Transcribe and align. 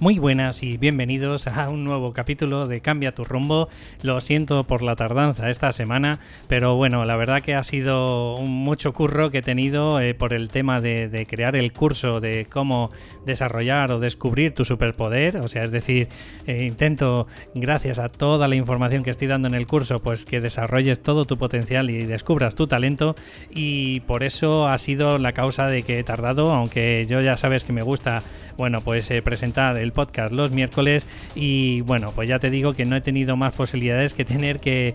Muy 0.00 0.18
buenas 0.18 0.62
y 0.62 0.78
bienvenidos 0.78 1.46
a 1.46 1.68
un 1.68 1.84
nuevo 1.84 2.14
capítulo 2.14 2.66
de 2.66 2.80
Cambia 2.80 3.14
tu 3.14 3.22
rumbo. 3.22 3.68
Lo 4.00 4.22
siento 4.22 4.64
por 4.64 4.80
la 4.80 4.96
tardanza 4.96 5.50
esta 5.50 5.72
semana, 5.72 6.20
pero 6.48 6.74
bueno, 6.74 7.04
la 7.04 7.16
verdad 7.16 7.42
que 7.42 7.54
ha 7.54 7.62
sido 7.62 8.36
un 8.36 8.50
mucho 8.50 8.94
curro 8.94 9.30
que 9.30 9.38
he 9.38 9.42
tenido 9.42 10.00
eh, 10.00 10.14
por 10.14 10.32
el 10.32 10.48
tema 10.48 10.80
de, 10.80 11.26
crear 11.28 11.54
el 11.54 11.74
curso 11.74 12.18
de 12.18 12.46
cómo 12.46 12.88
desarrollar 13.26 13.92
o 13.92 14.00
descubrir 14.00 14.54
tu 14.54 14.64
superpoder. 14.64 15.36
O 15.36 15.48
sea, 15.48 15.64
es 15.64 15.70
decir, 15.70 16.08
eh, 16.46 16.64
intento, 16.64 17.26
gracias 17.54 17.98
a 17.98 18.08
toda 18.08 18.48
la 18.48 18.56
información 18.56 19.02
que 19.02 19.10
estoy 19.10 19.28
dando 19.28 19.48
en 19.48 19.54
el 19.54 19.66
curso, 19.66 19.98
pues 19.98 20.24
que 20.24 20.40
desarrolles 20.40 21.02
todo 21.02 21.26
tu 21.26 21.36
potencial 21.36 21.90
y 21.90 22.06
descubras 22.06 22.54
tu 22.54 22.66
talento. 22.66 23.16
Y 23.50 24.00
por 24.00 24.22
eso 24.22 24.66
ha 24.66 24.78
sido 24.78 25.18
la 25.18 25.32
causa 25.32 25.66
de 25.66 25.82
que 25.82 25.98
he 25.98 26.04
tardado, 26.04 26.54
aunque 26.54 27.04
yo 27.06 27.20
ya 27.20 27.36
sabes 27.36 27.64
que 27.64 27.74
me 27.74 27.82
gusta, 27.82 28.22
bueno, 28.56 28.80
pues 28.80 29.10
eh, 29.10 29.20
presentar 29.20 29.76
el 29.76 29.89
podcast 29.90 30.32
los 30.32 30.50
miércoles 30.50 31.06
y 31.34 31.80
bueno, 31.82 32.12
pues 32.14 32.28
ya 32.28 32.38
te 32.38 32.50
digo 32.50 32.74
que 32.74 32.84
no 32.84 32.96
he 32.96 33.00
tenido 33.00 33.36
más 33.36 33.52
posibilidades 33.52 34.14
que 34.14 34.24
tener 34.24 34.60
que, 34.60 34.94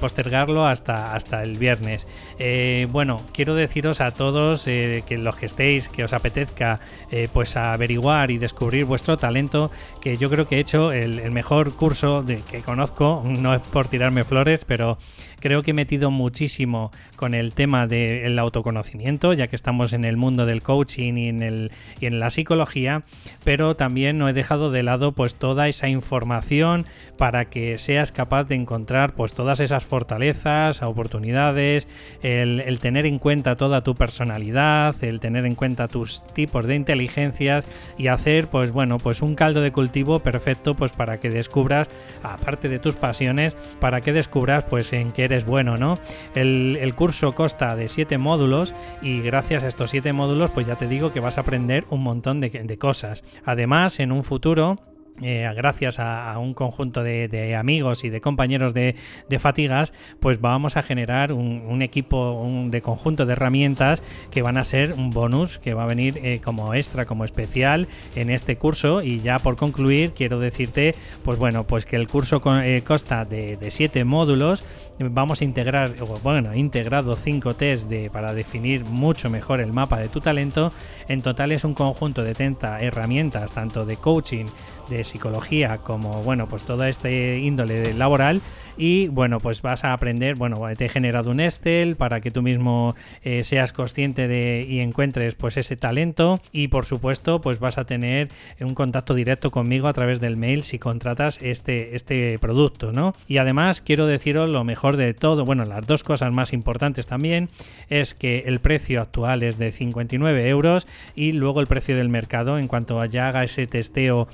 postergarlo 0.00 0.66
hasta, 0.66 1.14
hasta 1.14 1.42
el 1.42 1.58
viernes. 1.58 2.06
Eh, 2.38 2.86
bueno, 2.90 3.20
quiero 3.32 3.54
deciros 3.54 4.00
a 4.00 4.10
todos 4.10 4.66
eh, 4.66 5.02
que 5.06 5.18
los 5.18 5.36
que 5.36 5.46
estéis, 5.46 5.88
que 5.88 6.04
os 6.04 6.12
apetezca 6.12 6.80
eh, 7.10 7.28
pues 7.32 7.56
averiguar 7.56 8.30
y 8.30 8.38
descubrir 8.38 8.84
vuestro 8.84 9.16
talento, 9.16 9.70
que 10.00 10.16
yo 10.16 10.30
creo 10.30 10.46
que 10.46 10.56
he 10.56 10.60
hecho 10.60 10.92
el, 10.92 11.30
mejor 11.30 11.74
curso 11.74 12.22
de, 12.22 12.42
que 12.42 12.60
conozco, 12.62 13.22
no 13.26 13.54
es 13.54 13.60
por 13.60 13.88
tirarme 13.88 14.24
flores, 14.24 14.64
pero 14.64 14.98
Creo 15.44 15.62
que 15.62 15.72
he 15.72 15.74
metido 15.74 16.10
muchísimo 16.10 16.90
con 17.16 17.34
el 17.34 17.52
tema 17.52 17.86
del 17.86 18.38
autoconocimiento, 18.38 19.34
ya 19.34 19.46
que 19.46 19.56
estamos 19.56 19.92
en 19.92 20.06
el 20.06 20.16
mundo 20.16 20.46
del 20.46 20.62
coaching 20.62 21.18
y 21.18 21.28
en, 21.28 21.42
el, 21.42 21.70
y 22.00 22.06
en 22.06 22.18
la 22.18 22.30
psicología, 22.30 23.02
pero 23.44 23.76
también 23.76 24.16
no 24.16 24.26
he 24.26 24.32
dejado 24.32 24.70
de 24.70 24.82
lado 24.82 25.12
pues 25.12 25.34
toda 25.34 25.68
esa 25.68 25.86
información 25.86 26.86
para 27.18 27.44
que 27.50 27.76
seas 27.76 28.10
capaz 28.10 28.44
de 28.44 28.54
encontrar 28.54 29.12
pues 29.12 29.34
todas 29.34 29.60
esas 29.60 29.84
fortalezas, 29.84 30.80
oportunidades, 30.80 31.88
el, 32.22 32.78
tener 32.80 33.04
en 33.04 33.18
cuenta 33.18 33.54
toda 33.54 33.82
tu 33.82 33.94
personalidad, 33.94 34.94
el 35.04 35.20
tener 35.20 35.44
en 35.44 35.56
cuenta 35.56 35.88
tus 35.88 36.22
tipos 36.32 36.64
de 36.64 36.74
inteligencias 36.74 37.66
y 37.98 38.06
hacer 38.06 38.48
pues 38.48 38.70
bueno 38.70 38.96
pues 38.96 39.20
un 39.20 39.34
caldo 39.34 39.60
de 39.60 39.72
cultivo 39.72 40.20
perfecto 40.20 40.72
pues 40.72 40.92
para 40.92 41.20
que 41.20 41.28
descubras 41.28 41.90
aparte 42.22 42.70
de 42.70 42.78
tus 42.78 42.94
pasiones 42.94 43.58
para 43.78 44.00
que 44.00 44.14
descubras 44.14 44.64
pues 44.64 44.94
en 44.94 45.12
qué 45.12 45.24
eres 45.24 45.33
es 45.34 45.44
bueno, 45.44 45.76
¿no? 45.76 45.98
El, 46.34 46.94
curso 46.94 47.32
consta 47.32 47.74
de 47.76 47.88
siete 47.88 48.18
módulos 48.18 48.74
y 49.02 49.20
gracias 49.20 49.64
a 49.64 49.66
estos 49.66 49.90
siete 49.90 50.12
módulos, 50.12 50.50
pues 50.50 50.66
ya 50.66 50.76
te 50.76 50.86
digo 50.86 51.12
que 51.12 51.20
vas 51.20 51.38
a 51.38 51.42
aprender 51.42 51.84
un 51.90 52.02
montón 52.02 52.40
de, 52.40 52.50
de 52.50 52.78
cosas. 52.78 53.24
Además, 53.44 54.00
en 54.00 54.12
un 54.12 54.24
futuro 54.24 54.78
eh, 55.22 55.48
gracias 55.54 56.00
a, 56.00 56.36
un 56.38 56.54
conjunto 56.54 57.04
de, 57.04 57.54
amigos 57.56 58.02
y 58.02 58.10
de 58.10 58.20
compañeros 58.20 58.74
de, 58.74 58.96
Fatigas, 59.38 59.92
pues 60.20 60.40
vamos 60.40 60.76
a 60.76 60.82
generar 60.82 61.32
un, 61.32 61.82
equipo 61.82 62.66
de 62.68 62.82
conjunto 62.82 63.26
de 63.26 63.32
herramientas 63.32 64.02
que 64.30 64.42
van 64.42 64.56
a 64.56 64.64
ser 64.64 64.94
un 64.94 65.10
bonus 65.10 65.58
que 65.58 65.74
va 65.74 65.84
a 65.84 65.86
venir 65.86 66.18
eh, 66.22 66.40
como 66.42 66.72
extra, 66.72 67.04
como 67.04 67.24
especial 67.24 67.88
en 68.14 68.30
este 68.30 68.56
curso. 68.56 69.02
Y 69.02 69.20
ya 69.20 69.38
por 69.38 69.56
concluir, 69.56 70.12
quiero 70.12 70.38
decirte, 70.40 70.94
pues 71.24 71.38
bueno, 71.38 71.66
pues 71.66 71.84
que 71.84 71.96
el 71.96 72.08
curso 72.08 72.42
eh, 72.62 72.82
consta 72.84 73.24
de, 73.24 73.58
siete 73.70 74.04
módulos. 74.04 74.64
Vamos 74.98 75.40
a 75.40 75.44
integrar, 75.44 75.94
bueno, 76.22 76.54
integrado 76.54 77.16
cinco 77.16 77.56
test 77.56 77.88
de, 77.88 78.10
para 78.10 78.32
definir 78.32 78.84
mucho 78.84 79.28
mejor 79.28 79.60
el 79.60 79.72
mapa 79.72 79.98
de 79.98 80.08
tu 80.08 80.20
talento. 80.20 80.72
En 81.08 81.20
total 81.20 81.50
es 81.50 81.64
un 81.64 81.74
conjunto 81.74 82.22
de 82.22 82.34
30 82.34 82.80
herramientas, 82.80 83.52
tanto 83.52 83.84
de 83.84 83.96
coaching, 83.96 84.46
de 84.88 85.04
psicología 85.04 85.78
como, 85.78 86.22
bueno, 86.22 86.48
pues 86.48 86.64
toda 86.64 86.88
este 86.88 87.38
índole 87.38 87.94
laboral. 87.94 88.40
Y, 88.76 89.06
bueno, 89.08 89.38
pues 89.38 89.62
vas 89.62 89.84
a 89.84 89.92
aprender, 89.92 90.34
bueno, 90.34 90.60
te 90.76 90.86
he 90.86 90.88
generado 90.88 91.30
un 91.30 91.40
Excel 91.40 91.94
para 91.96 92.20
que 92.20 92.30
tú 92.30 92.42
mismo 92.42 92.96
eh, 93.22 93.44
seas 93.44 93.72
consciente 93.72 94.26
de 94.26 94.66
y 94.68 94.80
encuentres 94.80 95.34
pues 95.36 95.56
ese 95.56 95.76
talento. 95.76 96.40
Y, 96.50 96.68
por 96.68 96.84
supuesto, 96.84 97.40
pues 97.40 97.60
vas 97.60 97.78
a 97.78 97.84
tener 97.84 98.28
un 98.60 98.74
contacto 98.74 99.14
directo 99.14 99.50
conmigo 99.50 99.88
a 99.88 99.92
través 99.92 100.20
del 100.20 100.36
mail 100.36 100.64
si 100.64 100.78
contratas 100.78 101.40
este, 101.40 101.94
este 101.94 102.38
producto, 102.38 102.92
¿no? 102.92 103.14
Y 103.28 103.38
además 103.38 103.80
quiero 103.80 104.06
deciros 104.06 104.50
lo 104.50 104.64
mejor 104.64 104.96
de 104.96 105.14
todo, 105.14 105.44
bueno, 105.44 105.64
las 105.64 105.86
dos 105.86 106.02
cosas 106.02 106.32
más 106.32 106.52
importantes 106.52 107.06
también 107.06 107.48
es 107.88 108.14
que 108.14 108.44
el 108.46 108.60
precio 108.60 109.00
actual 109.00 109.42
es 109.42 109.58
de 109.58 109.72
59 109.72 110.48
euros 110.48 110.86
y 111.14 111.32
luego 111.32 111.60
el 111.60 111.66
precio 111.66 111.96
del 111.96 112.08
mercado 112.08 112.58
en 112.58 112.68
cuanto 112.68 113.04
ya 113.04 113.28
haga 113.28 113.44
ese 113.44 113.66
testeo 113.66 114.28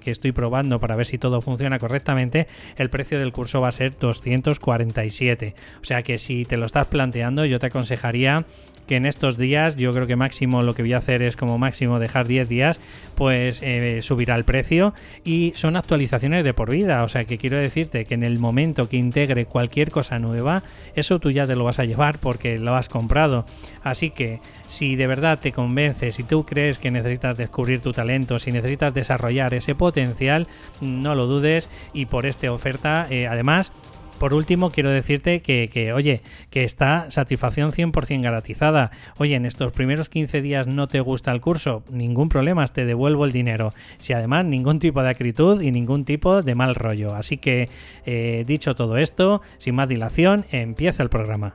que 0.00 0.10
estoy 0.10 0.32
probando 0.32 0.80
para 0.80 0.96
ver 0.96 1.06
si 1.06 1.18
todo 1.18 1.40
funciona 1.40 1.78
correctamente, 1.78 2.46
el 2.76 2.90
precio 2.90 3.18
del 3.18 3.32
curso 3.32 3.60
va 3.60 3.68
a 3.68 3.72
ser 3.72 3.98
247. 3.98 5.54
O 5.80 5.84
sea 5.84 6.02
que 6.02 6.18
si 6.18 6.44
te 6.44 6.56
lo 6.56 6.66
estás 6.66 6.86
planteando, 6.86 7.44
yo 7.44 7.58
te 7.58 7.66
aconsejaría 7.66 8.44
que 8.86 8.96
en 8.96 9.06
estos 9.06 9.36
días, 9.36 9.76
yo 9.76 9.92
creo 9.92 10.06
que 10.06 10.16
máximo 10.16 10.62
lo 10.62 10.74
que 10.74 10.82
voy 10.82 10.92
a 10.92 10.98
hacer 10.98 11.22
es 11.22 11.36
como 11.36 11.58
máximo 11.58 11.98
dejar 11.98 12.26
10 12.26 12.48
días, 12.48 12.80
pues 13.14 13.60
eh, 13.62 14.00
subirá 14.02 14.34
el 14.36 14.44
precio 14.44 14.94
y 15.24 15.52
son 15.56 15.76
actualizaciones 15.76 16.44
de 16.44 16.54
por 16.54 16.70
vida. 16.70 17.02
O 17.02 17.08
sea 17.08 17.24
que 17.24 17.38
quiero 17.38 17.58
decirte 17.58 18.04
que 18.04 18.14
en 18.14 18.22
el 18.22 18.38
momento 18.38 18.88
que 18.88 18.96
integre 18.96 19.46
cualquier 19.46 19.90
cosa 19.90 20.18
nueva, 20.18 20.62
eso 20.94 21.18
tú 21.18 21.30
ya 21.30 21.46
te 21.46 21.56
lo 21.56 21.64
vas 21.64 21.78
a 21.78 21.84
llevar 21.84 22.18
porque 22.18 22.58
lo 22.58 22.76
has 22.76 22.88
comprado. 22.88 23.44
Así 23.82 24.10
que 24.10 24.40
si 24.68 24.96
de 24.96 25.06
verdad 25.06 25.38
te 25.38 25.52
convence, 25.52 26.12
si 26.12 26.22
tú 26.22 26.44
crees 26.44 26.78
que 26.78 26.90
necesitas 26.90 27.36
descubrir 27.36 27.80
tu 27.80 27.92
talento, 27.92 28.38
si 28.38 28.52
necesitas 28.52 28.94
desarrollar 28.94 29.54
ese 29.54 29.74
potencial, 29.74 30.46
no 30.80 31.14
lo 31.14 31.26
dudes 31.26 31.68
y 31.92 32.06
por 32.06 32.26
esta 32.26 32.52
oferta, 32.52 33.06
eh, 33.10 33.26
además, 33.26 33.72
por 34.18 34.34
último, 34.34 34.70
quiero 34.70 34.90
decirte 34.90 35.40
que, 35.40 35.92
oye, 35.94 36.22
que 36.50 36.64
está 36.64 37.10
satisfacción 37.10 37.72
100% 37.72 38.22
garantizada. 38.22 38.90
Oye, 39.18 39.34
en 39.34 39.46
estos 39.46 39.72
primeros 39.72 40.08
15 40.08 40.42
días 40.42 40.66
no 40.66 40.88
te 40.88 41.00
gusta 41.00 41.32
el 41.32 41.40
curso, 41.40 41.84
ningún 41.90 42.28
problema, 42.28 42.66
te 42.66 42.84
devuelvo 42.84 43.24
el 43.24 43.32
dinero. 43.32 43.72
Si 43.98 44.12
además 44.12 44.44
ningún 44.44 44.78
tipo 44.78 45.02
de 45.02 45.10
acritud 45.10 45.60
y 45.60 45.70
ningún 45.70 46.04
tipo 46.04 46.42
de 46.42 46.54
mal 46.54 46.74
rollo. 46.74 47.14
Así 47.14 47.38
que, 47.38 47.68
eh, 48.04 48.44
dicho 48.46 48.74
todo 48.74 48.96
esto, 48.96 49.40
sin 49.58 49.74
más 49.74 49.88
dilación, 49.88 50.46
empieza 50.50 51.02
el 51.02 51.08
programa. 51.08 51.52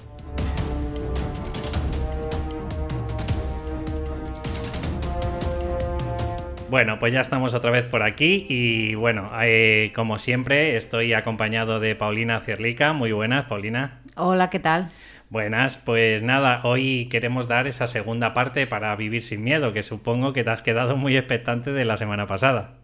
Bueno, 6.71 6.99
pues 6.99 7.11
ya 7.11 7.19
estamos 7.19 7.53
otra 7.53 7.69
vez 7.69 7.85
por 7.85 8.01
aquí 8.01 8.45
y 8.47 8.95
bueno, 8.95 9.29
eh, 9.41 9.91
como 9.93 10.17
siempre 10.17 10.77
estoy 10.77 11.11
acompañado 11.11 11.81
de 11.81 11.95
Paulina 11.95 12.39
Cierlica. 12.39 12.93
Muy 12.93 13.11
buenas, 13.11 13.47
Paulina. 13.47 13.99
Hola, 14.15 14.49
¿qué 14.49 14.59
tal? 14.59 14.89
Buenas, 15.29 15.77
pues 15.79 16.23
nada, 16.23 16.61
hoy 16.63 17.09
queremos 17.11 17.49
dar 17.49 17.67
esa 17.67 17.87
segunda 17.87 18.33
parte 18.33 18.67
para 18.67 18.95
vivir 18.95 19.21
sin 19.21 19.43
miedo, 19.43 19.73
que 19.73 19.83
supongo 19.83 20.31
que 20.31 20.45
te 20.45 20.49
has 20.49 20.61
quedado 20.61 20.95
muy 20.95 21.17
expectante 21.17 21.73
de 21.73 21.83
la 21.83 21.97
semana 21.97 22.25
pasada. 22.25 22.80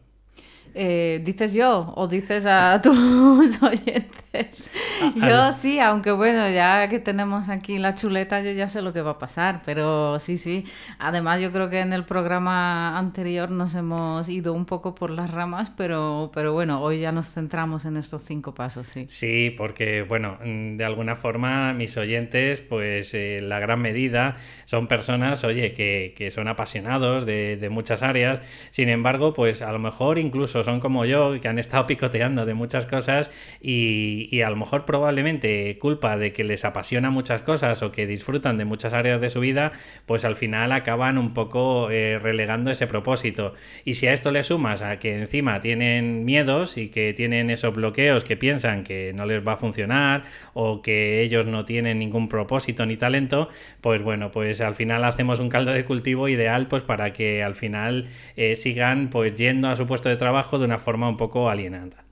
Eh, 0.80 1.22
¿Dices 1.24 1.56
yo 1.56 1.92
o 1.96 2.08
dices 2.08 2.46
a 2.46 2.80
tus 2.84 3.64
oyentes? 3.64 4.70
yo 5.16 5.52
sí, 5.52 5.80
aunque 5.80 6.12
bueno, 6.12 6.48
ya 6.52 6.88
que 6.88 7.00
tenemos 7.00 7.50
aquí 7.50 7.80
la 7.80 7.96
chuleta, 7.96 8.42
yo 8.42 8.52
ya 8.52 8.70
sé 8.70 8.84
lo 8.84 8.94
que 8.94 9.02
va 9.02 9.12
a 9.12 9.18
pasar, 9.18 9.64
pero 9.66 10.20
sí, 10.20 10.38
sí. 10.38 10.66
Además, 11.00 11.42
yo 11.42 11.52
creo 11.52 11.72
que 11.72 11.80
en 11.80 11.94
el 11.94 12.06
programa 12.06 12.96
anterior 12.96 13.50
nos 13.50 13.74
hemos 13.74 14.30
ido 14.30 14.54
un 14.54 14.66
poco 14.66 14.94
por 14.94 15.10
las 15.10 15.32
ramas, 15.32 15.72
pero, 15.72 16.30
pero 16.32 16.54
bueno, 16.54 16.80
hoy 16.84 17.00
ya 17.00 17.12
nos 17.12 17.34
centramos 17.34 17.86
en 17.86 17.98
estos 17.98 18.22
cinco 18.22 18.54
pasos, 18.54 18.88
sí. 18.88 19.06
Sí, 19.08 19.56
porque 19.58 20.04
bueno, 20.04 20.38
de 20.44 20.86
alguna 20.86 21.16
forma 21.16 21.74
mis 21.74 21.98
oyentes, 21.98 22.62
pues 22.62 23.16
eh, 23.16 23.40
la 23.42 23.58
gran 23.60 23.82
medida 23.82 24.36
son 24.66 24.88
personas, 24.88 25.44
oye, 25.44 25.74
que, 25.74 26.14
que 26.16 26.30
son 26.30 26.48
apasionados 26.48 27.26
de, 27.26 27.58
de 27.58 27.70
muchas 27.70 28.04
áreas, 28.04 28.44
sin 28.70 28.90
embargo, 28.90 29.34
pues 29.34 29.64
a 29.64 29.72
lo 29.72 29.80
mejor 29.80 30.20
incluso 30.20 30.64
son 30.68 30.82
como 30.82 31.06
yo, 31.06 31.40
que 31.40 31.48
han 31.48 31.60
estado 31.60 31.88
picoteando 31.88 32.46
de 32.46 32.54
muchas 32.54 32.86
cosas 32.86 33.32
y, 33.62 34.42
a 34.42 34.50
lo 34.50 34.58
mejor 34.58 34.84
probablemente 34.84 35.78
culpa 35.80 36.18
de 36.18 36.34
que 36.34 36.44
les 36.44 36.66
apasiona 36.66 37.10
muchas 37.10 37.42
cosas 37.42 37.82
o 37.84 37.94
que 37.94 38.06
disfrutan 38.06 38.58
de 38.58 38.66
muchas 38.66 38.94
áreas 38.94 39.22
de 39.22 39.30
su 39.30 39.40
vida, 39.40 39.72
pues 40.06 40.26
al 40.26 40.36
final 40.36 40.74
acaban 40.74 41.18
un 41.18 41.34
poco 41.34 41.90
eh, 41.90 42.20
relegando 42.20 42.70
ese 42.70 42.86
propósito. 42.86 43.54
Y 43.86 43.94
si 43.94 44.08
a 44.08 44.14
esto 44.14 44.32
le 44.32 44.44
sumas 44.44 44.82
a 44.82 45.00
que 45.00 45.16
encima 45.16 45.62
tienen 45.62 46.26
miedos 46.26 46.78
y 46.78 46.90
que 46.90 47.14
tienen 47.14 47.50
esos 47.50 47.74
bloqueos 47.74 48.26
que 48.26 48.36
piensan 48.36 48.84
que 48.84 49.14
no 49.16 49.26
les 49.26 49.48
va 49.48 49.54
a 49.54 49.58
funcionar 49.58 50.26
o 50.54 50.82
que 50.82 51.22
ellos 51.22 51.46
no 51.46 51.64
tienen 51.64 51.98
ningún 51.98 52.28
propósito 52.28 52.86
ni 52.86 52.98
talento, 52.98 53.48
pues 53.80 54.02
bueno, 54.02 54.32
pues 54.32 54.60
al 54.60 54.76
final 54.76 55.06
hacemos 55.06 55.40
un 55.40 55.48
caldo 55.48 55.72
de 55.72 55.86
cultivo 55.86 56.28
ideal 56.28 56.68
pues 56.68 56.84
para 56.84 57.14
que 57.14 57.42
al 57.42 57.56
final 57.56 58.08
eh, 58.36 58.58
sigan 58.58 59.10
pues 59.10 59.34
yendo 59.36 59.70
a 59.70 59.78
su 59.78 59.86
puesto 59.86 60.10
de 60.10 60.18
trabajo 60.18 60.47
de 60.52 60.66
una 60.66 60.80
forma 60.80 61.10
un 61.10 61.18
poco 61.18 61.50
alienada. 61.50 62.08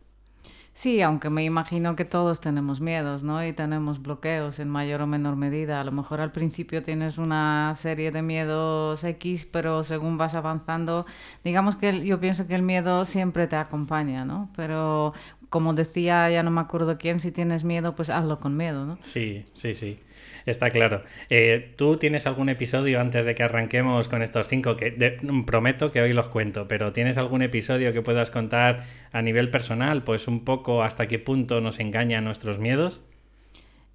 Sí, 0.75 1.01
aunque 1.01 1.29
me 1.29 1.45
imagino 1.45 1.95
que 1.95 2.03
todos 2.03 2.41
tenemos 2.41 2.81
miedos, 2.81 3.23
¿no? 3.23 3.45
Y 3.45 3.53
tenemos 3.53 4.01
bloqueos 4.01 4.59
en 4.59 4.67
mayor 4.67 5.01
o 5.01 5.07
menor 5.07 5.37
medida. 5.37 5.79
A 5.79 5.85
lo 5.85 5.93
mejor 5.93 6.19
al 6.19 6.33
principio 6.33 6.83
tienes 6.83 7.17
una 7.17 7.73
serie 7.77 8.11
de 8.11 8.21
miedos 8.21 9.01
X, 9.05 9.47
pero 9.49 9.83
según 9.83 10.17
vas 10.17 10.35
avanzando, 10.35 11.05
digamos 11.45 11.77
que 11.77 12.05
yo 12.05 12.19
pienso 12.19 12.45
que 12.45 12.55
el 12.55 12.61
miedo 12.61 13.05
siempre 13.05 13.47
te 13.47 13.55
acompaña, 13.55 14.25
¿no? 14.25 14.49
Pero 14.53 15.13
como 15.47 15.73
decía, 15.73 16.29
ya 16.29 16.43
no 16.43 16.51
me 16.51 16.59
acuerdo 16.59 16.97
quién, 16.97 17.19
si 17.19 17.31
tienes 17.31 17.63
miedo, 17.63 17.95
pues 17.95 18.09
hazlo 18.09 18.41
con 18.41 18.57
miedo, 18.57 18.85
¿no? 18.85 18.97
Sí, 19.01 19.45
sí, 19.53 19.75
sí. 19.75 20.01
Está 20.45 20.69
claro. 20.69 21.03
Eh, 21.29 21.73
¿Tú 21.75 21.97
tienes 21.97 22.27
algún 22.27 22.49
episodio 22.49 22.99
antes 23.01 23.25
de 23.25 23.33
que 23.33 23.43
arranquemos 23.43 24.07
con 24.07 24.21
estos 24.21 24.47
cinco? 24.47 24.77
Que 24.77 25.17
prometo 25.45 25.91
que 25.91 26.01
hoy 26.01 26.13
los 26.13 26.27
cuento, 26.27 26.67
pero 26.67 26.93
¿tienes 26.93 27.17
algún 27.17 27.41
episodio 27.41 27.93
que 27.93 28.01
puedas 28.01 28.29
contar 28.29 28.83
a 29.11 29.21
nivel 29.21 29.49
personal? 29.49 30.03
Pues 30.03 30.27
un 30.27 30.45
poco 30.45 30.83
hasta 30.83 31.07
qué 31.07 31.17
punto 31.17 31.61
nos 31.61 31.79
engañan 31.79 32.23
nuestros 32.23 32.59
miedos. 32.59 33.01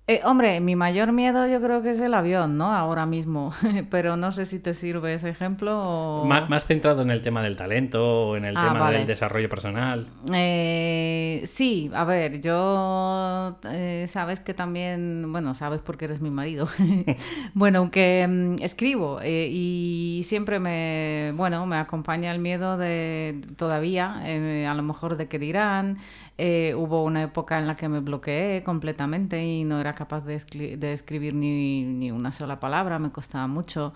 Eh, 0.07 0.23
hombre, 0.25 0.59
mi 0.59 0.75
mayor 0.75 1.13
miedo 1.13 1.47
yo 1.47 1.61
creo 1.61 1.83
que 1.83 1.91
es 1.91 2.01
el 2.01 2.15
avión, 2.15 2.59
¿no? 2.59 2.75
Ahora 2.75 3.07
mismo. 3.07 3.53
Pero 3.91 4.17
no 4.17 4.33
sé 4.33 4.45
si 4.45 4.59
te 4.59 4.75
sirve 4.75 5.15
ese 5.15 5.29
ejemplo. 5.29 6.25
Más, 6.27 6.65
centrado 6.65 7.03
en 7.03 7.11
el 7.11 7.23
tema 7.23 7.43
del 7.43 7.57
talento 7.57 8.31
o 8.31 8.37
en 8.37 8.45
el 8.45 8.57
ah, 8.57 8.71
tema 8.73 8.91
del 8.91 9.07
desarrollo 9.07 9.49
personal. 9.49 10.09
Eh, 10.35 11.45
sí, 11.47 11.93
a 11.95 12.03
ver, 12.03 12.41
yo 12.41 13.57
eh, 13.71 14.07
sabes 14.09 14.41
que 14.41 14.53
también, 14.53 15.31
bueno, 15.31 15.55
sabes 15.55 15.81
porque 15.81 16.07
eres 16.07 16.21
mi 16.21 16.31
marido. 16.31 16.67
bueno, 17.55 17.79
aunque 17.79 18.27
mm, 18.29 18.63
escribo 18.63 19.21
y 19.23 20.23
siempre 20.25 20.59
me, 20.59 21.33
bueno, 21.37 21.67
me 21.67 21.77
acompaña 21.77 22.33
el 22.33 22.41
miedo 22.41 22.77
de 22.77 23.41
todavía, 23.57 24.23
a 24.69 24.75
lo 24.75 24.83
mejor 24.83 25.17
de 25.17 25.29
qué 25.29 25.39
dirán. 25.39 25.99
hubo 26.37 27.05
una 27.05 27.23
época 27.23 27.59
en 27.61 27.69
la 27.69 27.77
que 27.77 27.89
me 27.89 28.01
bloqueé 28.01 28.65
completamente 28.65 29.45
y 29.45 29.63
no 29.63 29.79
era 29.79 29.90
capaz 29.93 30.25
de, 30.25 30.39
de 30.77 30.93
escribir 30.93 31.35
ni, 31.35 31.83
ni, 31.85 32.11
una 32.11 32.33
sola 32.33 32.61
palabra, 32.61 32.99
me 32.99 33.11
costaba 33.11 33.47
mucho. 33.47 33.93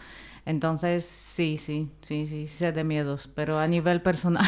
Entonces, 0.47 1.05
sí, 1.07 1.57
sí, 1.57 1.91
sí, 2.03 2.27
sí, 2.27 2.47
sé 2.47 2.73
de 2.73 2.85
miedos, 2.85 3.31
pero 3.35 3.59
a 3.59 3.67
nivel 3.67 4.03
personal. 4.03 4.45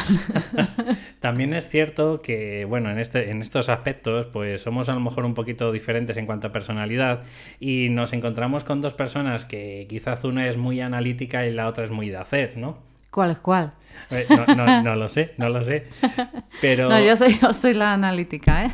También 1.19 1.53
es 1.53 1.69
cierto 1.69 2.21
que, 2.21 2.65
bueno, 2.65 2.91
en, 2.91 2.99
este, 2.99 3.31
en 3.31 3.41
estos 3.41 3.67
aspectos, 3.69 4.27
pues 4.27 4.61
somos 4.61 4.89
a 4.89 4.93
lo 4.93 4.99
mejor 4.99 5.25
un 5.25 5.33
poquito 5.33 5.71
diferentes 5.71 6.15
en 6.17 6.27
cuanto 6.27 6.47
a 6.47 6.51
personalidad 6.51 7.23
y 7.59 7.89
nos 7.89 8.13
encontramos 8.13 8.63
con 8.63 8.79
dos 8.81 8.93
personas 8.93 9.45
que 9.45 9.87
quizás 9.89 10.23
una 10.23 10.47
es 10.47 10.57
muy 10.57 10.81
analítica 10.81 11.47
y 11.47 11.53
la 11.53 11.67
otra 11.67 11.83
es 11.83 11.91
muy 11.91 12.09
de 12.09 12.17
hacer, 12.17 12.57
¿no? 12.57 12.77
¿Cuál 13.09 13.31
es 13.31 13.39
cuál? 13.39 13.71
Eh, 14.09 14.25
no, 14.29 14.45
no, 14.55 14.83
no, 14.83 14.95
lo 14.95 15.09
sé, 15.09 15.33
no 15.37 15.49
lo 15.49 15.61
sé. 15.61 15.87
Pero... 16.61 16.89
No, 16.89 16.99
yo 17.03 17.15
soy, 17.15 17.37
yo 17.41 17.53
soy 17.53 17.73
la 17.73 17.93
analítica, 17.93 18.65
¿eh? 18.65 18.71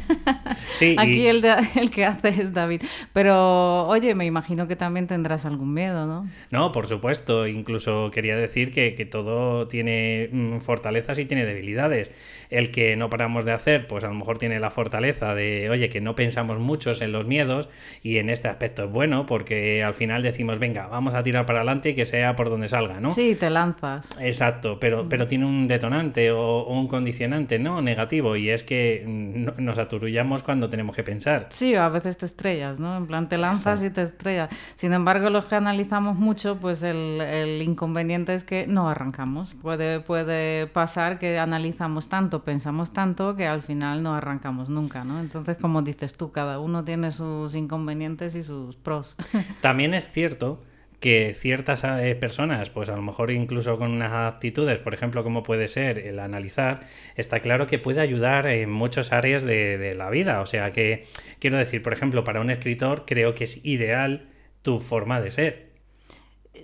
Sí. 0.74 0.95
Aquí 0.98 1.25
el, 1.27 1.44
el 1.75 1.89
que 1.89 2.06
hace 2.06 2.30
es 2.30 2.54
David. 2.54 2.83
Pero, 3.13 3.88
oye, 3.88 4.15
me 4.15 4.25
imagino 4.25 4.68
que 4.68 4.75
también 4.75 5.07
tendrás 5.07 5.45
algún 5.45 5.74
miedo, 5.74 6.06
¿no? 6.06 6.30
No, 6.51 6.71
por 6.71 6.88
supuesto. 6.88 7.48
Incluso 7.48 8.12
quería 8.12 8.36
decir 8.36 8.71
que, 8.71 8.95
que 8.95 9.06
todo 9.06 9.68
tiene 9.68 10.30
mm, 10.31 10.57
fortalezas 10.60 11.19
y 11.19 11.25
tiene 11.25 11.45
debilidades. 11.45 12.12
El 12.50 12.71
que 12.71 12.95
no 12.95 13.10
paramos 13.10 13.45
de 13.45 13.51
hacer, 13.51 13.88
pues 13.88 14.04
a 14.04 14.07
lo 14.07 14.13
mejor 14.13 14.38
tiene 14.38 14.60
la 14.60 14.69
fortaleza 14.69 15.33
de, 15.33 15.69
oye, 15.71 15.89
que 15.89 16.01
no 16.01 16.15
pensamos 16.15 16.60
muchos 16.60 17.01
en 17.01 17.12
los 17.12 17.25
miedos 17.25 17.69
y 18.04 18.18
en 18.18 18.30
este 18.30 18.48
aspecto 18.48 18.83
es 18.83 18.92
bueno 18.92 19.25
porque 19.25 19.83
al 19.83 19.94
final 19.94 20.21
decimos, 20.21 20.60
venga, 20.60 20.88
vamos 20.88 21.13
a 21.13 21.24
tirar 21.24 21.45
para 21.45 21.60
adelante 21.60 21.89
y 21.89 21.95
que 21.95 22.06
sea 22.06 22.36
por 22.36 22.50
donde 22.50 22.68
salga, 22.68 23.00
¿no? 23.00 23.12
Sí, 23.12 23.36
te 23.36 23.50
lanzas. 23.50 24.07
Exacto, 24.21 24.80
pero, 24.80 25.02
pero 25.09 25.27
tiene 25.27 25.45
un 25.45 25.67
detonante 25.67 26.31
o, 26.31 26.65
un 26.65 26.88
condicionante, 26.88 27.59
¿no? 27.59 27.81
Negativo, 27.81 28.35
y 28.35 28.50
es 28.50 28.63
que 28.63 29.03
nos 29.05 29.77
aturullamos 29.77 30.44
cuando 30.44 30.69
tenemos 30.69 30.95
que 30.95 31.03
pensar. 31.03 31.47
Sí, 31.50 31.75
a 31.75 31.89
veces 31.89 32.17
te 32.17 32.25
estrellas, 32.25 32.79
¿no? 32.79 32.97
En 32.97 33.07
plan, 33.07 33.29
te 33.29 33.38
lanzas 33.38 33.83
y 33.83 33.89
te 33.89 34.01
estrellas. 34.01 34.50
Sin 34.75 34.94
embargo, 34.94 35.29
los 35.29 35.45
que 35.45 35.55
analizamos 35.55 36.17
mucho, 36.17 36.57
pues 36.59 36.83
el, 36.83 37.21
el, 37.21 37.61
inconveniente 37.61 38.33
es 38.33 38.44
que 38.44 38.67
no 38.67 38.89
arrancamos. 38.89 39.53
Puede, 39.61 40.00
puede 40.00 40.67
pasar 40.67 41.19
que 41.19 41.39
analizamos 41.39 42.09
tanto, 42.09 42.44
pensamos 42.44 42.91
tanto, 42.94 43.35
que 43.35 43.47
al 43.47 43.63
final 43.63 44.03
no 44.03 44.13
arrancamos 44.13 44.69
nunca, 44.69 45.03
¿no? 45.03 45.19
Entonces, 45.19 45.57
como 45.57 45.81
dices 45.81 46.13
tú, 46.13 46.31
cada 46.31 46.59
uno 46.59 46.83
tiene 46.83 47.11
sus 47.11 47.55
inconvenientes 47.55 48.35
y 48.35 48.44
sus 48.44 48.75
pros. 48.75 49.15
También 49.61 49.94
es 49.94 50.09
cierto 50.09 50.59
que 51.03 51.35
ciertas 51.38 51.83
eh, 51.83 52.15
personas, 52.15 52.69
pues 52.69 52.88
a 52.88 52.95
lo 52.95 53.01
mejor 53.01 53.29
incluso 53.29 53.77
con 53.77 53.91
unas 53.91 54.13
actitudes, 54.13 54.79
por 54.79 54.94
ejemplo, 54.94 55.21
como 55.21 55.44
puede 55.44 55.67
ser 55.67 56.00
el 56.00 56.17
analizar, 56.17 56.88
está 57.17 57.41
claro 57.41 57.67
que 57.67 57.77
puede 57.77 58.00
ayudar 58.00 58.47
en 58.47 58.71
muchas 58.71 59.11
áreas 59.11 59.44
de, 59.44 59.94
la 59.97 60.09
vida. 60.09 60.39
O 60.39 60.45
sea 60.45 60.71
que, 60.71 61.05
quiero 61.39 61.57
decir, 61.57 61.83
por 61.83 61.91
ejemplo, 61.91 62.23
para 62.23 62.39
un 62.39 62.50
escritor 62.50 63.03
creo 63.05 63.35
que 63.35 63.44
es 63.44 63.65
ideal 63.65 64.29
tu 64.61 64.79
forma 64.79 65.19
de 65.19 65.31
ser. 65.31 65.73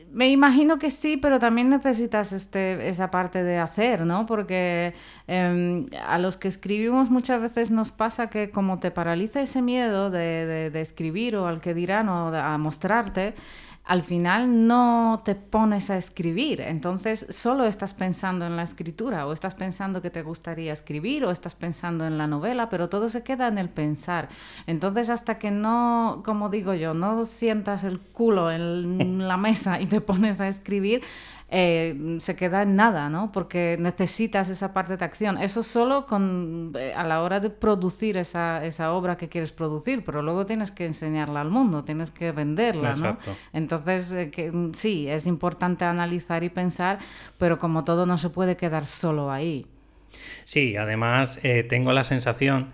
Me 0.09 0.29
imagino 0.29 0.79
que 0.79 0.89
sí, 0.89 1.17
pero 1.17 1.37
también 1.37 1.69
necesitas 1.69 2.31
este, 2.31 2.87
esa 2.87 3.11
parte 3.11 3.43
de 3.43 3.57
hacer, 3.57 4.05
¿no? 4.05 4.25
Porque 4.25 4.93
em, 5.27 5.85
a 6.07 6.17
los 6.17 6.37
que 6.37 6.47
escribimos 6.47 7.09
muchas 7.09 7.41
veces 7.41 7.71
nos 7.71 7.91
pasa 7.91 8.29
que 8.29 8.51
como 8.51 8.79
te 8.79 8.89
paraliza 8.89 9.41
ese 9.41 9.61
miedo 9.61 10.09
de, 10.09 10.69
de 10.71 10.81
escribir 10.81 11.35
o 11.35 11.45
al 11.45 11.59
que 11.59 11.73
dirán 11.73 12.07
o 12.07 12.33
a 12.33 12.57
mostrarte, 12.57 13.33
al 13.89 14.03
final 14.03 14.67
no 14.67 15.23
te 15.25 15.33
pones 15.33 15.89
a 15.89 15.97
escribir, 15.97 16.61
entonces 16.61 17.25
solo 17.31 17.65
estás 17.65 17.95
pensando 17.95 18.45
en 18.45 18.55
la 18.55 18.61
escritura 18.61 19.25
o 19.25 19.33
estás 19.33 19.55
pensando 19.55 19.99
que 20.03 20.11
te 20.11 20.21
gustaría 20.21 20.71
escribir 20.71 21.25
o 21.25 21.31
estás 21.31 21.55
pensando 21.55 22.05
en 22.05 22.19
la 22.19 22.27
novela, 22.27 22.69
pero 22.69 22.87
todo 22.87 23.09
se 23.09 23.23
queda 23.23 23.47
en 23.47 23.57
el 23.57 23.67
pensar. 23.67 24.29
Entonces 24.67 25.09
hasta 25.09 25.39
que 25.39 25.49
no, 25.49 26.21
como 26.23 26.49
digo 26.49 26.75
yo, 26.75 26.93
no 26.93 27.25
sientas 27.25 27.83
el 27.83 27.99
culo 27.99 28.51
en 28.51 29.27
la 29.27 29.37
mesa 29.37 29.81
y 29.81 29.87
te 29.87 30.01
pones 30.01 30.39
a 30.39 30.47
escribir, 30.47 31.01
eh, 31.51 32.17
se 32.19 32.35
queda 32.35 32.61
en 32.61 32.75
nada, 32.75 33.09
¿no? 33.09 33.31
Porque 33.31 33.75
necesitas 33.79 34.49
esa 34.49 34.71
parte 34.71 34.97
de 34.97 35.03
acción. 35.03 35.37
Eso 35.39 35.63
solo 35.63 36.05
con, 36.05 36.73
eh, 36.77 36.93
a 36.95 37.03
la 37.03 37.23
hora 37.23 37.39
de 37.39 37.49
producir 37.49 38.17
esa, 38.17 38.63
esa, 38.63 38.93
obra 38.93 39.17
que 39.17 39.29
quieres 39.29 39.51
producir, 39.51 40.03
pero 40.03 40.21
luego 40.21 40.45
tienes 40.45 40.71
que 40.71 40.85
enseñarla 40.85 41.41
al 41.41 41.49
mundo, 41.49 41.83
tienes 41.83 42.11
que 42.11 42.31
venderla, 42.31 42.93
¿no? 42.93 43.17
Entonces, 43.51 44.11
eh, 44.13 44.29
que, 44.29 44.51
mm, 44.51 44.73
sí, 44.73 45.09
es 45.09 45.25
importante 45.25 45.85
analizar 45.85 46.43
y 46.43 46.49
pensar, 46.49 46.99
pero 47.39 47.57
como 47.57 47.83
todo 47.83 48.05
no 48.05 48.19
se 48.19 48.29
puede 48.29 48.55
quedar 48.55 48.85
solo 48.85 49.31
ahí. 49.31 49.65
Sí, 50.43 50.75
además 50.75 51.39
tengo 51.69 51.93
la 51.93 52.03
sensación 52.03 52.69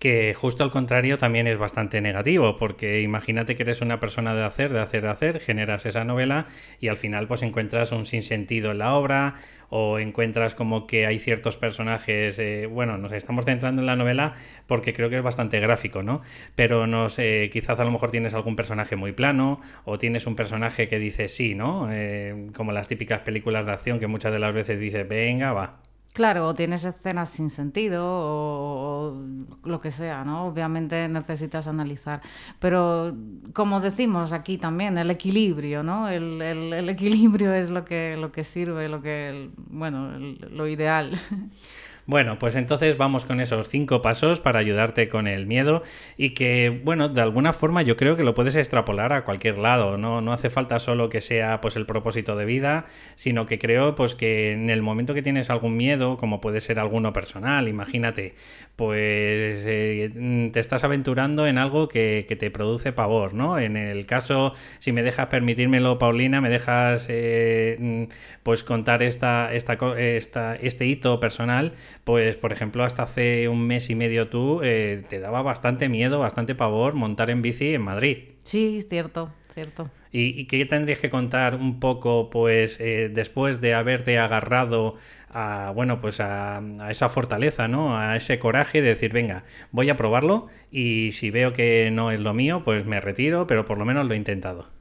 que 0.00 0.32
justo 0.32 0.64
al 0.64 0.70
contrario 0.70 1.18
también 1.18 1.46
es 1.46 1.58
bastante 1.58 2.00
negativo, 2.00 2.56
porque 2.56 3.02
imagínate 3.02 3.54
que 3.54 3.64
eres 3.64 3.82
una 3.82 4.00
persona 4.00 4.34
de 4.34 4.42
hacer, 4.42 4.72
de 4.72 4.80
hacer, 4.80 5.02
de 5.02 5.10
hacer, 5.10 5.40
generas 5.40 5.84
esa 5.84 6.04
novela 6.04 6.46
y 6.80 6.88
al 6.88 6.96
final 6.96 7.28
pues 7.28 7.42
encuentras 7.42 7.92
un 7.92 8.06
sinsentido 8.06 8.70
en 8.70 8.78
la 8.78 8.94
obra 8.94 9.34
o 9.68 9.98
encuentras 9.98 10.54
como 10.54 10.86
que 10.86 11.04
hay 11.04 11.18
ciertos 11.18 11.58
personajes, 11.58 12.38
eh, 12.38 12.64
bueno, 12.64 12.96
nos 12.96 13.12
estamos 13.12 13.44
centrando 13.44 13.82
en 13.82 13.86
la 13.86 13.94
novela 13.94 14.32
porque 14.66 14.94
creo 14.94 15.10
que 15.10 15.18
es 15.18 15.22
bastante 15.22 15.60
gráfico, 15.60 16.02
¿no? 16.02 16.22
Pero 16.54 16.86
no 16.86 17.10
sé, 17.10 17.50
quizás 17.52 17.78
a 17.78 17.84
lo 17.84 17.90
mejor 17.90 18.10
tienes 18.10 18.32
algún 18.32 18.56
personaje 18.56 18.96
muy 18.96 19.12
plano 19.12 19.60
o 19.84 19.98
tienes 19.98 20.26
un 20.26 20.34
personaje 20.34 20.88
que 20.88 20.98
dice 20.98 21.28
sí, 21.28 21.54
¿no? 21.54 21.88
Eh, 21.92 22.48
como 22.56 22.72
las 22.72 22.88
típicas 22.88 23.20
películas 23.20 23.66
de 23.66 23.72
acción 23.72 24.00
que 24.00 24.06
muchas 24.06 24.32
de 24.32 24.38
las 24.38 24.54
veces 24.54 24.80
dice, 24.80 25.04
venga, 25.04 25.52
va, 25.52 25.82
Claro, 26.20 26.48
o 26.48 26.52
tienes 26.52 26.84
escenas 26.84 27.30
sin 27.30 27.48
sentido 27.48 28.04
o, 28.06 29.16
lo 29.64 29.80
que 29.80 29.90
sea, 29.90 30.22
¿no? 30.22 30.48
Obviamente 30.48 31.08
necesitas 31.08 31.66
analizar. 31.66 32.20
Pero 32.58 33.16
como 33.54 33.80
decimos 33.80 34.34
aquí 34.34 34.58
también, 34.58 34.98
el 34.98 35.10
equilibrio, 35.10 35.82
¿no? 35.82 36.10
El, 36.10 36.42
el, 36.42 36.88
equilibrio 36.90 37.54
es 37.54 37.70
lo 37.70 37.86
que, 37.86 38.18
lo 38.18 38.32
que 38.32 38.44
sirve, 38.44 38.90
lo 38.90 39.00
que, 39.00 39.48
bueno, 39.70 40.10
lo 40.18 40.66
ideal. 40.68 41.18
Bueno, 42.10 42.40
pues 42.40 42.56
entonces 42.56 42.96
vamos 42.96 43.24
con 43.24 43.38
esos 43.38 43.68
cinco 43.68 44.02
pasos 44.02 44.40
para 44.40 44.58
ayudarte 44.58 45.08
con 45.08 45.28
el 45.28 45.46
miedo 45.46 45.84
y 46.16 46.30
que, 46.30 46.80
bueno, 46.82 47.08
de 47.08 47.20
alguna 47.20 47.52
forma 47.52 47.82
yo 47.82 47.96
creo 47.96 48.16
que 48.16 48.24
lo 48.24 48.34
puedes 48.34 48.56
extrapolar 48.56 49.12
a 49.12 49.24
cualquier 49.24 49.58
lado, 49.58 49.96
no, 49.96 50.20
no 50.20 50.32
hace 50.32 50.50
falta 50.50 50.80
solo 50.80 51.08
que 51.08 51.20
sea 51.20 51.60
pues 51.60 51.76
el 51.76 51.86
propósito 51.86 52.34
de 52.34 52.46
vida, 52.46 52.86
sino 53.14 53.46
que 53.46 53.60
creo 53.60 53.94
pues 53.94 54.16
que 54.16 54.50
en 54.50 54.70
el 54.70 54.82
momento 54.82 55.14
que 55.14 55.22
tienes 55.22 55.50
algún 55.50 55.76
miedo, 55.76 56.16
como 56.16 56.40
puede 56.40 56.60
ser 56.60 56.80
alguno 56.80 57.12
personal, 57.12 57.68
imagínate, 57.68 58.34
pues 58.74 59.62
eh, 59.68 60.50
te 60.52 60.58
estás 60.58 60.82
aventurando 60.82 61.46
en 61.46 61.58
algo 61.58 61.86
que, 61.86 62.26
te 62.40 62.50
produce 62.50 62.92
pavor, 62.92 63.34
¿no? 63.34 63.58
En 63.60 63.76
el 63.76 64.06
caso, 64.06 64.54
si 64.80 64.90
me 64.90 65.04
dejas 65.04 65.26
permitírmelo, 65.26 65.98
Paulina, 65.98 66.40
me 66.40 66.48
dejas 66.48 67.06
eh, 67.08 68.08
pues 68.42 68.64
contar 68.64 69.04
esta, 69.04 69.52
esta, 69.52 69.74
esta, 69.96 70.56
este 70.56 70.86
hito 70.86 71.20
personal, 71.20 71.74
pues 72.04 72.36
por 72.36 72.52
ejemplo 72.52 72.84
hasta 72.84 73.02
hace 73.02 73.48
un 73.48 73.66
mes 73.66 73.90
y 73.90 73.94
medio 73.94 74.28
tú 74.28 74.60
eh, 74.62 75.02
te 75.08 75.20
daba 75.20 75.42
bastante 75.42 75.88
miedo, 75.88 76.18
bastante 76.18 76.54
pavor 76.54 76.94
montar 76.94 77.30
en 77.30 77.42
bici 77.42 77.74
en 77.74 77.82
Madrid. 77.82 78.18
Sí, 78.42 78.78
es 78.78 78.88
cierto. 78.88 79.32
cierto. 79.54 79.90
¿Y, 80.12 80.46
qué 80.46 80.64
tendrías 80.66 80.98
que 80.98 81.08
contar 81.08 81.54
un 81.54 81.78
poco, 81.78 82.30
pues, 82.30 82.80
eh, 82.80 83.10
después 83.12 83.60
de 83.60 83.74
haberte 83.74 84.18
agarrado 84.18 84.96
a, 85.28 85.72
bueno, 85.72 86.00
pues 86.00 86.18
a, 86.18 86.60
esa 86.90 87.08
fortaleza, 87.08 87.68
¿no? 87.68 87.96
A 87.96 88.16
ese 88.16 88.40
coraje 88.40 88.82
de 88.82 88.88
decir, 88.88 89.12
venga, 89.12 89.44
voy 89.70 89.88
a 89.88 89.96
probarlo 89.96 90.48
y 90.72 91.12
si 91.12 91.30
veo 91.30 91.52
que 91.52 91.90
no 91.92 92.10
es 92.10 92.18
lo 92.18 92.34
mío, 92.34 92.62
pues 92.64 92.86
me 92.86 93.00
retiro, 93.00 93.46
pero 93.46 93.64
por 93.64 93.78
lo 93.78 93.84
menos 93.84 94.06
lo 94.06 94.14
he 94.14 94.16
intentado. 94.16 94.79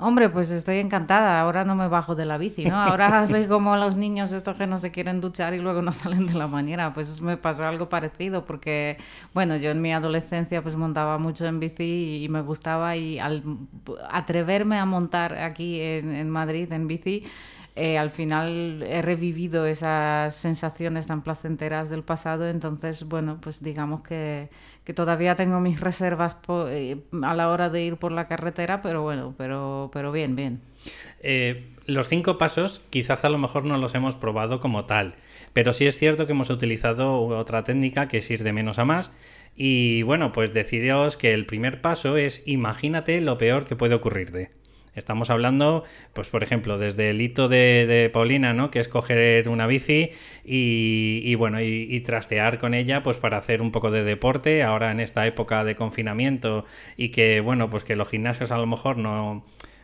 Hombre, 0.00 0.30
pues 0.30 0.50
estoy 0.50 0.78
encantada. 0.78 1.40
Ahora 1.40 1.64
no 1.64 1.74
me 1.74 1.86
bajo 1.88 2.14
de 2.14 2.24
la 2.24 2.38
bici, 2.38 2.64
¿no? 2.64 2.76
Ahora 2.76 3.26
soy 3.26 3.46
como 3.46 3.76
los 3.76 3.96
niños 3.96 4.32
estos 4.32 4.56
que 4.56 4.66
no 4.66 4.78
se 4.78 4.90
quieren 4.90 5.20
duchar 5.20 5.54
y 5.54 5.58
luego 5.58 5.82
no 5.82 5.92
salen 5.92 6.26
de 6.26 6.34
la 6.34 6.46
mañana. 6.46 6.94
Pues 6.94 7.20
me 7.20 7.36
pasó 7.36 7.64
algo 7.64 7.88
parecido 7.88 8.44
porque, 8.46 8.96
bueno, 9.34 9.56
yo 9.56 9.70
en 9.70 9.82
mi 9.82 9.92
adolescencia 9.92 10.62
pues 10.62 10.74
montaba 10.76 11.18
mucho 11.18 11.46
en 11.46 11.60
bici 11.60 12.24
y, 12.24 12.28
me 12.30 12.40
gustaba 12.40 12.96
y 12.96 13.18
al 13.18 13.42
atreverme 14.10 14.78
a 14.78 14.86
montar 14.86 15.36
aquí 15.38 15.80
en, 15.80 16.14
en 16.14 16.30
Madrid 16.30 16.72
en 16.72 16.86
bici, 16.86 17.24
eh, 17.82 17.96
al 17.96 18.10
final 18.10 18.82
he 18.82 19.00
revivido 19.00 19.64
esas 19.64 20.36
sensaciones 20.36 21.06
tan 21.06 21.22
placenteras 21.22 21.88
del 21.88 22.02
pasado, 22.02 22.46
entonces, 22.46 23.04
bueno, 23.04 23.38
pues 23.40 23.62
digamos 23.62 24.02
que, 24.02 24.50
todavía 24.94 25.34
tengo 25.34 25.60
mis 25.60 25.80
reservas 25.80 26.36
eh, 26.68 26.98
a 27.22 27.34
la 27.34 27.48
hora 27.48 27.70
de 27.70 27.82
ir 27.82 27.96
por 27.96 28.12
la 28.12 28.28
carretera, 28.28 28.82
pero 28.82 29.00
bueno, 29.00 29.34
pero, 29.38 29.88
pero 29.94 30.12
bien, 30.12 30.36
bien. 30.36 30.60
Eh, 31.22 31.68
los 31.86 32.06
cinco 32.06 32.36
pasos 32.36 32.82
quizás 32.90 33.24
a 33.24 33.30
lo 33.30 33.38
mejor 33.38 33.64
no 33.64 33.78
los 33.78 33.94
hemos 33.94 34.14
probado 34.14 34.60
como 34.60 34.84
tal, 34.84 35.14
pero 35.54 35.72
sí 35.72 35.86
es 35.86 35.96
cierto 35.96 36.26
que 36.26 36.32
hemos 36.32 36.50
utilizado 36.50 37.22
otra 37.22 37.64
técnica 37.64 38.08
que 38.08 38.18
es 38.18 38.30
ir 38.30 38.42
de 38.42 38.52
menos 38.52 38.78
a 38.78 38.84
más. 38.84 39.10
Y 39.56 40.02
bueno, 40.02 40.32
pues 40.32 40.52
deciros 40.52 41.16
que 41.16 41.32
el 41.32 41.46
primer 41.46 41.80
paso 41.80 42.18
es 42.18 42.42
imagínate 42.44 43.22
lo 43.22 43.38
peor 43.38 43.64
que 43.64 43.74
puede 43.74 43.94
ocurrirte. 43.94 44.50
Estamos 45.00 45.30
hablando, 45.30 45.82
pues 46.12 46.28
por 46.28 46.42
ejemplo, 46.42 46.76
desde 46.76 47.08
el 47.08 47.22
hito 47.22 47.48
de, 47.48 48.10
Paulina, 48.12 48.52
¿no? 48.52 48.70
Que 48.70 48.80
es 48.80 48.86
coger 48.86 49.48
una 49.48 49.66
bici 49.66 50.10
y, 50.44 51.34
bueno, 51.36 51.62
y, 51.62 52.00
trastear 52.00 52.58
con 52.58 52.74
ella, 52.74 53.02
pues 53.02 53.16
para 53.16 53.38
hacer 53.38 53.62
un 53.62 53.72
poco 53.72 53.90
de 53.90 54.04
deporte, 54.04 54.62
ahora 54.62 54.92
en 54.92 55.00
esta 55.00 55.26
época 55.26 55.64
de 55.64 55.74
confinamiento 55.74 56.66
y 56.98 57.08
que, 57.08 57.40
bueno, 57.40 57.70
pues 57.70 57.82
que 57.82 57.96
los 57.96 58.08
gimnasios 58.10 58.52
a 58.52 58.58
lo 58.58 58.66
mejor 58.66 58.98
no 58.98 59.42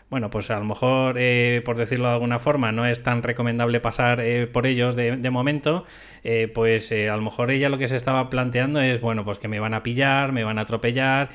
bueno, 0.09 0.31
pues 0.31 0.51
a 0.53 0.59
lo 0.61 0.65
mejor, 0.65 1.17
eh, 1.19 1.63
por 1.65 1.77
decirlo 1.77 2.07
de 2.07 2.15
alguna 2.15 2.39
forma, 2.39 2.71
no 2.71 2.87
es 2.87 3.03
tan 3.03 3.25
recomendable 3.25 3.81
pasar 3.81 4.21
eh, 4.21 4.47
por 4.47 4.65
ellos 4.65 4.95
de, 4.95 5.31
momento, 5.31 5.85
eh, 6.23 6.51
pues 6.55 6.93
a 6.93 7.17
lo 7.17 7.23
mejor 7.23 7.51
ella 7.51 7.69
lo 7.69 7.77
que 7.77 7.89
se 7.89 7.97
estaba 7.97 8.31
planteando 8.31 8.81
es, 8.81 9.01
bueno, 9.01 9.25
pues 9.25 9.39
que 9.39 9.49
me 9.49 9.59
van 9.59 9.75
a 9.75 9.83
pillar, 9.83 10.31
me 10.31 10.45
van 10.45 10.59
a 10.59 10.63
atropellar, 10.63 11.31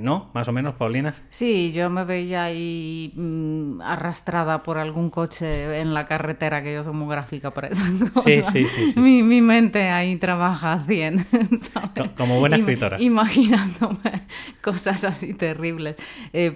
¿no? 0.00 0.30
Más 0.34 0.48
o 0.48 0.52
menos, 0.52 0.74
Paulina. 0.74 1.14
Sí, 1.30 1.70
yo 1.72 1.90
me 1.90 2.04
veía 2.04 2.44
ahí 2.44 3.12
mm, 3.14 3.80
arrastrada 3.82 4.64
por 4.64 4.78
algún 4.78 5.08
coche 5.08 5.78
en 5.78 5.94
la 5.94 6.04
carretera, 6.04 6.60
que 6.60 6.74
yo 6.74 6.82
soy 6.82 6.94
muy 6.94 7.08
gráfica 7.08 7.54
para 7.54 7.68
esas 7.68 7.88
cosas. 8.12 8.24
Sí, 8.24 8.42
sí, 8.42 8.90
sí. 8.92 8.98
Mi, 8.98 9.22
mi, 9.22 9.40
mente 9.40 9.90
ahí 9.90 10.16
trabaja 10.16 10.72
a 10.72 10.80
100, 10.80 11.24
Como 12.16 12.40
buena 12.40 12.56
escritora. 12.56 13.00
Imaginándome 13.00 14.26
cosas 14.60 15.04
así 15.04 15.34
terribles. 15.34 15.96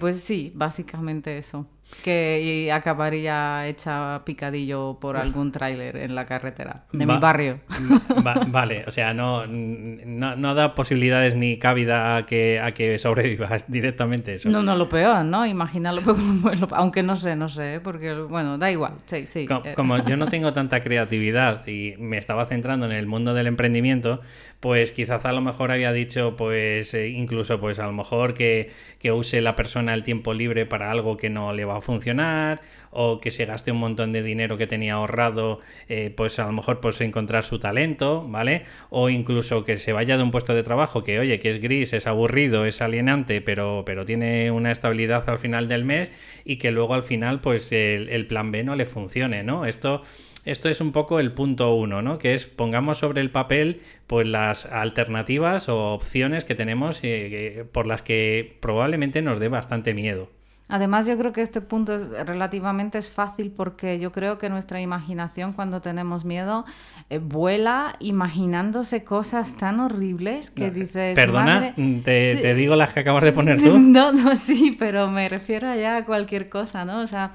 pues 0.00 0.20
sí, 0.20 0.50
básicamente 0.54 1.35
eso 1.36 1.66
que 2.02 2.70
acabaría 2.72 3.66
hecha 3.68 4.22
picadillo 4.24 4.98
por 5.00 5.16
algún 5.16 5.52
tráiler 5.52 5.96
en 5.96 6.14
la 6.14 6.26
carretera 6.26 6.84
de 6.92 7.06
mi 7.06 7.16
barrio. 7.18 7.60
vale, 8.48 8.84
o 8.86 8.90
sea, 8.90 9.14
no, 9.14 9.46
no, 9.46 10.54
da 10.54 10.74
posibilidades 10.74 11.34
ni 11.36 11.58
cabida 11.58 12.16
a 12.16 12.22
que, 12.24 12.60
a 12.60 12.72
que 12.72 12.98
sobrevivas 12.98 13.66
directamente 13.70 14.34
eso. 14.34 14.48
No, 14.48 14.62
no, 14.62 14.76
lo 14.76 14.88
peor, 14.88 15.24
¿no? 15.24 15.46
Imagínalo, 15.46 16.02
aunque 16.72 17.02
no 17.02 17.16
sé, 17.16 17.36
no 17.36 17.48
sé, 17.48 17.80
porque, 17.82 18.14
bueno, 18.14 18.58
da 18.58 18.70
igual, 18.70 18.94
sí, 19.06 19.26
sí. 19.26 19.46
Como, 19.74 20.04
yo 20.04 20.16
no 20.16 20.26
tengo 20.28 20.52
tanta 20.52 20.80
creatividad 20.80 21.66
y 21.66 21.94
me 21.98 22.18
estaba 22.18 22.46
centrando 22.46 22.86
en 22.86 22.92
el 22.92 23.06
mundo 23.06 23.32
del 23.32 23.46
emprendimiento, 23.46 24.20
pues 24.60 24.92
quizás 24.92 25.24
a 25.24 25.32
lo 25.32 25.40
mejor 25.40 25.70
había 25.70 25.92
dicho, 25.92 26.34
pues, 26.36 26.94
eh, 26.94 27.08
incluso, 27.08 27.60
pues 27.60 27.78
a 27.78 27.86
lo 27.86 27.92
mejor 27.92 28.34
que, 28.34 28.70
que 28.98 29.12
use 29.12 29.40
la 29.40 29.54
persona 29.54 29.94
el 29.94 30.02
tiempo 30.02 30.34
libre 30.34 30.66
para 30.66 30.90
algo 30.90 31.16
que 31.16 31.30
no 31.30 31.52
le 31.52 31.64
va 31.64 31.75
a 31.78 31.80
funcionar 31.82 32.60
o 32.90 33.20
que 33.20 33.30
se 33.30 33.44
gaste 33.44 33.72
un 33.72 33.78
montón 33.78 34.12
de 34.12 34.22
dinero 34.22 34.56
que 34.56 34.66
tenía 34.66 34.94
ahorrado, 34.94 35.60
eh, 35.88 36.12
pues 36.16 36.38
a 36.38 36.46
lo 36.46 36.52
mejor 36.52 36.80
pues 36.80 37.00
encontrar 37.00 37.44
su 37.44 37.58
talento, 37.58 38.26
¿vale? 38.26 38.64
O 38.90 39.10
incluso 39.10 39.64
que 39.64 39.76
se 39.76 39.92
vaya 39.92 40.16
de 40.16 40.22
un 40.22 40.30
puesto 40.30 40.54
de 40.54 40.62
trabajo 40.62 41.04
que, 41.04 41.18
oye, 41.18 41.38
que 41.38 41.50
es 41.50 41.60
gris, 41.60 41.92
es 41.92 42.06
aburrido, 42.06 42.64
es 42.64 42.80
alienante, 42.80 43.40
pero, 43.40 43.82
pero 43.84 44.04
tiene 44.04 44.50
una 44.50 44.72
estabilidad 44.72 45.28
al 45.28 45.38
final 45.38 45.68
del 45.68 45.84
mes 45.84 46.10
y 46.44 46.56
que 46.56 46.70
luego 46.70 46.94
al 46.94 47.02
final 47.02 47.40
pues 47.40 47.70
el, 47.72 48.26
plan 48.26 48.50
B 48.50 48.64
no 48.64 48.76
le 48.76 48.86
funcione, 48.86 49.44
¿no? 49.44 49.66
Esto 49.66 50.02
esto 50.44 50.68
es 50.68 50.80
un 50.80 50.92
poco 50.92 51.18
el 51.18 51.32
punto 51.32 51.74
uno, 51.74 52.02
¿no? 52.02 52.18
Que 52.18 52.34
es 52.34 52.46
pongamos 52.46 52.98
sobre 52.98 53.20
el 53.20 53.30
papel 53.30 53.80
pues 54.06 54.26
las 54.28 54.64
alternativas 54.66 55.68
o 55.68 55.92
opciones 55.92 56.44
que 56.44 56.54
tenemos 56.54 57.00
eh, 57.02 57.64
por 57.72 57.86
las 57.86 58.02
que 58.02 58.56
probablemente 58.60 59.22
nos 59.22 59.40
dé 59.40 59.48
bastante 59.48 59.92
miedo. 59.92 60.30
Además, 60.68 61.06
yo 61.06 61.16
creo 61.16 61.32
que 61.32 61.42
este 61.42 61.60
punto 61.60 61.94
es 61.94 62.10
relativamente 62.26 62.98
es 62.98 63.08
fácil 63.08 63.52
porque 63.52 64.00
yo 64.00 64.10
creo 64.10 64.36
que 64.38 64.48
nuestra 64.50 64.80
imaginación 64.80 65.52
cuando 65.52 65.80
tenemos 65.80 66.24
miedo 66.24 66.64
eh, 67.08 67.18
vuela 67.18 67.94
imaginándose 68.00 69.04
cosas 69.04 69.56
tan 69.56 69.78
horribles 69.78 70.50
que 70.50 70.72
dices... 70.72 71.14
Perdona, 71.14 71.72
te, 71.76 72.02
te, 72.02 72.54
digo 72.54 72.74
las 72.74 72.92
que 72.92 73.00
acabas 73.00 73.22
de 73.22 73.32
poner 73.32 73.62
tú. 73.62 73.78
No, 73.96 74.12
no, 74.12 74.34
sí, 74.34 74.74
pero 74.78 75.08
me 75.08 75.28
refiero 75.28 75.74
ya 75.74 75.98
a 75.98 76.04
cualquier 76.04 76.48
cosa, 76.48 76.84
¿no? 76.84 77.00
O 77.00 77.06
sea, 77.06 77.30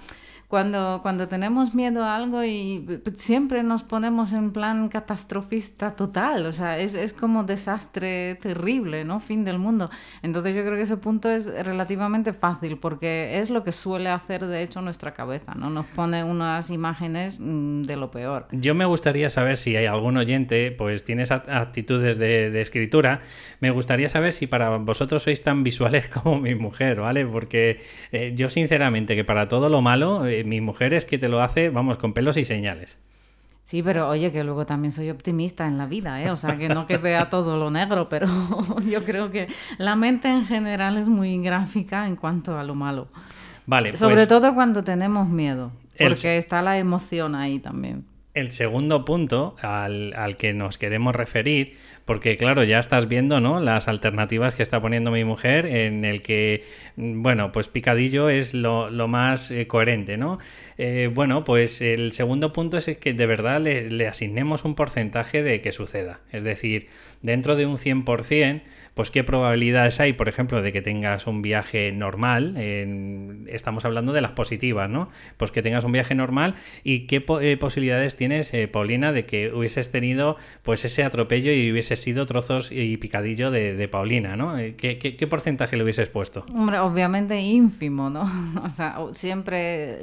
cuando, 0.51 0.99
cuando 1.01 1.29
tenemos 1.29 1.73
miedo 1.73 2.03
a 2.03 2.13
algo 2.13 2.43
y 2.43 2.99
pues, 3.03 3.21
siempre 3.21 3.63
nos 3.63 3.83
ponemos 3.83 4.33
en 4.33 4.51
plan 4.51 4.89
catastrofista 4.89 5.95
total, 5.95 6.45
o 6.45 6.51
sea, 6.51 6.77
es, 6.77 6.93
es, 6.93 7.13
como 7.13 7.45
desastre 7.45 8.35
terrible, 8.35 9.05
¿no? 9.05 9.21
Fin 9.21 9.45
del 9.45 9.59
mundo. 9.59 9.89
Entonces 10.21 10.53
yo 10.53 10.61
creo 10.63 10.75
que 10.75 10.81
ese 10.81 10.97
punto 10.97 11.29
es 11.29 11.45
relativamente 11.65 12.33
fácil 12.33 12.77
porque 12.77 13.39
es 13.39 13.49
lo 13.49 13.63
que 13.63 13.71
suele 13.71 14.09
hacer 14.09 14.45
de 14.45 14.61
hecho 14.61 14.81
nuestra 14.81 15.13
cabeza, 15.13 15.55
¿no? 15.55 15.69
Nos 15.69 15.85
pone 15.85 16.21
unas 16.25 16.69
imágenes 16.69 17.39
mm, 17.39 17.83
de 17.83 17.95
lo 17.95 18.11
peor. 18.11 18.47
Yo 18.51 18.75
me 18.75 18.83
gustaría 18.83 19.29
saber 19.29 19.55
si 19.55 19.77
hay 19.77 19.85
algún 19.85 20.17
oyente, 20.17 20.71
pues 20.71 21.05
tienes 21.05 21.31
actitudes 21.31 22.17
de, 22.17 22.51
de 22.51 22.61
escritura, 22.61 23.21
me 23.61 23.71
gustaría 23.71 24.09
saber 24.09 24.33
si 24.33 24.47
para 24.47 24.75
vosotros 24.75 25.23
sois 25.23 25.41
tan 25.43 25.63
visuales 25.63 26.09
como 26.13 26.41
mi 26.41 26.55
mujer, 26.55 26.99
¿vale? 26.99 27.25
Porque 27.25 27.79
eh, 28.11 28.33
yo 28.35 28.49
sinceramente 28.49 29.15
que 29.15 29.23
para 29.23 29.47
todo 29.47 29.69
lo 29.69 29.81
malo... 29.81 30.27
Eh, 30.27 30.40
mi 30.43 30.61
mujer 30.61 30.93
es 30.93 31.05
que 31.05 31.17
te 31.17 31.29
lo 31.29 31.41
hace, 31.41 31.69
vamos, 31.69 31.97
con 31.97 32.13
pelos 32.13 32.37
y 32.37 32.45
señales. 32.45 32.97
Sí, 33.63 33.81
pero 33.83 34.09
oye, 34.09 34.31
que 34.31 34.43
luego 34.43 34.65
también 34.65 34.91
soy 34.91 35.09
optimista 35.09 35.65
en 35.65 35.77
la 35.77 35.85
vida, 35.85 36.21
¿eh? 36.21 36.29
O 36.29 36.35
sea, 36.35 36.57
que 36.57 36.67
no 36.67 36.85
que 36.85 36.97
vea 36.97 37.29
todo 37.29 37.57
lo 37.57 37.69
negro, 37.69 38.09
pero 38.09 38.27
yo 38.91 39.03
creo 39.05 39.31
que 39.31 39.47
la 39.77 39.95
mente 39.95 40.27
en 40.27 40.45
general 40.45 40.97
es 40.97 41.07
muy 41.07 41.41
gráfica 41.41 42.05
en 42.05 42.15
cuanto 42.15 42.57
a 42.57 42.63
lo 42.63 42.75
malo. 42.75 43.07
Vale, 43.65 43.95
Sobre 43.95 44.15
pues 44.15 44.27
todo 44.27 44.53
cuando 44.53 44.83
tenemos 44.83 45.29
miedo, 45.29 45.71
porque 45.97 46.37
está 46.37 46.61
la 46.61 46.77
emoción 46.77 47.35
ahí 47.35 47.59
también. 47.59 48.05
El 48.33 48.51
segundo 48.51 49.03
punto 49.03 49.55
al, 49.61 50.13
al, 50.13 50.37
que 50.37 50.53
nos 50.53 50.77
queremos 50.77 51.15
referir 51.15 51.75
porque 52.11 52.35
claro, 52.35 52.63
ya 52.63 52.79
estás 52.79 53.07
viendo, 53.07 53.39
¿no? 53.39 53.59
Las 53.59 53.87
alternativas 53.87 54.55
que 54.55 54.63
está 54.63 54.81
poniendo 54.81 55.11
mi 55.11 55.23
mujer 55.23 55.65
en 55.65 56.03
el 56.03 56.21
que, 56.21 56.63
mm, 56.95 57.21
bueno, 57.21 57.51
pues 57.51 57.69
picadillo 57.69 58.29
es 58.29 58.53
lo, 58.53 58.89
más 59.07 59.51
eh, 59.51 59.67
coherente, 59.67 60.17
¿no? 60.17 60.37
Eh, 60.77 61.09
bueno, 61.13 61.43
pues 61.43 61.81
el 61.81 62.11
segundo 62.11 62.53
punto 62.53 62.77
es 62.77 62.97
que 62.97 63.13
de 63.13 63.25
verdad 63.25 63.61
le, 63.61 64.07
asignemos 64.07 64.65
un 64.65 64.75
porcentaje 64.75 65.43
de 65.43 65.61
que 65.61 65.71
suceda. 65.71 66.19
Es 66.31 66.43
decir, 66.43 66.87
dentro 67.21 67.55
de 67.55 67.65
un 67.65 67.77
100%, 67.77 68.61
pues 68.93 69.11
qué 69.11 69.23
probabilidades 69.23 69.99
hay, 69.99 70.13
por 70.13 70.29
ejemplo, 70.29 70.61
de 70.61 70.71
que 70.71 70.81
tengas 70.81 71.27
un 71.27 71.41
viaje 71.41 71.91
normal, 71.91 72.57
estamos 73.47 73.85
hablando 73.85 74.13
de 74.13 74.21
las 74.21 74.31
positivas, 74.31 74.89
¿no? 74.89 75.09
Pues 75.37 75.51
que 75.51 75.61
tengas 75.61 75.83
un 75.83 75.91
viaje 75.91 76.15
normal 76.15 76.55
y 76.83 77.07
qué 77.07 77.23
eh, 77.41 77.57
posibilidades 77.57 78.15
tienes, 78.15 78.51
Paulina, 78.71 79.11
de 79.11 79.25
que 79.25 79.53
hubieses 79.53 79.91
tenido 79.91 80.37
pues 80.63 80.85
ese 80.85 81.03
atropello 81.03 81.51
y 81.51 81.71
hubieses 81.71 82.01
sido 82.01 82.25
trozos 82.25 82.71
y 82.71 82.97
picadillo 82.97 83.51
de, 83.51 83.87
Paulina, 83.87 84.35
¿no? 84.35 84.57
Eh, 84.57 84.75
¿Qué, 84.75 85.27
porcentaje 85.27 85.75
le 85.77 85.83
hubieses 85.83 86.09
puesto? 86.09 86.45
Hombre, 86.53 86.79
obviamente 86.79 87.39
ínfimo, 87.39 88.09
¿no? 88.09 88.23
O 88.63 88.69
sea, 88.69 88.97
siempre 89.13 89.99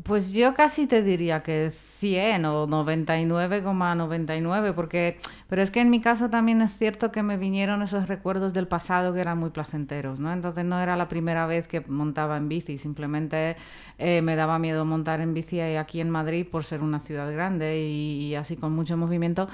Pues 0.03 0.31
yo 0.31 0.53
casi 0.53 0.87
te 0.87 1.01
diría 1.01 1.41
que 1.41 1.69
100 1.69 2.45
o 2.45 2.65
99,99, 2.65 4.73
porque, 4.73 5.17
pero 5.49 5.61
es 5.61 5.69
que 5.69 5.81
en 5.81 5.89
mi 5.89 5.99
caso 5.99 6.29
también 6.29 6.61
es 6.61 6.77
cierto 6.77 7.11
que 7.11 7.23
me 7.23 7.35
vinieron 7.35 7.81
esos 7.81 8.07
recuerdos 8.07 8.53
del 8.53 8.69
pasado 8.69 9.13
que 9.13 9.19
eran 9.19 9.37
muy 9.37 9.49
placenteros, 9.49 10.21
¿no? 10.21 10.31
Entonces 10.31 10.63
no 10.63 10.79
era 10.79 10.95
la 10.95 11.09
primera 11.09 11.45
vez 11.45 11.67
que 11.67 11.81
montaba 11.81 12.37
en 12.37 12.47
bici, 12.47 12.77
simplemente 12.77 13.57
eh, 13.97 14.21
me 14.21 14.35
daba 14.35 14.59
miedo 14.59 14.83
montar 14.85 15.21
en 15.21 15.33
bici 15.33 15.61
aquí 15.61 16.01
en 16.01 16.09
Madrid 16.09 16.45
por 16.49 16.63
ser 16.63 16.81
una 16.81 16.99
ciudad 16.99 17.31
grande 17.31 17.79
y, 17.79 18.27
y 18.27 18.35
así 18.35 18.57
con 18.57 18.73
mucho 18.73 18.97
movimiento, 18.97 19.47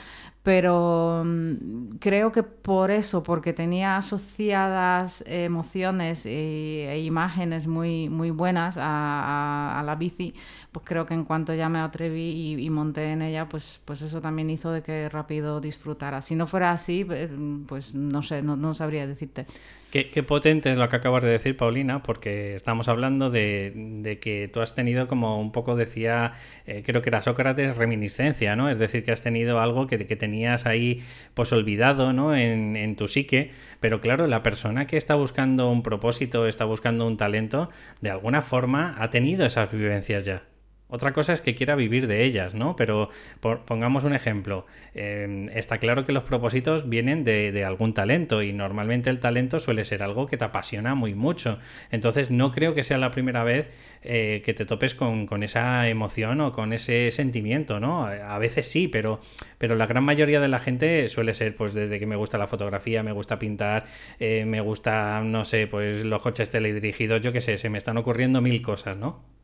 pero 0.44 1.22
mm, 1.24 1.98
creo 2.00 2.32
que 2.32 2.42
por 2.44 2.90
eso, 2.90 3.22
porque 3.22 3.54
tenía 3.54 3.98
asociadas 3.98 5.24
emociones 5.28 6.26
e, 6.26 7.00
imágenes 7.06 7.68
muy, 7.68 8.10
muy 8.10 8.32
buenas 8.32 8.76
a, 8.80 9.82
la 9.86 9.96
bici, 9.96 10.34
pues 10.72 10.86
creo 10.86 11.06
que 11.06 11.14
en 11.14 11.26
cuanto 11.26 11.54
ya 11.54 11.70
me 11.70 11.80
atreví 11.80 12.56
y, 12.60 12.70
monté 12.70 13.12
en 13.12 13.22
ella, 13.22 13.48
pues, 13.50 13.82
pues 13.86 14.02
eso 14.02 14.22
también 14.22 14.50
hizo 14.50 14.72
de 14.72 14.82
que 14.82 15.10
rápido 15.10 15.62
disfrutara. 15.62 16.22
Si 16.22 16.36
no 16.36 16.48
fuera 16.48 16.72
así, 16.72 17.04
pues, 17.06 17.30
pues 17.68 17.96
no 17.96 18.24
sé, 18.24 18.42
no, 18.42 18.56
no 18.56 18.74
sabría 18.74 19.06
decirte. 19.08 19.46
Qué, 19.92 20.24
potente 20.24 20.72
es 20.72 20.78
lo 20.78 20.88
que 20.88 20.96
acabas 20.96 21.22
de 21.22 21.30
decir, 21.30 21.58
Paulina, 21.58 22.02
porque 22.02 22.56
estamos 22.56 22.88
hablando 22.88 23.30
de, 23.30 24.18
que 24.22 24.50
tú 24.52 24.62
has 24.62 24.74
tenido 24.74 25.10
como 25.10 25.38
un 25.42 25.52
poco, 25.52 25.76
decía, 25.76 26.32
eh, 26.66 26.82
creo 26.86 27.02
que 27.02 27.10
era 27.10 27.22
Sócrates, 27.22 27.76
reminiscencia, 27.76 28.56
¿no? 28.56 28.70
Es 28.70 28.80
decir, 28.80 29.04
que 29.04 29.12
has 29.12 29.20
tenido 29.22 29.60
algo 29.60 29.88
que, 29.88 29.98
tenías 30.16 30.66
ahí 30.66 31.02
pues 31.34 31.52
olvidado, 31.52 32.14
¿no? 32.14 32.34
En, 32.34 32.96
tu 32.96 33.10
psique, 33.10 33.52
pero 33.82 34.00
claro, 34.00 34.28
la 34.28 34.44
persona 34.44 34.88
que 34.88 34.96
está 34.96 35.16
buscando 35.16 35.70
un 35.70 35.84
propósito, 35.84 36.48
está 36.48 36.64
buscando 36.64 37.06
un 37.06 37.18
talento, 37.18 37.70
de 38.00 38.12
alguna 38.12 38.42
forma 38.42 38.96
ha 38.98 39.10
tenido 39.10 39.46
esas 39.46 39.72
vivencias 39.74 40.24
ya. 40.24 40.51
Otra 40.92 41.14
cosa 41.14 41.32
es 41.32 41.40
que 41.40 41.56
quiera 41.56 41.76
vivir 41.76 42.06
de 42.06 42.26
ellas, 42.26 42.54
¿no? 42.54 42.76
Pero 42.76 43.10
pongamos 43.40 44.04
un 44.04 44.14
ejemplo. 44.14 44.66
Em, 44.94 45.48
está 45.50 45.78
claro 45.78 46.04
que 46.06 46.12
los 46.12 46.24
propósitos 46.24 46.90
vienen 46.90 47.24
de, 47.24 47.64
algún 47.66 47.94
talento 47.94 48.44
y 48.44 48.52
normalmente 48.52 49.10
el 49.10 49.22
talento 49.22 49.60
suele 49.60 49.86
ser 49.86 50.04
algo 50.04 50.28
que 50.28 50.36
te 50.36 50.44
apasiona 50.44 50.94
muy 50.94 51.16
mucho. 51.16 51.60
Entonces 51.92 52.30
no 52.30 52.52
creo 52.52 52.76
que 52.76 52.84
sea 52.84 52.98
la 52.98 53.10
primera 53.10 53.46
vez 53.46 53.70
eh, 54.04 54.42
que 54.44 54.54
te 54.54 54.66
topes 54.66 54.94
con, 54.94 55.44
esa 55.44 55.88
emoción 55.88 56.42
o 56.42 56.52
con 56.52 56.74
ese 56.74 57.10
sentimiento, 57.12 57.80
¿no? 57.80 58.06
A 58.06 58.38
veces 58.38 58.68
sí, 58.68 58.90
pero, 58.90 59.22
pero 59.58 59.76
la 59.76 59.88
gran 59.88 60.04
mayoría 60.04 60.42
de 60.42 60.50
la 60.50 60.60
gente 60.60 61.08
suele 61.08 61.34
ser 61.34 61.56
pues 61.56 61.74
desde 61.74 62.00
que 62.00 62.06
me 62.06 62.18
gusta 62.18 62.38
la 62.38 62.48
fotografía, 62.48 63.02
me 63.02 63.14
gusta 63.14 63.40
pintar, 63.40 63.86
eh, 64.20 64.44
me 64.46 64.60
gusta, 64.60 65.22
no 65.24 65.46
sé, 65.46 65.68
pues 65.68 66.04
los 66.04 66.22
coches 66.22 66.50
teledirigidos, 66.50 67.22
yo 67.22 67.32
qué 67.32 67.40
sé, 67.40 67.58
se 67.58 67.70
me 67.70 67.78
están 67.78 67.96
ocurriendo 67.96 68.42
mil 68.42 68.62
cosas, 68.62 68.98
¿no? 68.98 69.41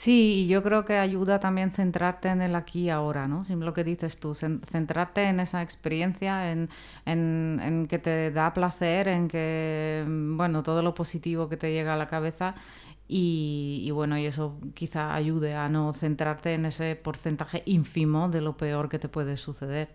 Sí, 0.00 0.44
y 0.44 0.48
yo 0.48 0.62
creo 0.62 0.86
que 0.86 0.96
ayuda 0.96 1.40
también 1.40 1.72
centrarte 1.72 2.28
en 2.28 2.40
el 2.40 2.54
aquí 2.54 2.84
y 2.84 2.88
ahora, 2.88 3.28
¿no? 3.28 3.44
Sin 3.44 3.60
lo 3.60 3.74
que 3.74 3.84
dices 3.84 4.16
tú, 4.18 4.34
centrarte 4.34 5.24
en 5.24 5.40
esa 5.40 5.60
experiencia, 5.60 6.52
en, 6.52 6.70
en, 7.04 7.86
que 7.86 7.98
te 7.98 8.30
da 8.30 8.54
placer, 8.54 9.08
en 9.08 9.28
que, 9.28 10.02
bueno, 10.06 10.62
todo 10.62 10.80
lo 10.80 10.94
positivo 10.94 11.50
que 11.50 11.58
te 11.58 11.70
llega 11.70 11.92
a 11.92 11.96
la 11.98 12.06
cabeza 12.06 12.54
y, 13.08 13.82
y, 13.84 13.90
bueno, 13.90 14.16
y 14.16 14.24
eso 14.24 14.58
quizá 14.72 15.14
ayude 15.14 15.52
a 15.52 15.68
no 15.68 15.92
centrarte 15.92 16.54
en 16.54 16.64
ese 16.64 16.96
porcentaje 16.96 17.62
ínfimo 17.66 18.30
de 18.30 18.40
lo 18.40 18.56
peor 18.56 18.88
que 18.88 18.98
te 18.98 19.10
puede 19.10 19.36
suceder. 19.36 19.88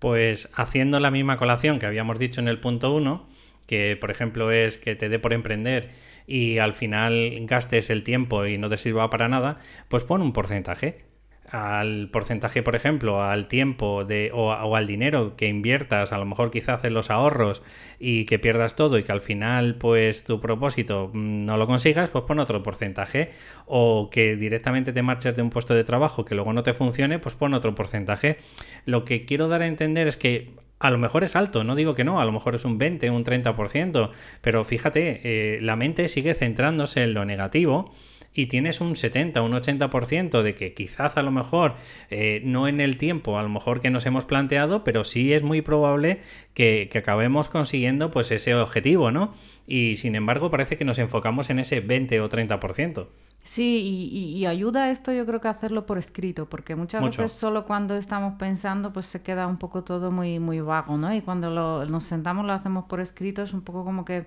Pues 0.00 0.50
haciendo 0.54 1.00
la 1.00 1.10
misma 1.10 1.38
colación 1.38 1.78
que 1.78 1.86
habíamos 1.86 2.18
dicho 2.18 2.42
en 2.42 2.48
el 2.48 2.60
punto 2.60 2.92
1, 2.94 3.26
que 3.66 3.96
por 3.98 4.10
ejemplo 4.10 4.50
es 4.50 4.76
que 4.76 4.96
te 4.96 5.08
dé 5.08 5.18
por 5.18 5.32
emprender 5.32 5.88
y 6.30 6.58
al 6.58 6.74
final 6.74 7.36
gastes 7.42 7.90
el 7.90 8.04
tiempo 8.04 8.46
y 8.46 8.56
no 8.56 8.68
te 8.68 8.76
sirva 8.76 9.10
para 9.10 9.28
nada, 9.28 9.58
pues 9.88 10.04
pon 10.04 10.22
un 10.22 10.32
porcentaje 10.32 11.10
al 11.50 12.08
porcentaje, 12.12 12.62
por 12.62 12.76
ejemplo, 12.76 13.24
al 13.24 13.48
tiempo 13.48 14.04
de, 14.04 14.30
o, 14.32 14.52
al 14.52 14.86
dinero 14.86 15.34
que 15.36 15.48
inviertas, 15.48 16.12
a 16.12 16.18
lo 16.18 16.24
mejor 16.24 16.52
quizás 16.52 16.84
en 16.84 16.94
los 16.94 17.10
ahorros 17.10 17.62
y 17.98 18.24
que 18.24 18.38
pierdas 18.38 18.76
todo 18.76 18.98
y 18.98 19.02
que 19.02 19.10
al 19.10 19.20
final 19.20 19.74
pues 19.74 20.22
tu 20.22 20.40
propósito 20.40 21.10
mm, 21.12 21.38
no 21.44 21.56
lo 21.56 21.66
consigas, 21.66 22.08
pues 22.10 22.24
pon 22.24 22.38
otro 22.38 22.62
porcentaje. 22.62 23.30
O 23.66 24.10
que 24.10 24.36
directamente 24.36 24.92
te 24.92 25.02
marches 25.02 25.34
de 25.34 25.42
un 25.42 25.50
puesto 25.50 25.74
de 25.74 25.82
trabajo 25.82 26.24
que 26.24 26.36
luego 26.36 26.52
no 26.52 26.62
te 26.62 26.74
funcione, 26.74 27.18
pues 27.18 27.34
pon 27.34 27.54
otro 27.54 27.74
porcentaje. 27.74 28.38
Lo 28.84 29.04
que 29.04 29.24
quiero 29.24 29.48
dar 29.48 29.62
a 29.62 29.66
entender 29.66 30.06
es 30.06 30.16
que 30.16 30.54
a 30.80 30.90
lo 30.90 30.98
mejor 30.98 31.22
es 31.24 31.36
alto, 31.36 31.62
no 31.62 31.76
digo 31.76 31.94
que 31.94 32.04
no, 32.04 32.20
a 32.20 32.24
lo 32.24 32.32
mejor 32.32 32.54
es 32.54 32.64
un 32.64 32.78
20, 32.78 33.10
un 33.10 33.22
30%, 33.22 34.10
pero 34.40 34.64
fíjate, 34.64 35.20
eh, 35.22 35.60
la 35.60 35.76
mente 35.76 36.08
sigue 36.08 36.34
centrándose 36.34 37.02
en 37.02 37.14
lo 37.14 37.24
negativo 37.24 37.92
y 38.32 38.46
tienes 38.46 38.80
un 38.80 38.96
70, 38.96 39.42
un 39.42 39.52
80% 39.52 40.42
de 40.42 40.54
que 40.54 40.72
quizás 40.74 41.16
a 41.16 41.22
lo 41.22 41.30
mejor 41.30 41.74
eh, 42.10 42.42
no 42.44 42.68
en 42.68 42.80
el 42.80 42.96
tiempo, 42.96 43.38
a 43.38 43.42
lo 43.42 43.48
mejor 43.48 43.80
que 43.80 43.90
nos 43.90 44.06
hemos 44.06 44.24
planteado, 44.24 44.84
pero 44.84 45.04
sí 45.04 45.32
es 45.32 45.42
muy 45.42 45.62
probable 45.62 46.20
que, 46.54 46.88
que, 46.90 46.98
acabemos 46.98 47.48
consiguiendo 47.48 48.10
pues 48.10 48.30
ese 48.30 48.54
objetivo, 48.54 49.10
¿no? 49.10 49.34
Y 49.66 49.96
sin 49.96 50.14
embargo 50.14 50.50
parece 50.50 50.76
que 50.76 50.84
nos 50.84 50.98
enfocamos 50.98 51.50
en 51.50 51.58
ese 51.58 51.80
20 51.80 52.20
o 52.20 52.28
30%. 52.28 53.06
Sí, 53.42 54.10
y, 54.12 54.46
ayuda 54.46 54.90
esto 54.90 55.12
yo 55.12 55.24
creo 55.24 55.40
que 55.40 55.48
hacerlo 55.48 55.86
por 55.86 55.96
escrito, 55.96 56.48
porque 56.48 56.76
muchas 56.76 57.02
veces 57.02 57.32
solo 57.32 57.64
cuando 57.64 57.96
estamos 57.96 58.34
pensando 58.38 58.92
pues 58.92 59.06
se 59.06 59.22
queda 59.22 59.46
un 59.46 59.56
poco 59.56 59.82
todo 59.82 60.10
muy, 60.10 60.38
muy 60.38 60.60
vago, 60.60 60.98
¿no? 60.98 61.12
Y 61.14 61.22
cuando 61.22 61.50
lo, 61.50 61.86
nos 61.86 62.04
sentamos 62.04 62.44
lo 62.44 62.52
hacemos 62.52 62.84
por 62.84 63.00
escrito 63.00 63.42
es 63.42 63.54
un 63.54 63.62
poco 63.62 63.84
como 63.84 64.04
que 64.04 64.26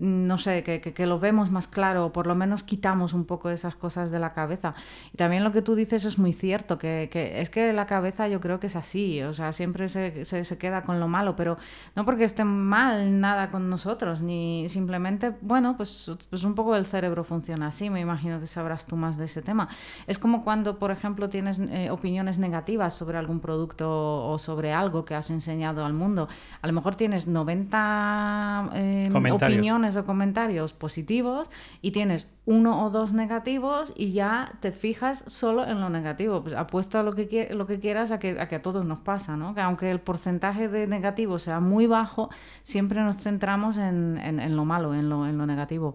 no 0.00 0.38
sé, 0.38 0.62
que, 0.62 0.80
que, 0.80 1.06
lo 1.06 1.20
vemos 1.20 1.50
más 1.50 1.68
claro, 1.68 2.06
o 2.06 2.12
por 2.12 2.26
lo 2.26 2.34
menos 2.34 2.62
quitamos 2.62 3.12
un 3.12 3.26
poco 3.26 3.50
esas 3.50 3.76
cosas 3.76 4.10
de 4.10 4.18
la 4.18 4.32
cabeza. 4.32 4.74
Y 5.12 5.18
también 5.18 5.44
lo 5.44 5.52
que 5.52 5.60
tú 5.60 5.74
dices 5.74 6.06
es 6.06 6.18
muy 6.18 6.32
cierto, 6.32 6.78
que, 6.78 7.08
que 7.12 7.40
es 7.40 7.50
que 7.50 7.72
la 7.74 7.86
cabeza 7.86 8.26
yo 8.26 8.40
creo 8.40 8.58
que 8.60 8.68
es 8.68 8.76
así, 8.76 9.22
o 9.22 9.34
sea, 9.34 9.52
siempre 9.52 9.88
se, 9.90 10.24
se, 10.24 10.44
se, 10.44 10.58
queda 10.58 10.82
con 10.82 11.00
lo 11.00 11.08
malo, 11.08 11.36
pero 11.36 11.58
no 11.94 12.06
porque 12.06 12.24
esté 12.24 12.44
mal 12.44 13.20
nada 13.20 13.50
con 13.50 13.68
nosotros, 13.68 14.22
ni 14.22 14.68
simplemente, 14.70 15.34
bueno, 15.42 15.76
pues, 15.76 16.10
pues 16.30 16.44
un 16.44 16.54
poco 16.54 16.74
el 16.76 16.86
cerebro 16.86 17.22
funciona 17.22 17.66
así, 17.66 17.90
me 17.90 18.00
imagino 18.00 18.40
que 18.40 18.46
sabrás 18.46 18.86
tú 18.86 18.96
más 18.96 19.18
de 19.18 19.26
ese 19.26 19.42
tema. 19.42 19.68
Es 20.06 20.18
como 20.18 20.44
cuando, 20.44 20.78
por 20.78 20.90
ejemplo, 20.90 21.28
tienes 21.28 21.58
eh, 21.58 21.90
opiniones 21.90 22.38
negativas 22.38 22.94
sobre 22.94 23.18
algún 23.18 23.40
producto 23.40 24.26
o 24.26 24.38
sobre 24.38 24.72
algo 24.72 25.04
que 25.04 25.14
has 25.14 25.30
enseñado 25.30 25.84
al 25.84 25.92
mundo. 25.92 26.28
A 26.62 26.66
lo 26.66 26.72
mejor 26.72 26.94
tienes 26.94 27.28
90 27.28 28.70
eh, 28.74 29.10
opiniones 29.30 29.89
o 29.96 30.04
comentarios 30.04 30.72
positivos 30.72 31.50
y 31.82 31.90
tienes 31.92 32.26
uno 32.46 32.84
o 32.84 32.90
dos 32.90 33.12
negativos 33.12 33.92
y 33.96 34.12
ya 34.12 34.52
te 34.60 34.72
fijas 34.72 35.24
solo 35.26 35.66
en 35.66 35.80
lo 35.80 35.88
negativo. 35.88 36.42
Pues 36.42 36.54
apuesto 36.54 36.98
a 36.98 37.02
lo 37.02 37.12
que, 37.12 37.48
lo 37.52 37.66
que 37.66 37.78
quieras 37.78 38.10
a 38.10 38.18
que, 38.18 38.40
a 38.40 38.48
que 38.48 38.56
a 38.56 38.62
todos 38.62 38.84
nos 38.84 39.00
pasa, 39.00 39.36
¿no? 39.36 39.54
Que 39.54 39.60
aunque 39.60 39.90
el 39.90 40.00
porcentaje 40.00 40.68
de 40.68 40.86
negativos 40.86 41.42
sea 41.42 41.60
muy 41.60 41.86
bajo, 41.86 42.30
siempre 42.62 43.00
nos 43.02 43.16
centramos 43.16 43.76
en, 43.76 44.18
en, 44.18 44.56
lo 44.56 44.64
malo, 44.64 44.94
en 44.94 45.08
lo, 45.08 45.26
en 45.26 45.38
lo 45.38 45.46
negativo. 45.46 45.94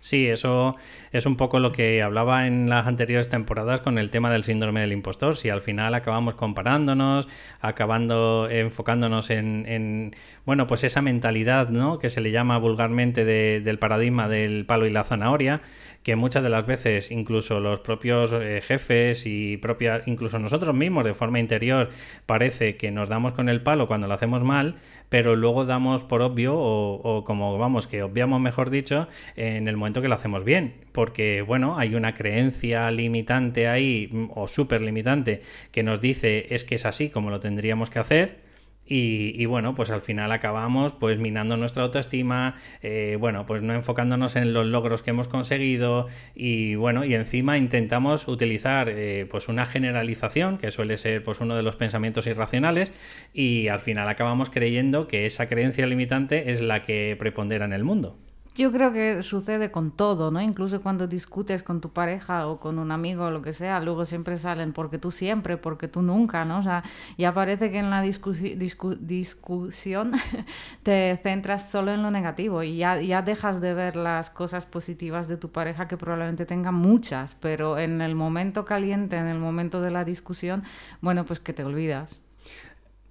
Sí, 0.00 0.26
eso 0.28 0.76
es 1.12 1.26
un 1.26 1.36
poco 1.36 1.58
lo 1.58 1.72
que 1.72 2.02
hablaba 2.02 2.46
en 2.46 2.70
las 2.70 2.86
anteriores 2.86 3.28
temporadas 3.28 3.82
con 3.82 3.98
el 3.98 4.10
tema 4.10 4.32
del 4.32 4.44
síndrome 4.44 4.80
del 4.80 4.92
impostor. 4.92 5.36
Si 5.36 5.50
al 5.50 5.60
final 5.60 5.94
acabamos 5.94 6.34
comparándonos, 6.36 7.28
acabando 7.60 8.48
enfocándonos 8.50 9.28
en, 9.28 10.16
bueno, 10.46 10.66
pues 10.66 10.84
esa 10.84 11.02
mentalidad, 11.02 11.68
¿no? 11.68 11.98
Que 11.98 12.08
se 12.08 12.22
le 12.22 12.30
llama 12.30 12.56
vulgarmente 12.56 13.26
del 13.26 13.78
paradigma 13.78 14.26
del 14.26 14.64
palo 14.64 14.86
y 14.86 14.90
la 14.90 15.04
zanahoria, 15.04 15.60
que 16.02 16.16
muchas 16.16 16.42
de 16.42 16.48
las 16.48 16.66
veces 16.66 17.10
incluso 17.10 17.60
los 17.60 17.80
propios 17.80 18.32
eh, 18.32 18.62
jefes 18.62 19.24
y 19.26 19.58
propia, 19.58 20.02
incluso 20.06 20.38
nosotros 20.38 20.74
mismos 20.74 21.04
de 21.04 21.14
forma 21.14 21.40
interior 21.40 21.90
parece 22.26 22.76
que 22.76 22.90
nos 22.90 23.08
damos 23.08 23.34
con 23.34 23.48
el 23.48 23.62
palo 23.62 23.86
cuando 23.86 24.08
lo 24.08 24.14
hacemos 24.14 24.42
mal, 24.42 24.76
pero 25.08 25.36
luego 25.36 25.66
damos 25.66 26.02
por 26.02 26.22
obvio 26.22 26.54
o, 26.56 27.24
como 27.24 27.58
vamos, 27.58 27.86
que 27.86 28.02
obviamos 28.02 28.40
mejor 28.40 28.70
dicho 28.70 29.08
en 29.36 29.68
el 29.68 29.76
momento 29.76 30.00
que 30.00 30.08
lo 30.08 30.14
hacemos 30.14 30.44
bien, 30.44 30.74
porque 30.92 31.42
bueno, 31.42 31.78
hay 31.78 31.94
una 31.94 32.14
creencia 32.14 32.90
limitante 32.90 33.68
ahí 33.68 34.28
o 34.34 34.48
súper 34.48 34.80
limitante 34.80 35.42
que 35.70 35.82
nos 35.82 36.00
dice 36.00 36.46
es 36.54 36.64
que 36.64 36.76
es 36.76 36.86
así 36.86 37.10
como 37.10 37.30
lo 37.30 37.40
tendríamos 37.40 37.90
que 37.90 37.98
hacer 37.98 38.49
y, 38.92 39.46
bueno, 39.46 39.76
pues 39.76 39.90
al 39.90 40.00
final 40.00 40.32
acabamos 40.32 40.92
pues 40.94 41.18
minando 41.18 41.56
nuestra 41.56 41.84
autoestima, 41.84 42.56
eh, 42.82 43.16
bueno, 43.20 43.46
pues 43.46 43.62
no 43.62 43.72
enfocándonos 43.72 44.34
en 44.34 44.52
los 44.52 44.66
logros 44.66 45.02
que 45.02 45.10
hemos 45.10 45.28
conseguido 45.28 46.08
y 46.34 46.74
bueno, 46.74 47.04
y 47.04 47.14
encima 47.14 47.56
intentamos 47.56 48.26
utilizar 48.26 48.88
eh, 48.88 49.26
pues 49.30 49.48
una 49.48 49.64
generalización 49.64 50.58
que 50.58 50.72
suele 50.72 50.96
ser 50.96 51.22
pues 51.22 51.40
uno 51.40 51.54
de 51.54 51.62
los 51.62 51.76
pensamientos 51.76 52.26
irracionales 52.26 52.92
y 53.32 53.68
al 53.68 53.78
final 53.78 54.08
acabamos 54.08 54.50
creyendo 54.50 55.06
que 55.06 55.24
esa 55.24 55.48
creencia 55.48 55.86
limitante 55.86 56.50
es 56.50 56.60
la 56.60 56.82
que 56.82 57.14
prepondera 57.16 57.66
en 57.66 57.72
el 57.72 57.84
mundo. 57.84 58.18
Yo 58.60 58.70
creo 58.72 58.92
que 58.92 59.22
sucede 59.22 59.70
con 59.70 59.90
todo, 59.90 60.30
¿no? 60.30 60.38
Incluso 60.42 60.82
cuando 60.82 61.06
discutes 61.06 61.62
con 61.62 61.80
tu 61.80 61.94
pareja 61.94 62.46
o 62.46 62.60
con 62.60 62.78
un 62.78 62.92
amigo 62.92 63.24
o 63.24 63.30
lo 63.30 63.40
que 63.40 63.54
sea, 63.54 63.80
luego 63.80 64.04
siempre 64.04 64.36
salen 64.36 64.74
porque 64.74 64.98
tú 64.98 65.10
siempre, 65.10 65.56
porque 65.56 65.88
tú 65.88 66.02
nunca, 66.02 66.44
¿no? 66.44 66.58
O 66.58 66.62
sea, 66.62 66.84
ya 67.16 67.32
parece 67.32 67.70
que 67.70 67.78
en 67.78 67.88
la 67.88 68.02
discusión 68.02 70.12
te 70.82 71.18
centras 71.22 71.70
solo 71.70 71.94
en 71.94 72.02
lo 72.02 72.10
negativo 72.10 72.62
y 72.62 72.76
ya, 72.76 73.00
ya 73.00 73.22
dejas 73.22 73.62
de 73.62 73.72
ver 73.72 73.96
las 73.96 74.28
cosas 74.28 74.66
positivas 74.66 75.26
de 75.26 75.38
tu 75.38 75.50
pareja 75.50 75.88
que 75.88 75.96
probablemente 75.96 76.44
tenga 76.44 76.70
muchas, 76.70 77.36
pero 77.40 77.78
en 77.78 78.02
el 78.02 78.14
momento 78.14 78.66
caliente, 78.66 79.16
en 79.16 79.28
el 79.28 79.38
momento 79.38 79.80
de 79.80 79.90
la 79.90 80.04
discusión, 80.04 80.64
bueno, 81.00 81.24
pues 81.24 81.40
que 81.40 81.54
te 81.54 81.64
olvidas. 81.64 82.20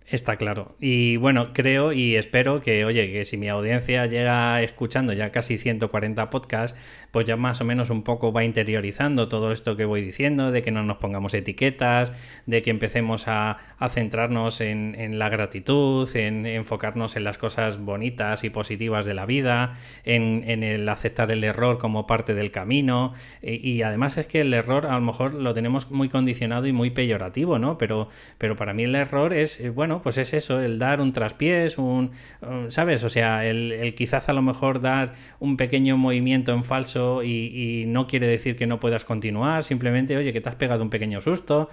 Está 0.09 0.37
claro. 0.37 0.75
Y 0.79 1.17
bueno, 1.17 1.53
creo 1.53 1.93
y 1.93 2.15
espero 2.15 2.61
que, 2.61 2.83
oye, 2.83 3.11
que 3.11 3.25
si 3.25 3.37
mi 3.37 3.47
audiencia 3.47 4.07
llega 4.07 4.59
escuchando 4.63 5.13
ya 5.13 5.31
casi 5.31 5.59
140 5.59 6.31
podcasts, 6.31 6.75
pues 7.11 7.27
ya 7.27 7.37
más 7.37 7.61
o 7.61 7.65
menos 7.65 7.91
un 7.91 8.03
poco 8.03 8.33
va 8.33 8.43
interiorizando 8.43 9.29
todo 9.29 9.51
esto 9.51 9.77
que 9.77 9.85
voy 9.85 10.01
diciendo, 10.01 10.51
de 10.51 10.63
que 10.63 10.71
no 10.71 10.83
nos 10.83 10.97
pongamos 10.97 11.35
etiquetas, 11.35 12.11
de 12.47 12.63
que 12.63 12.71
empecemos 12.71 13.25
a, 13.27 13.57
centrarnos 13.89 14.61
en, 14.61 15.19
la 15.19 15.29
gratitud, 15.29 16.09
en, 16.15 16.47
enfocarnos 16.47 17.15
en 17.15 17.23
las 17.23 17.37
cosas 17.37 17.79
bonitas 17.79 18.43
y 18.43 18.49
positivas 18.49 19.05
de 19.05 19.13
la 19.13 19.27
vida, 19.27 19.73
en, 20.05 20.63
el 20.63 20.89
aceptar 20.89 21.31
el 21.31 21.43
error 21.43 21.77
como 21.77 22.07
parte 22.07 22.33
del 22.33 22.49
camino. 22.49 23.13
Y, 23.43 23.83
además 23.83 24.17
es 24.17 24.25
que 24.25 24.39
el 24.39 24.53
error 24.55 24.87
a 24.87 24.95
lo 24.95 25.01
mejor 25.01 25.35
lo 25.35 25.53
tenemos 25.53 25.91
muy 25.91 26.09
condicionado 26.09 26.65
y 26.65 26.73
muy 26.73 26.89
peyorativo, 26.89 27.59
¿no? 27.59 27.77
Pero, 27.77 28.09
pero 28.39 28.55
para 28.55 28.73
mí 28.73 28.83
el 28.83 28.95
error 28.95 29.33
es, 29.33 29.59
eh, 29.59 29.69
pues 30.01 30.17
es 30.17 30.33
eso, 30.33 30.61
el 30.61 30.79
dar 30.79 31.01
un 31.01 31.13
traspiés, 31.13 31.77
un, 31.77 32.11
¿sabes? 32.67 33.03
O 33.03 33.09
sea, 33.09 33.45
el, 33.45 33.93
quizás 33.95 34.29
a 34.29 34.33
lo 34.33 34.41
mejor 34.41 34.81
dar 34.81 35.13
un 35.39 35.57
pequeño 35.57 35.97
movimiento 35.97 36.53
en 36.53 36.63
falso 36.63 37.23
y, 37.23 37.85
no 37.87 38.07
quiere 38.07 38.27
decir 38.27 38.55
que 38.55 38.67
no 38.67 38.79
puedas 38.79 39.05
continuar, 39.05 39.63
simplemente, 39.63 40.17
oye, 40.17 40.33
que 40.33 40.41
te 40.41 40.49
has 40.49 40.55
pegado 40.55 40.83
un 40.83 40.89
pequeño 40.89 41.21
susto, 41.21 41.69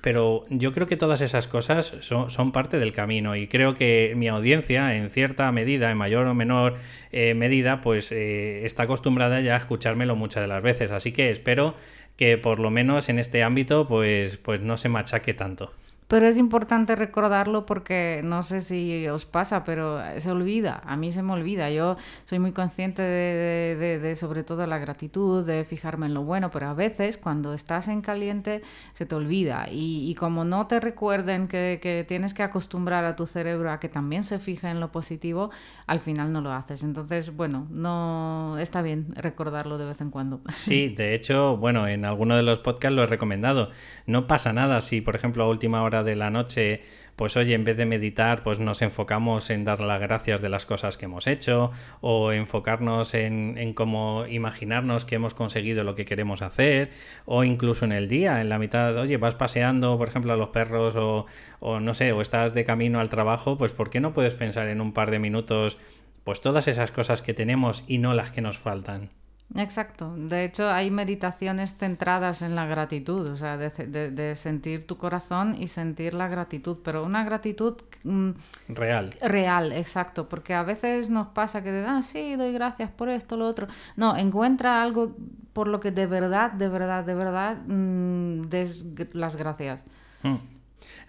pero 0.00 0.44
yo 0.50 0.72
creo 0.72 0.86
que 0.86 0.96
todas 0.96 1.20
esas 1.20 1.48
cosas 1.48 1.94
son, 2.00 2.52
parte 2.52 2.78
del 2.78 2.92
camino 2.92 3.36
y 3.36 3.46
creo 3.46 3.74
que 3.74 4.14
mi 4.16 4.28
audiencia, 4.28 4.96
en 4.96 5.10
cierta 5.10 5.50
medida, 5.52 5.90
en 5.90 5.96
mayor 5.96 6.26
o 6.26 6.34
menor 6.34 6.76
eh, 7.12 7.34
medida, 7.34 7.80
pues 7.80 8.10
eh, 8.12 8.64
está 8.64 8.84
acostumbrada 8.84 9.40
ya 9.40 9.54
a 9.54 9.58
escuchármelo 9.58 10.16
muchas 10.16 10.42
de 10.42 10.48
las 10.48 10.62
veces, 10.62 10.90
así 10.90 11.12
que 11.12 11.30
espero 11.30 11.74
que 12.16 12.36
por 12.36 12.58
lo 12.58 12.70
menos 12.70 13.08
en 13.08 13.18
este 13.18 13.42
ámbito 13.42 13.88
pues, 13.88 14.36
pues 14.36 14.60
no 14.60 14.76
se 14.76 14.88
machaque 14.88 15.32
tanto. 15.32 15.72
Pero 16.10 16.26
es 16.26 16.38
importante 16.38 16.96
recordarlo 16.96 17.66
porque 17.66 18.20
no 18.24 18.42
sé 18.42 18.62
si 18.62 19.06
os 19.06 19.26
pasa, 19.26 19.62
pero 19.62 20.00
se 20.18 20.28
olvida, 20.28 20.82
a 20.84 20.96
mí 20.96 21.12
se 21.12 21.22
me 21.22 21.32
olvida. 21.34 21.70
Yo 21.70 21.96
soy 22.24 22.40
muy 22.40 22.50
consciente 22.50 23.00
de, 23.00 24.16
sobre 24.16 24.42
todo 24.42 24.66
la 24.66 24.78
gratitud, 24.78 25.46
de 25.46 25.64
fijarme 25.64 26.06
en 26.06 26.14
lo 26.14 26.24
bueno, 26.24 26.50
pero 26.50 26.66
a 26.66 26.74
veces 26.74 27.16
cuando 27.16 27.54
estás 27.54 27.86
en 27.86 28.00
caliente 28.00 28.60
se 28.92 29.06
te 29.06 29.14
olvida. 29.14 29.68
Y, 29.70 30.12
como 30.16 30.42
no 30.44 30.66
te 30.66 30.80
recuerden 30.80 31.46
que, 31.46 31.78
que, 31.80 32.04
tienes 32.08 32.34
que 32.34 32.42
acostumbrar 32.42 33.04
a 33.04 33.14
tu 33.14 33.26
cerebro 33.26 33.70
a 33.70 33.78
que 33.78 33.88
también 33.88 34.24
se 34.24 34.40
fije 34.40 34.68
en 34.68 34.80
lo 34.80 34.90
positivo, 34.90 35.50
al 35.86 36.00
final 36.00 36.32
no 36.32 36.40
lo 36.40 36.50
haces. 36.50 36.82
Entonces, 36.82 37.36
bueno, 37.36 37.68
no 37.70 38.58
está 38.58 38.82
bien 38.82 39.14
recordarlo 39.14 39.78
de 39.78 39.84
vez 39.84 40.00
en 40.00 40.10
cuando. 40.10 40.40
Sí, 40.48 40.88
de 40.88 41.14
hecho, 41.14 41.56
bueno, 41.56 41.86
en 41.86 42.04
alguno 42.04 42.36
de 42.36 42.42
los 42.42 42.58
podcasts 42.58 42.96
lo 42.96 43.04
he 43.04 43.06
recomendado. 43.06 43.70
No 44.06 44.26
pasa 44.26 44.52
nada 44.52 44.80
si, 44.80 45.00
por 45.00 45.14
ejemplo, 45.14 45.44
a 45.44 45.48
última 45.48 45.84
hora 45.84 45.99
de 46.02 46.16
la 46.16 46.30
noche, 46.30 46.82
pues 47.16 47.36
oye, 47.36 47.52
en 47.54 47.64
vez 47.64 47.76
de 47.76 47.84
meditar, 47.84 48.42
pues 48.42 48.58
nos 48.58 48.80
enfocamos 48.80 49.50
en 49.50 49.64
dar 49.64 49.80
las 49.80 50.00
gracias 50.00 50.40
de 50.40 50.48
las 50.48 50.64
cosas 50.64 50.96
que 50.96 51.04
hemos 51.04 51.26
hecho, 51.26 51.70
o 52.00 52.32
enfocarnos 52.32 53.12
en, 53.14 53.58
en 53.58 53.74
cómo 53.74 54.24
imaginarnos 54.26 55.04
que 55.04 55.16
hemos 55.16 55.34
conseguido 55.34 55.84
lo 55.84 55.94
que 55.94 56.06
queremos 56.06 56.40
hacer, 56.40 56.90
o 57.26 57.44
incluso 57.44 57.84
en 57.84 57.92
el 57.92 58.08
día, 58.08 58.40
en 58.40 58.48
la 58.48 58.58
mitad, 58.58 58.96
oye, 58.96 59.18
vas 59.18 59.34
paseando, 59.34 59.98
por 59.98 60.08
ejemplo, 60.08 60.32
a 60.32 60.36
los 60.36 60.48
perros, 60.48 60.96
o, 60.96 61.26
o 61.60 61.78
no 61.78 61.92
sé, 61.92 62.12
o 62.12 62.22
estás 62.22 62.54
de 62.54 62.64
camino 62.64 63.00
al 63.00 63.10
trabajo, 63.10 63.58
pues 63.58 63.72
¿por 63.72 63.90
qué 63.90 64.00
no 64.00 64.14
puedes 64.14 64.34
pensar 64.34 64.68
en 64.68 64.80
un 64.80 64.94
par 64.94 65.10
de 65.10 65.18
minutos? 65.18 65.78
Pues 66.24 66.40
todas 66.40 66.68
esas 66.68 66.90
cosas 66.90 67.20
que 67.20 67.34
tenemos 67.34 67.84
y 67.86 67.98
no 67.98 68.14
las 68.14 68.30
que 68.30 68.40
nos 68.40 68.58
faltan. 68.58 69.10
Exacto. 69.56 70.14
De 70.16 70.44
hecho, 70.44 70.70
hay 70.70 70.90
meditaciones 70.90 71.74
centradas 71.74 72.40
en 72.42 72.54
la 72.54 72.66
gratitud, 72.66 73.26
o 73.26 73.36
sea, 73.36 73.56
de, 73.56 74.36
sentir 74.36 74.86
tu 74.86 74.96
corazón 74.96 75.56
y 75.58 75.66
sentir 75.66 76.14
la 76.14 76.28
gratitud, 76.28 76.78
pero 76.84 77.04
una 77.04 77.24
gratitud 77.24 77.74
mm, 78.04 78.30
real. 78.68 79.16
Real, 79.20 79.72
exacto, 79.72 80.28
porque 80.28 80.54
a 80.54 80.62
veces 80.62 81.10
nos 81.10 81.28
pasa 81.28 81.62
que, 81.62 81.84
ah, 81.86 82.02
sí, 82.02 82.36
doy 82.36 82.52
gracias 82.52 82.90
por 82.90 83.08
esto, 83.08 83.36
lo 83.36 83.48
otro. 83.48 83.66
No, 83.96 84.16
encuentra 84.16 84.82
algo 84.82 85.16
por 85.52 85.66
lo 85.66 85.80
que 85.80 85.90
de 85.90 86.06
verdad, 86.06 86.52
de 86.52 86.68
verdad, 86.68 87.04
de 87.04 87.14
verdad, 87.14 87.56
mm, 87.66 88.48
des 88.48 88.84
las 89.12 89.34
gracias. 89.34 89.82
Hmm. 90.22 90.36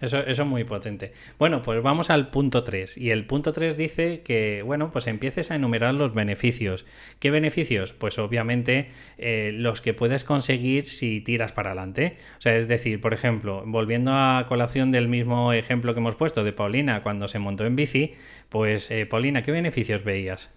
Eso, 0.00 0.18
eso 0.18 0.42
es 0.42 0.48
muy 0.48 0.64
potente. 0.64 1.12
Bueno, 1.38 1.62
pues 1.62 1.82
vamos 1.82 2.10
al 2.10 2.30
punto 2.30 2.64
3. 2.64 2.98
Y 2.98 3.10
el 3.10 3.26
punto 3.26 3.52
3 3.52 3.76
dice 3.76 4.22
que, 4.22 4.62
bueno, 4.62 4.90
pues 4.90 5.06
empieces 5.06 5.50
a 5.50 5.54
enumerar 5.54 5.94
los 5.94 6.14
beneficios. 6.14 6.86
¿Qué 7.18 7.30
beneficios? 7.30 7.92
Pues 7.92 8.18
obviamente 8.18 8.88
eh, 9.18 9.50
los 9.54 9.80
que 9.80 9.94
puedes 9.94 10.24
conseguir 10.24 10.84
si 10.84 11.20
tiras 11.20 11.52
para 11.52 11.70
adelante. 11.70 12.16
O 12.38 12.40
sea, 12.40 12.56
es 12.56 12.68
decir, 12.68 13.00
por 13.00 13.14
ejemplo, 13.14 13.62
volviendo 13.66 14.12
a 14.14 14.46
colación 14.48 14.90
del 14.90 15.08
mismo 15.08 15.52
ejemplo 15.52 15.94
que 15.94 16.00
hemos 16.00 16.14
puesto 16.14 16.44
de 16.44 16.52
Paulina 16.52 17.02
cuando 17.02 17.28
se 17.28 17.38
montó 17.38 17.64
en 17.64 17.76
bici, 17.76 18.14
pues 18.48 18.90
eh, 18.90 19.06
Paulina, 19.06 19.42
¿qué 19.42 19.52
beneficios 19.52 20.04
veías? 20.04 20.50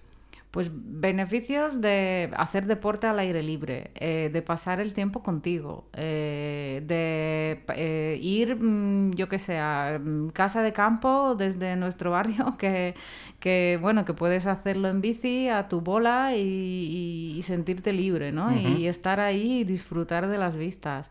Pues 0.55 0.71
beneficios 0.73 1.81
de 1.81 2.31
hacer 2.37 2.65
deporte 2.65 3.07
al 3.07 3.19
aire 3.19 3.43
libre, 3.43 3.91
eh, 3.95 4.29
de 4.31 4.41
pasar 4.41 4.79
el 4.79 4.93
tiempo 4.93 5.21
contigo, 5.21 5.89
eh, 5.91 6.81
de 6.85 7.59
eh, 7.75 8.17
ir, 8.21 8.55
mm, 8.55 9.15
yo 9.15 9.27
que 9.27 9.37
sé, 9.37 9.57
a 9.57 9.99
mm, 10.01 10.29
casa 10.29 10.61
de 10.61 10.71
campo 10.71 11.35
desde 11.35 11.75
nuestro 11.75 12.11
barrio, 12.11 12.55
que, 12.57 13.77
bueno, 13.81 14.05
que 14.05 14.13
puedes 14.13 14.47
hacerlo 14.47 14.87
en 14.87 15.01
bici 15.01 15.49
a 15.49 15.67
tu 15.67 15.81
bola 15.81 16.37
y, 16.37 17.37
sentirte 17.43 17.91
libre, 17.91 18.31
¿no? 18.31 18.55
Y 18.55 18.87
estar 18.87 19.19
ahí 19.19 19.59
y 19.59 19.63
disfrutar 19.65 20.29
de 20.29 20.37
las 20.37 20.55
vistas. 20.55 21.09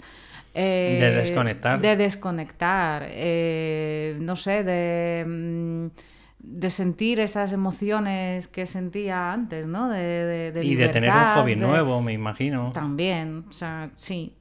de 0.55 1.13
desconectar. 1.15 1.83
De 1.83 1.97
desconectar, 1.97 3.03
no 4.23 4.37
sé, 4.37 4.65
de... 4.65 5.25
Mm, 5.27 6.14
de 6.47 6.71
sentir 6.71 7.21
esas 7.21 7.53
emociones 7.53 8.49
que 8.49 8.67
sentía 8.67 9.33
antes, 9.33 9.67
¿no? 9.67 9.89
De, 9.89 10.53
y 10.63 10.75
de 10.75 10.89
tener 10.89 11.11
un 11.11 11.35
hobby 11.35 11.57
nuevo, 11.57 12.03
me 12.03 12.13
imagino. 12.13 12.71
También, 12.73 13.45
o 13.49 13.53
sea, 13.53 13.91
sí. 13.97 14.35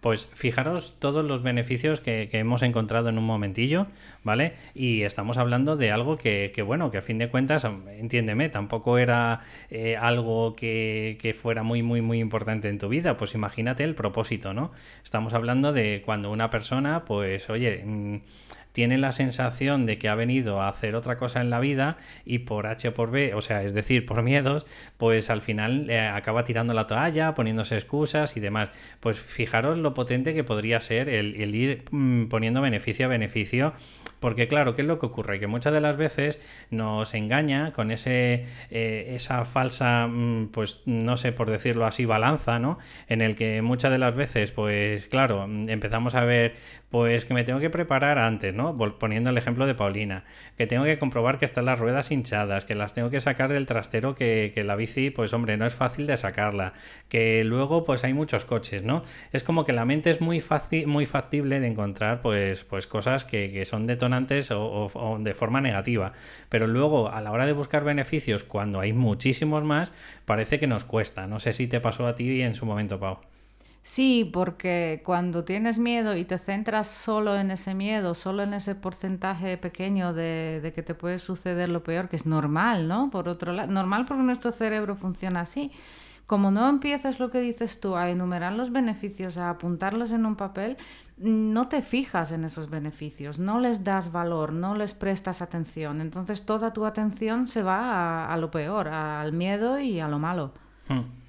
Pues 0.00 0.28
fijaros 0.32 0.96
todos 0.98 1.24
los 1.24 1.42
beneficios 1.42 2.00
que, 2.00 2.28
hemos 2.32 2.62
encontrado 2.62 3.08
en 3.08 3.18
un 3.18 3.24
momentillo, 3.24 3.86
¿vale? 4.22 4.54
Y 4.74 5.02
estamos 5.02 5.38
hablando 5.38 5.76
de 5.76 5.90
algo 5.90 6.18
que, 6.18 6.52
bueno, 6.64 6.90
que 6.90 6.98
a 6.98 7.02
fin 7.02 7.18
de 7.18 7.30
cuentas, 7.30 7.64
entiéndeme, 7.64 8.48
tampoco 8.50 8.98
era 8.98 9.40
eh, 9.70 9.96
algo 9.96 10.54
que, 10.54 11.16
que, 11.20 11.32
fuera 11.32 11.62
muy, 11.62 11.82
muy, 11.82 12.02
muy 12.02 12.20
importante 12.20 12.68
en 12.68 12.78
tu 12.78 12.88
vida. 12.88 13.16
Pues 13.16 13.34
imagínate 13.34 13.82
el 13.84 13.94
propósito, 13.94 14.52
¿no? 14.52 14.72
Estamos 15.02 15.32
hablando 15.32 15.72
de 15.72 16.02
cuando 16.04 16.30
una 16.30 16.50
persona, 16.50 17.04
pues, 17.04 17.48
oye, 17.48 17.82
mm, 17.84 18.16
tiene 18.76 18.98
la 18.98 19.10
sensación 19.12 19.86
de 19.86 19.96
que 19.96 20.10
ha 20.10 20.14
venido 20.14 20.60
a 20.60 20.68
hacer 20.68 20.96
otra 20.96 21.16
cosa 21.16 21.40
en 21.40 21.48
la 21.48 21.60
vida 21.60 21.96
y 22.26 22.40
por 22.40 22.66
H 22.66 22.88
o 22.88 22.92
por 22.92 23.10
B, 23.10 23.32
o 23.32 23.40
sea, 23.40 23.62
es 23.62 23.72
decir, 23.72 24.04
por 24.04 24.22
miedos, 24.22 24.66
pues 24.98 25.30
al 25.30 25.40
final 25.40 25.88
eh, 25.88 25.98
acaba 25.98 26.44
tirando 26.44 26.74
la 26.74 26.86
toalla, 26.86 27.32
poniéndose 27.32 27.76
excusas 27.76 28.36
y 28.36 28.40
demás. 28.40 28.68
Pues 29.00 29.18
fijaros 29.18 29.78
lo 29.78 29.94
potente 29.94 30.34
que 30.34 30.44
podría 30.44 30.78
ser 30.82 31.08
el, 31.08 31.54
ir 31.54 31.84
mm, 31.90 32.26
poniendo 32.26 32.60
beneficio 32.60 33.06
a 33.06 33.08
beneficio 33.08 33.72
porque 34.26 34.48
claro, 34.48 34.74
¿qué 34.74 34.82
es 34.82 34.88
lo 34.88 34.98
que 34.98 35.06
ocurre? 35.06 35.38
Que 35.38 35.46
muchas 35.46 35.72
de 35.72 35.80
las 35.80 35.96
veces 35.96 36.40
nos 36.72 37.14
engaña 37.14 37.72
con 37.72 37.92
ese, 37.92 38.44
eh, 38.72 39.12
esa 39.14 39.44
falsa, 39.44 40.08
mm, 40.08 40.48
pues 40.48 40.82
no 40.84 41.16
sé 41.16 41.30
por 41.30 41.48
decirlo 41.48 41.86
así, 41.86 42.06
balanza, 42.06 42.58
¿no? 42.58 42.80
En 43.06 43.22
el 43.22 43.36
que 43.36 43.62
muchas 43.62 43.92
de 43.92 43.98
las 43.98 44.16
veces, 44.16 44.50
pues 44.50 45.06
claro, 45.06 45.44
empezamos 45.68 46.16
a 46.16 46.24
ver 46.24 46.56
pues 46.90 47.24
que 47.24 47.34
me 47.34 47.44
tengo 47.44 47.58
que 47.60 47.68
preparar 47.68 48.18
antes, 48.18 48.54
¿no? 48.54 48.76
Poniendo 48.98 49.30
el 49.30 49.36
ejemplo 49.36 49.66
de 49.66 49.74
Paulina, 49.74 50.24
que 50.56 50.66
tengo 50.66 50.84
que 50.84 50.98
comprobar 50.98 51.36
que 51.36 51.44
están 51.44 51.66
las 51.66 51.78
ruedas 51.78 52.10
hinchadas, 52.10 52.64
que 52.64 52.74
las 52.74 52.94
tengo 52.94 53.10
que 53.10 53.20
sacar 53.20 53.52
del 53.52 53.66
trastero, 53.66 54.14
que, 54.14 54.52
la 54.64 54.76
bici, 54.76 55.10
pues 55.10 55.32
hombre, 55.32 55.56
no 55.56 55.66
es 55.66 55.74
fácil 55.74 56.06
de 56.06 56.16
sacarla, 56.16 56.72
que 57.08 57.44
luego 57.44 57.84
pues 57.84 58.04
hay 58.04 58.14
muchos 58.14 58.44
coches, 58.44 58.82
¿no? 58.82 59.02
Es 59.32 59.42
como 59.42 59.64
que 59.64 59.72
la 59.72 59.84
mente 59.84 60.10
es 60.10 60.20
muy 60.20 60.40
fácil, 60.40 60.86
muy 60.86 61.06
factible 61.06 61.60
de 61.60 61.66
encontrar 61.66 62.22
pues, 62.22 62.64
pues 62.64 62.86
cosas 62.86 63.24
que, 63.24 63.64
son 63.66 63.86
detonantes 63.86 64.15
o, 64.52 65.18
de 65.20 65.34
forma 65.34 65.60
negativa, 65.60 66.12
pero 66.48 66.66
luego 66.66 67.10
a 67.10 67.20
la 67.20 67.32
hora 67.32 67.46
de 67.46 67.52
buscar 67.52 67.84
beneficios, 67.84 68.44
cuando 68.44 68.80
hay 68.80 68.92
muchísimos 68.92 69.64
más, 69.64 69.92
parece 70.24 70.58
que 70.58 70.66
nos 70.66 70.84
cuesta. 70.84 71.26
No 71.26 71.40
sé 71.40 71.52
si 71.52 71.66
te 71.66 71.80
pasó 71.80 72.06
a 72.06 72.14
ti 72.14 72.42
en 72.42 72.54
su 72.54 72.66
momento, 72.66 72.98
Pau. 72.98 73.18
Sí, 73.86 74.28
porque 74.32 75.00
cuando 75.04 75.44
tienes 75.44 75.78
miedo 75.78 76.16
y 76.16 76.24
te 76.24 76.38
centras 76.38 76.88
solo 76.88 77.38
en 77.38 77.52
ese 77.52 77.72
miedo, 77.72 78.14
solo 78.14 78.42
en 78.42 78.52
ese 78.52 78.74
porcentaje 78.74 79.58
pequeño 79.58 80.12
de, 80.12 80.72
que 80.74 80.82
te 80.82 80.94
puede 80.94 81.20
suceder 81.20 81.68
lo 81.68 81.84
peor, 81.84 82.08
que 82.08 82.16
es 82.16 82.26
normal, 82.26 82.88
¿no? 82.88 83.10
Por 83.10 83.28
otro 83.28 83.52
lado, 83.52 83.70
normal 83.70 84.04
porque 84.04 84.24
nuestro 84.24 84.50
cerebro 84.50 84.96
funciona 84.96 85.42
así. 85.42 85.70
Como 86.26 86.50
no 86.50 86.68
empiezas 86.68 87.20
lo 87.20 87.30
que 87.30 87.40
dices 87.40 87.80
tú 87.80 87.96
a 87.96 88.10
enumerar 88.10 88.52
los 88.52 88.72
beneficios, 88.72 89.36
a 89.38 89.50
apuntarlos 89.50 90.12
en 90.12 90.26
un 90.26 90.36
papel, 90.36 90.76
no 91.16 91.68
te 91.68 91.82
fijas 91.82 92.32
en 92.32 92.44
esos 92.44 92.68
beneficios, 92.68 93.38
no 93.38 93.60
les 93.60 93.84
das 93.84 94.12
valor, 94.12 94.52
no 94.52 94.74
les 94.74 94.92
prestas 94.92 95.40
atención. 95.40 96.00
Entonces 96.00 96.44
toda 96.44 96.72
tu 96.72 96.84
atención 96.84 97.46
se 97.46 97.62
va 97.62 98.32
a, 98.32 98.36
lo 98.36 98.50
peor, 98.50 98.88
al 98.88 99.32
miedo 99.32 99.78
y 99.78 100.00
a 100.00 100.08
lo 100.08 100.18
malo. 100.18 100.52
Hmm 100.88 101.26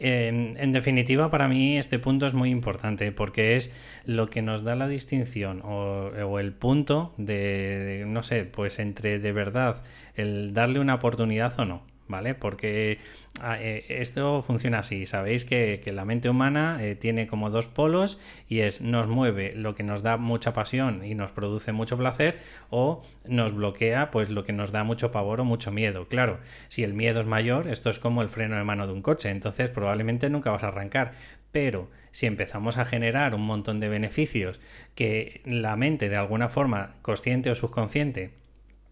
en 0.00 0.72
definitiva, 0.72 1.30
para 1.30 1.48
mí 1.48 1.76
este 1.76 1.98
punto 1.98 2.26
es 2.26 2.34
muy 2.34 2.50
importante 2.50 3.10
porque 3.10 3.56
es 3.56 3.72
lo 4.04 4.30
que 4.30 4.42
nos 4.42 4.62
da 4.62 4.76
la 4.76 4.86
distinción 4.86 5.60
o, 5.64 6.38
el 6.38 6.52
punto 6.52 7.14
de, 7.16 8.04
no 8.06 8.22
sé, 8.22 8.44
pues 8.44 8.78
entre 8.78 9.18
de 9.18 9.32
verdad 9.32 9.82
el 10.14 10.54
darle 10.54 10.78
una 10.78 10.94
oportunidad 10.94 11.58
o 11.58 11.64
no. 11.64 11.82
¿Vale? 12.08 12.34
Porque 12.34 12.98
ah, 13.40 13.56
eh, 13.60 13.84
esto 13.88 14.42
funciona 14.42 14.80
así, 14.80 15.06
sabéis 15.06 15.44
que, 15.44 15.82
la 15.92 16.04
mente 16.04 16.28
humana 16.28 16.78
eh, 16.80 16.94
tiene 16.96 17.26
como 17.26 17.50
dos 17.50 17.68
polos 17.68 18.18
y 18.48 18.60
es 18.60 18.80
nos 18.80 19.08
mueve 19.08 19.52
lo 19.54 19.74
que 19.74 19.82
nos 19.82 20.02
da 20.02 20.16
mucha 20.16 20.52
pasión 20.52 21.04
y 21.04 21.14
nos 21.14 21.32
produce 21.32 21.72
mucho 21.72 21.96
placer 21.96 22.38
o 22.70 23.02
nos 23.26 23.54
bloquea 23.54 24.10
pues 24.10 24.30
lo 24.30 24.44
que 24.44 24.52
nos 24.52 24.72
da 24.72 24.84
mucho 24.84 25.12
pavor 25.12 25.40
o 25.40 25.44
mucho 25.44 25.70
miedo. 25.70 26.08
Claro, 26.08 26.38
si 26.68 26.84
el 26.84 26.94
miedo 26.94 27.20
es 27.20 27.26
mayor, 27.26 27.68
esto 27.68 27.90
es 27.90 27.98
como 27.98 28.22
el 28.22 28.28
freno 28.28 28.56
de 28.56 28.64
mano 28.64 28.86
de 28.86 28.92
un 28.92 29.02
coche, 29.02 29.30
entonces 29.30 29.70
probablemente 29.70 30.30
nunca 30.30 30.50
vas 30.50 30.64
a 30.64 30.68
arrancar, 30.68 31.12
pero 31.52 31.88
si 32.10 32.26
empezamos 32.26 32.78
a 32.78 32.84
generar 32.84 33.34
un 33.34 33.42
montón 33.42 33.80
de 33.80 33.88
beneficios 33.88 34.60
que 34.94 35.40
la 35.44 35.76
mente 35.76 36.08
de 36.08 36.16
alguna 36.16 36.48
forma, 36.48 36.90
consciente 37.02 37.50
o 37.50 37.54
subconsciente, 37.54 38.32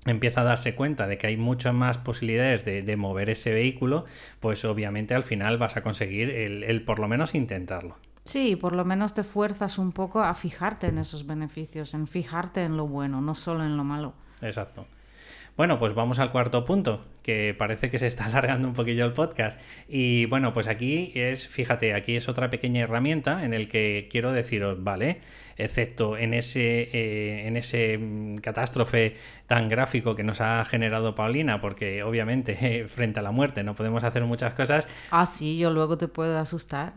empieza 0.06 0.42
a 0.42 0.44
darse 0.44 0.74
cuenta 0.74 1.06
de 1.06 1.18
que 1.18 1.26
hay 1.26 1.36
muchas 1.36 1.74
más 1.74 1.98
posibilidades 1.98 2.64
de, 2.64 2.96
mover 2.96 3.30
ese 3.30 3.52
vehículo, 3.52 4.04
pues 4.40 4.64
obviamente 4.64 5.14
al 5.14 5.22
final 5.22 5.58
vas 5.58 5.76
a 5.76 5.82
conseguir 5.82 6.30
el, 6.30 6.82
por 6.84 6.98
lo 6.98 7.08
menos 7.08 7.34
intentarlo. 7.34 7.96
Sí, 8.24 8.56
por 8.56 8.72
lo 8.72 8.84
menos 8.84 9.14
te 9.14 9.22
fuerzas 9.22 9.78
un 9.78 9.92
poco 9.92 10.20
a 10.20 10.34
fijarte 10.34 10.88
en 10.88 10.98
esos 10.98 11.26
beneficios, 11.26 11.94
en 11.94 12.06
fijarte 12.06 12.62
en 12.62 12.76
lo 12.76 12.86
bueno, 12.88 13.20
no 13.20 13.34
solo 13.34 13.64
en 13.64 13.76
lo 13.76 13.84
malo. 13.84 14.14
Exacto. 14.42 14.86
Bueno, 15.56 15.78
pues 15.78 15.94
vamos 15.94 16.18
al 16.18 16.32
cuarto 16.32 16.64
punto, 16.64 17.04
que 17.26 17.56
parece 17.58 17.90
que 17.90 17.98
se 17.98 18.06
está 18.06 18.24
alargando 18.26 18.68
un 18.68 18.74
poquillo 18.74 19.04
el 19.04 19.12
podcast. 19.12 19.60
Y 19.88 20.26
bueno, 20.26 20.54
pues 20.54 20.68
aquí 20.68 21.10
es, 21.16 21.48
fíjate, 21.48 21.92
aquí 21.92 22.14
es 22.14 22.28
otra 22.28 22.50
pequeña 22.50 22.82
herramienta 22.82 23.44
en 23.44 23.52
el 23.52 23.66
que 23.66 24.06
quiero 24.08 24.30
deciros, 24.30 24.84
vale, 24.84 25.20
excepto 25.56 26.16
en 26.16 26.34
ese, 26.34 26.82
eh, 26.92 27.48
en 27.48 27.56
ese 27.56 27.98
mm, 27.98 28.36
catástrofe 28.36 29.16
tan 29.46 29.68
gráfico 29.68 30.14
que 30.14 30.22
nos 30.22 30.40
ha 30.40 30.64
generado 30.64 31.14
Paulina, 31.14 31.60
porque 31.60 32.02
obviamente 32.04 32.86
frente 32.88 33.20
a 33.20 33.22
la 33.22 33.32
muerte 33.32 33.64
no 33.64 33.74
podemos 33.74 34.04
hacer 34.04 34.22
muchas 34.24 34.54
cosas. 34.54 34.86
Ah, 35.10 35.26
sí, 35.26 35.58
yo 35.58 35.70
luego 35.70 35.98
te 35.98 36.06
puedo 36.06 36.38
asustar. 36.38 36.94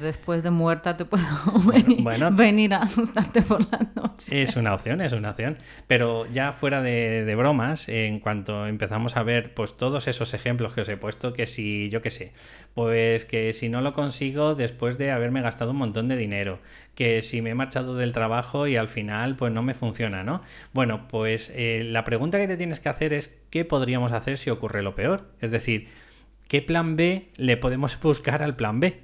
después 0.00 0.42
de 0.42 0.50
muerta 0.50 0.96
te 0.96 1.04
puedo 1.04 1.24
venir, 2.32 2.74
a 2.74 2.78
asustarte 2.78 3.42
por 3.42 3.60
la 3.70 3.78
noche. 3.94 4.42
Es 4.42 4.56
una 4.56 4.74
opción, 4.74 5.00
es 5.00 5.12
una 5.12 5.30
opción. 5.30 5.56
Pero 5.86 6.26
ya 6.32 6.52
fuera 6.52 6.82
de, 6.82 7.24
de 7.24 7.34
bromas, 7.36 7.88
en 7.88 8.18
cuanto 8.18 8.66
empezamos 8.66 9.16
a 9.16 9.22
ver 9.22 9.54
pues 9.54 9.67
todos 9.76 10.08
esos 10.08 10.34
ejemplos 10.34 10.72
que 10.72 10.80
os 10.80 10.88
he 10.88 10.96
puesto, 10.96 11.32
que 11.32 11.46
si, 11.46 11.88
yo 11.90 12.00
qué 12.02 12.10
sé, 12.10 12.32
pues 12.74 13.24
que 13.24 13.52
si 13.52 13.68
no 13.68 13.80
lo 13.80 13.92
consigo 13.92 14.54
después 14.54 14.98
de 14.98 15.10
haberme 15.10 15.42
gastado 15.42 15.72
un 15.72 15.78
montón 15.78 16.08
de 16.08 16.16
dinero, 16.16 16.58
que 16.94 17.22
si 17.22 17.42
me 17.42 17.50
he 17.50 17.54
marchado 17.54 17.94
del 17.96 18.12
trabajo 18.12 18.66
y 18.66 18.76
al 18.76 18.88
final 18.88 19.36
pues 19.36 19.52
no 19.52 19.62
me 19.62 19.74
funciona, 19.74 20.24
¿no? 20.24 20.42
Bueno, 20.72 21.06
pues 21.08 21.52
eh, 21.54 21.82
la 21.84 22.04
pregunta 22.04 22.38
que 22.38 22.48
te 22.48 22.56
tienes 22.56 22.80
que 22.80 22.88
hacer 22.88 23.12
es 23.12 23.40
¿qué 23.50 23.64
podríamos 23.64 24.12
hacer 24.12 24.38
si 24.38 24.50
ocurre 24.50 24.82
lo 24.82 24.94
peor? 24.94 25.28
Es 25.40 25.50
decir, 25.50 25.88
¿qué 26.48 26.62
plan 26.62 26.96
B 26.96 27.28
le 27.36 27.56
podemos 27.56 28.00
buscar 28.02 28.42
al 28.42 28.56
plan 28.56 28.80
B? 28.80 29.00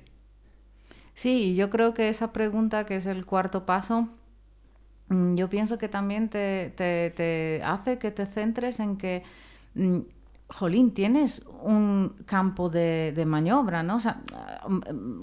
Sí, 1.14 1.55
yo 1.55 1.70
creo 1.70 1.94
que 1.94 2.09
esa 2.09 2.33
pregunta, 2.33 2.87
que 2.87 2.96
es 2.96 3.07
el 3.07 3.24
cuarto 3.24 3.66
paso, 3.66 4.09
mm, 5.09 5.37
yo 5.37 5.48
pienso 5.48 5.79
que 5.79 5.88
también 5.88 6.29
te, 6.29 6.70
te 6.77 7.62
hace 7.64 7.98
que 7.98 8.11
te 8.11 8.27
centres 8.27 8.81
en 8.81 8.96
que 8.96 9.22
mm, 9.74 10.00
jolín, 10.55 10.95
tienes 10.95 11.45
un 11.62 12.14
campo 12.27 12.71
de, 12.71 13.25
maniobra, 13.27 13.83
¿no? 13.83 13.97
O 13.97 14.01
sea, 14.01 14.21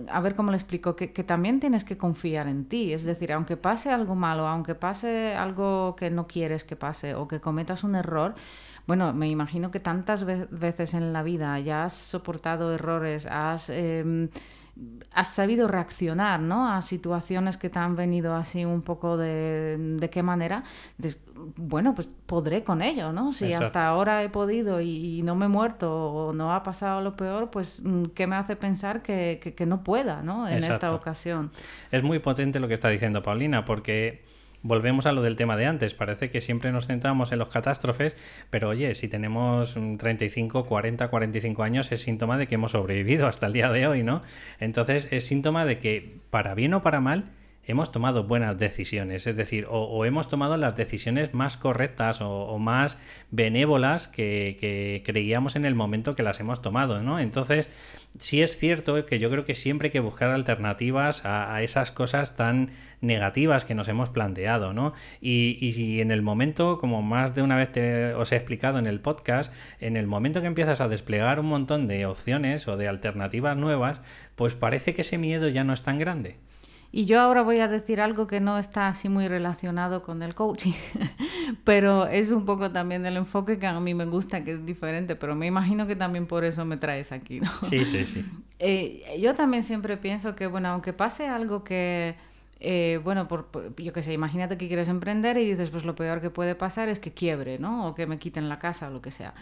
a 0.09 0.21
ver 0.21 0.35
cómo 0.35 0.51
le 0.51 0.57
explico, 0.57 0.95
que, 0.95 1.07
también 1.23 1.59
tienes 1.59 1.85
que 1.85 1.97
confiar 1.97 2.47
en 2.47 2.65
ti. 2.65 2.91
Es 2.91 3.05
decir, 3.05 3.31
aunque 3.31 3.55
pase 3.55 3.91
algo 3.91 4.15
malo, 4.15 4.45
aunque 4.45 4.75
pase 4.75 5.33
algo 5.33 5.95
que 5.95 6.09
no 6.09 6.27
quieres 6.27 6.65
que 6.65 6.75
pase 6.75 7.15
o 7.15 7.27
que 7.27 7.39
cometas 7.39 7.83
un 7.83 7.95
error, 7.95 8.35
bueno, 8.87 9.13
me 9.13 9.29
imagino 9.29 9.71
que 9.71 9.79
tantas 9.79 10.25
veces 10.25 10.93
en 10.93 11.13
la 11.13 11.23
vida 11.23 11.57
ya 11.59 11.85
has 11.85 11.93
soportado 11.93 12.73
errores, 12.73 13.25
has... 13.27 13.69
Em, 13.69 14.29
has 15.13 15.27
sabido 15.27 15.67
reaccionar 15.67 16.39
¿no? 16.39 16.67
a 16.67 16.81
situaciones 16.81 17.57
que 17.57 17.69
te 17.69 17.77
han 17.77 17.95
venido 17.95 18.33
así 18.35 18.63
un 18.63 18.81
poco 18.81 19.17
de, 19.17 19.97
de 19.99 20.09
qué 20.09 20.23
manera, 20.23 20.63
bueno, 21.55 21.95
pues 21.95 22.13
podré 22.25 22.63
con 22.63 22.81
ello, 22.81 23.11
¿no? 23.11 23.33
Si 23.33 23.53
hasta 23.53 23.87
ahora 23.87 24.23
he 24.23 24.29
podido 24.29 24.81
y, 24.81 25.21
no 25.23 25.35
me 25.35 25.45
he 25.45 25.49
muerto 25.49 25.91
o 25.91 26.33
no 26.33 26.53
ha 26.53 26.63
pasado 26.63 27.01
lo 27.01 27.15
peor, 27.15 27.49
pues 27.51 27.81
mm, 27.83 28.05
¿qué 28.15 28.27
me 28.27 28.35
hace 28.35 28.55
pensar 28.55 29.01
que, 29.01 29.39
que, 29.55 29.65
no 29.65 29.83
pueda, 29.83 30.21
¿no? 30.21 30.47
En 30.47 30.63
esta 30.63 30.93
ocasión. 30.93 31.51
Es 31.91 32.03
muy 32.03 32.19
potente 32.19 32.59
lo 32.59 32.67
que 32.67 32.73
está 32.73 32.89
diciendo 32.89 33.21
Paulina, 33.21 33.65
porque 33.65 34.23
volvemos 34.63 35.05
a 35.05 35.11
lo 35.11 35.21
del 35.21 35.35
tema 35.35 35.57
de 35.57 35.65
antes. 35.65 35.93
Parece 35.93 36.29
que 36.29 36.41
siempre 36.41 36.71
nos 36.71 36.87
centramos 36.87 37.31
en 37.31 37.39
los 37.39 37.49
catástrofes, 37.49 38.15
pero 38.49 38.69
oye, 38.69 38.95
si 38.95 39.07
tenemos 39.07 39.77
35, 39.97 40.65
40, 40.65 41.07
45 41.09 41.63
años, 41.63 41.91
es 41.91 42.01
síntoma 42.01 42.37
de 42.37 42.47
que 42.47 42.55
hemos 42.55 42.71
sobrevivido 42.71 43.27
hasta 43.27 43.47
el 43.47 43.53
día 43.53 43.71
de 43.71 43.87
hoy, 43.87 44.03
¿no? 44.03 44.21
Entonces 44.59 45.07
es 45.11 45.25
síntoma 45.25 45.65
de 45.65 45.79
que, 45.79 46.19
para 46.29 46.53
bien 46.55 46.73
o 46.73 46.81
para 46.81 47.01
mal, 47.01 47.25
hemos 47.65 47.91
tomado 47.91 48.23
buenas 48.23 48.57
decisiones, 48.57 49.27
es 49.27 49.35
decir, 49.35 49.67
o, 49.69 50.05
hemos 50.05 50.27
tomado 50.29 50.57
las 50.57 50.75
decisiones 50.75 51.33
más 51.33 51.57
correctas 51.57 52.19
o, 52.21 52.57
más 52.59 52.97
benévolas 53.29 54.07
que, 54.07 55.01
creíamos 55.05 55.55
en 55.55 55.65
el 55.65 55.75
momento 55.75 56.15
que 56.15 56.23
las 56.23 56.39
hemos 56.39 56.61
tomado, 56.61 57.03
¿no? 57.03 57.19
Entonces, 57.19 57.69
sí 58.17 58.41
es 58.41 58.57
cierto 58.57 59.05
que 59.05 59.19
yo 59.19 59.29
creo 59.29 59.45
que 59.45 59.55
siempre 59.55 59.87
hay 59.87 59.91
que 59.91 59.99
buscar 59.99 60.29
alternativas 60.29 61.23
a, 61.25 61.61
esas 61.61 61.91
cosas 61.91 62.35
tan 62.35 62.71
negativas 63.01 63.65
que 63.65 63.75
nos 63.75 63.87
hemos 63.87 64.09
planteado, 64.09 64.73
¿no? 64.73 64.93
Y, 65.21 65.57
y, 65.61 66.01
en 66.01 66.11
el 66.11 66.21
momento, 66.21 66.77
como 66.79 67.01
más 67.01 67.35
de 67.35 67.41
una 67.41 67.55
vez 67.55 67.71
te, 67.71 68.13
os 68.15 68.31
he 68.31 68.35
explicado 68.35 68.79
en 68.79 68.87
el 68.87 68.99
podcast, 68.99 69.53
en 69.79 69.97
el 69.97 70.07
momento 70.07 70.41
que 70.41 70.47
empiezas 70.47 70.81
a 70.81 70.87
desplegar 70.87 71.39
un 71.39 71.47
montón 71.47 71.87
de 71.87 72.05
opciones 72.05 72.67
o 72.67 72.77
de 72.77 72.87
alternativas 72.87 73.55
nuevas, 73.57 74.01
pues 74.35 74.55
parece 74.55 74.93
que 74.93 75.01
ese 75.01 75.17
miedo 75.17 75.47
ya 75.47 75.63
no 75.63 75.73
es 75.73 75.83
tan 75.83 75.99
grande. 75.99 76.37
Y 76.93 77.05
yo 77.05 77.21
ahora 77.21 77.41
voy 77.41 77.59
a 77.59 77.67
decir 77.69 78.01
algo 78.01 78.27
que 78.27 78.41
no 78.41 78.57
está 78.57 78.89
así 78.89 79.07
muy 79.07 79.27
relacionado 79.27 80.01
con 80.01 80.21
el 80.21 80.35
coaching, 80.35 80.73
pero 81.63 82.07
es 82.07 82.31
un 82.31 82.45
poco 82.45 82.71
también 82.71 83.05
el 83.05 83.15
enfoque 83.15 83.57
que 83.57 83.67
a 83.67 83.79
mí 83.79 83.93
me 83.93 84.05
gusta, 84.05 84.43
que 84.43 84.51
es 84.51 84.65
diferente, 84.65 85.15
pero 85.15 85.33
me 85.33 85.47
imagino 85.47 85.87
que 85.87 85.95
también 85.95 86.27
por 86.27 86.43
eso 86.43 86.65
me 86.65 86.75
traes 86.77 87.11
aquí, 87.11 87.39
¿no? 87.39 87.51
Sí, 87.63 87.85
sí, 87.85 88.05
sí. 88.05 88.25
Eh, 88.63 89.19
yo 89.19 89.33
también 89.33 89.63
siempre 89.63 89.97
pienso 89.97 90.35
que, 90.35 90.45
bueno, 90.45 90.67
aunque 90.67 90.93
pase 90.93 91.27
algo 91.27 91.63
que 91.63 92.15
eh, 92.63 92.99
bueno, 93.03 93.27
por, 93.27 93.47
yo 93.77 93.91
qué 93.91 94.03
sé, 94.03 94.13
imagínate 94.13 94.55
que 94.55 94.67
quieres 94.67 94.87
emprender 94.87 95.35
y 95.37 95.49
dices, 95.49 95.71
pues 95.71 95.83
lo 95.83 95.95
peor 95.95 96.21
que 96.21 96.29
puede 96.29 96.53
pasar 96.53 96.89
es 96.89 96.99
que 96.99 97.11
quiebre, 97.11 97.57
¿no? 97.57 97.87
O 97.87 97.95
que 97.95 98.05
me 98.05 98.19
quiten 98.19 98.49
la 98.49 98.59
casa 98.59 98.87
o 98.87 98.91
lo 98.91 99.01
que 99.01 99.09
sea. 99.09 99.33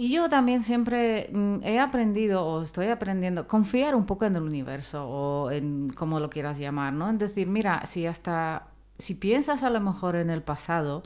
Y 0.00 0.10
yo 0.10 0.28
también 0.28 0.62
siempre 0.62 1.28
mm, 1.32 1.64
he 1.64 1.80
aprendido 1.80 2.46
o 2.46 2.62
estoy 2.62 2.86
aprendiendo 2.86 3.48
confiar 3.48 3.96
un 3.96 4.06
poco 4.06 4.26
en 4.26 4.36
el 4.36 4.44
universo 4.44 5.04
o 5.08 5.50
en 5.50 5.90
como 5.90 6.20
lo 6.20 6.30
quieras 6.30 6.56
llamar, 6.58 6.92
¿no? 6.92 7.08
En 7.10 7.18
decir, 7.18 7.48
mira, 7.48 7.84
si 7.84 8.06
hasta 8.06 8.68
si 8.96 9.16
piensas 9.16 9.64
a 9.64 9.70
lo 9.70 9.80
mejor 9.80 10.14
en 10.14 10.30
el 10.30 10.42
pasado, 10.42 11.02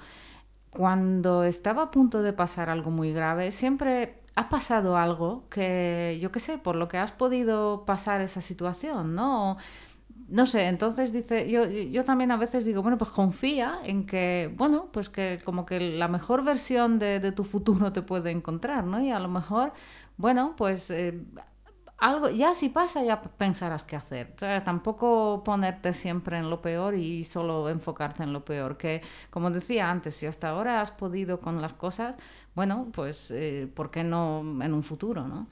cuando 0.71 1.45
estaba 1.45 1.85
a 1.85 1.91
punto 1.91 2.23
de 2.23 2.35
pasar 2.35 2.69
algo 2.69 2.91
muy 2.91 3.15
grave, 3.15 3.51
siempre 3.51 4.21
ha 4.35 4.51
pasado 4.51 4.99
algo 4.99 5.49
que, 5.49 6.19
yo 6.21 6.31
qué 6.31 6.41
sé, 6.41 6.59
por 6.59 6.77
lo 6.77 6.89
que 6.89 6.99
has 6.99 7.13
podido 7.13 7.85
pasar 7.87 8.21
esa 8.21 8.43
situación, 8.43 9.15
¿no? 9.15 9.57
No 10.29 10.47
sé, 10.47 10.67
entonces 10.67 11.13
dice, 11.13 11.51
yo, 11.51 11.67
yo 11.69 12.05
también 12.05 12.31
a 12.31 12.39
veces 12.39 12.65
digo, 12.65 12.81
bueno, 12.81 12.97
pues 12.97 13.11
confía 13.11 13.81
en 13.85 14.07
que, 14.07 14.51
bueno, 14.57 14.89
pues 14.91 15.11
que 15.11 15.41
como 15.45 15.67
que 15.67 15.79
la 15.79 16.09
mejor 16.09 16.43
versión 16.43 16.99
de, 16.99 17.33
tu 17.33 17.45
futuro 17.45 17.93
te 17.93 18.01
puede 18.01 18.31
encontrar, 18.31 18.85
¿no? 18.85 19.01
Y 19.01 19.11
a 19.11 19.19
lo 19.21 19.29
mejor, 19.29 19.73
bueno, 20.17 20.55
pues 20.57 20.91
eh, 20.91 21.21
algo, 21.99 22.31
ya 22.31 22.55
si 22.55 22.71
pasa, 22.71 23.05
ya 23.05 23.21
pensarás 23.21 23.85
qué 23.85 23.95
hacer. 23.95 24.33
O 24.35 24.39
sea, 24.39 24.65
tampoco 24.65 25.43
ponerte 25.45 25.93
siempre 25.93 26.39
en 26.39 26.49
lo 26.49 26.63
peor 26.63 26.95
y 26.95 27.25
solo 27.25 27.69
enfocarte 27.69 28.23
en 28.23 28.33
lo 28.33 28.45
peor. 28.45 28.79
Que, 28.79 29.03
como 29.29 29.51
decía 29.51 29.91
antes, 29.91 30.15
si 30.17 30.27
hasta 30.27 30.49
ahora 30.49 30.81
has 30.81 30.91
podido 30.91 31.41
con 31.41 31.61
las 31.61 31.75
cosas, 31.75 32.17
bueno, 32.55 32.89
pues, 32.93 33.31
eh, 33.31 33.69
¿por 33.73 33.91
qué 33.91 34.03
no 34.03 34.41
en 34.41 34.73
un 34.73 34.83
futuro, 34.83 35.29
no? 35.29 35.47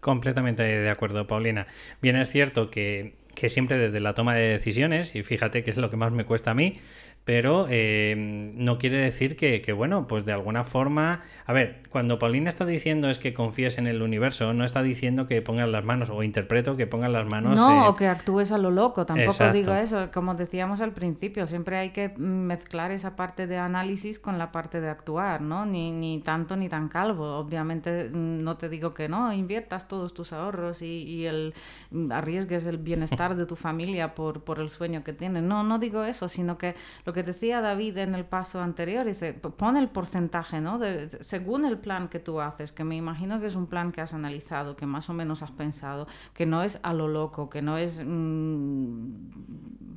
Completamente 0.00 0.62
de 0.62 0.90
acuerdo, 0.90 1.26
Paulina. 1.26 1.66
Bien, 2.00 2.14
es 2.16 2.30
cierto 2.30 2.70
que 2.70 3.16
que 3.38 3.48
siempre 3.48 3.78
desde 3.78 4.00
la 4.00 4.14
toma 4.14 4.34
de 4.34 4.48
decisiones, 4.48 5.14
y 5.14 5.22
fíjate 5.22 5.62
que 5.62 5.70
es 5.70 5.76
lo 5.76 5.90
que 5.90 5.96
más 5.96 6.12
me 6.12 6.24
cuesta 6.24 6.50
a 6.50 6.54
mí, 6.54 6.80
pero 7.28 7.66
eh, 7.68 8.14
no 8.56 8.78
quiere 8.78 8.96
decir 8.96 9.36
que, 9.36 9.60
bueno, 9.74 10.06
pues 10.08 10.24
de 10.24 10.32
alguna 10.32 10.64
forma, 10.64 11.24
a 11.44 11.52
ver, 11.52 11.82
cuando 11.90 12.18
Paulina 12.18 12.48
está 12.48 12.64
diciendo 12.64 13.10
es 13.10 13.18
que 13.18 13.34
confíes 13.34 13.76
en 13.76 13.86
el 13.86 14.00
universo, 14.00 14.54
no 14.54 14.64
está 14.64 14.82
diciendo 14.82 15.26
que 15.26 15.42
pongas 15.42 15.68
las 15.68 15.84
manos, 15.84 16.08
o 16.08 16.22
interpreto 16.22 16.78
que 16.78 16.86
pongas 16.86 17.10
las 17.10 17.26
manos. 17.26 17.54
No, 17.54 17.90
o 17.90 17.96
que 17.96 18.06
actúes 18.06 18.50
a 18.50 18.56
lo 18.56 18.70
loco, 18.70 19.04
tampoco 19.04 19.52
digo 19.52 19.74
eso, 19.74 20.10
como 20.10 20.36
decíamos 20.36 20.80
al 20.80 20.92
principio, 20.92 21.46
siempre 21.46 21.76
hay 21.76 21.90
que 21.90 22.08
mezclar 22.16 22.92
esa 22.92 23.14
parte 23.14 23.46
de 23.46 23.58
análisis 23.58 24.18
con 24.18 24.38
la 24.38 24.50
parte 24.50 24.80
de 24.80 24.88
actuar, 24.88 25.42
¿no? 25.42 25.66
Ni, 25.66 25.92
ni 25.92 26.20
tanto 26.20 26.56
ni 26.56 26.70
tan 26.70 26.88
calvo, 26.88 27.36
obviamente 27.36 28.08
mm, 28.10 28.42
no 28.42 28.56
te 28.56 28.70
digo 28.70 28.94
que 28.94 29.10
no, 29.10 29.34
inviertas 29.34 29.86
todos 29.86 30.14
tus 30.14 30.32
ahorros 30.32 30.80
y, 30.80 31.02
y 31.02 31.26
el, 31.26 31.52
mm, 31.90 32.10
arriesgues 32.10 32.64
el 32.64 32.78
bienestar 32.78 33.36
de 33.36 33.44
tu 33.44 33.54
familia 33.54 34.14
por, 34.14 34.44
por 34.44 34.60
el 34.60 34.70
sueño 34.70 35.04
que 35.04 35.12
tienes, 35.12 35.42
no, 35.42 35.62
no 35.62 35.78
digo 35.78 36.04
eso, 36.04 36.26
sino 36.26 36.56
que 36.56 36.74
lo 37.04 37.12
que 37.12 37.17
que 37.18 37.24
decía 37.24 37.60
David 37.60 37.96
en 37.96 38.14
el 38.14 38.24
paso 38.24 38.60
anterior, 38.60 39.04
dice, 39.04 39.32
pon 39.32 39.76
el 39.76 39.88
porcentaje, 39.88 40.60
¿no? 40.60 40.78
De, 40.78 41.10
según 41.18 41.64
el 41.64 41.76
plan 41.76 42.06
que 42.06 42.20
tú 42.20 42.40
haces, 42.40 42.70
que 42.70 42.84
me 42.84 42.94
imagino 42.94 43.40
que 43.40 43.46
es 43.46 43.56
un 43.56 43.66
plan 43.66 43.90
que 43.90 44.00
has 44.00 44.14
analizado, 44.14 44.76
que 44.76 44.86
más 44.86 45.10
o 45.10 45.14
menos 45.14 45.42
has 45.42 45.50
pensado, 45.50 46.06
que 46.32 46.46
no 46.46 46.62
es 46.62 46.78
a 46.84 46.94
lo 46.94 47.08
loco, 47.08 47.50
que 47.50 47.60
no 47.60 47.76
es, 47.76 48.04
mm, 48.06 49.14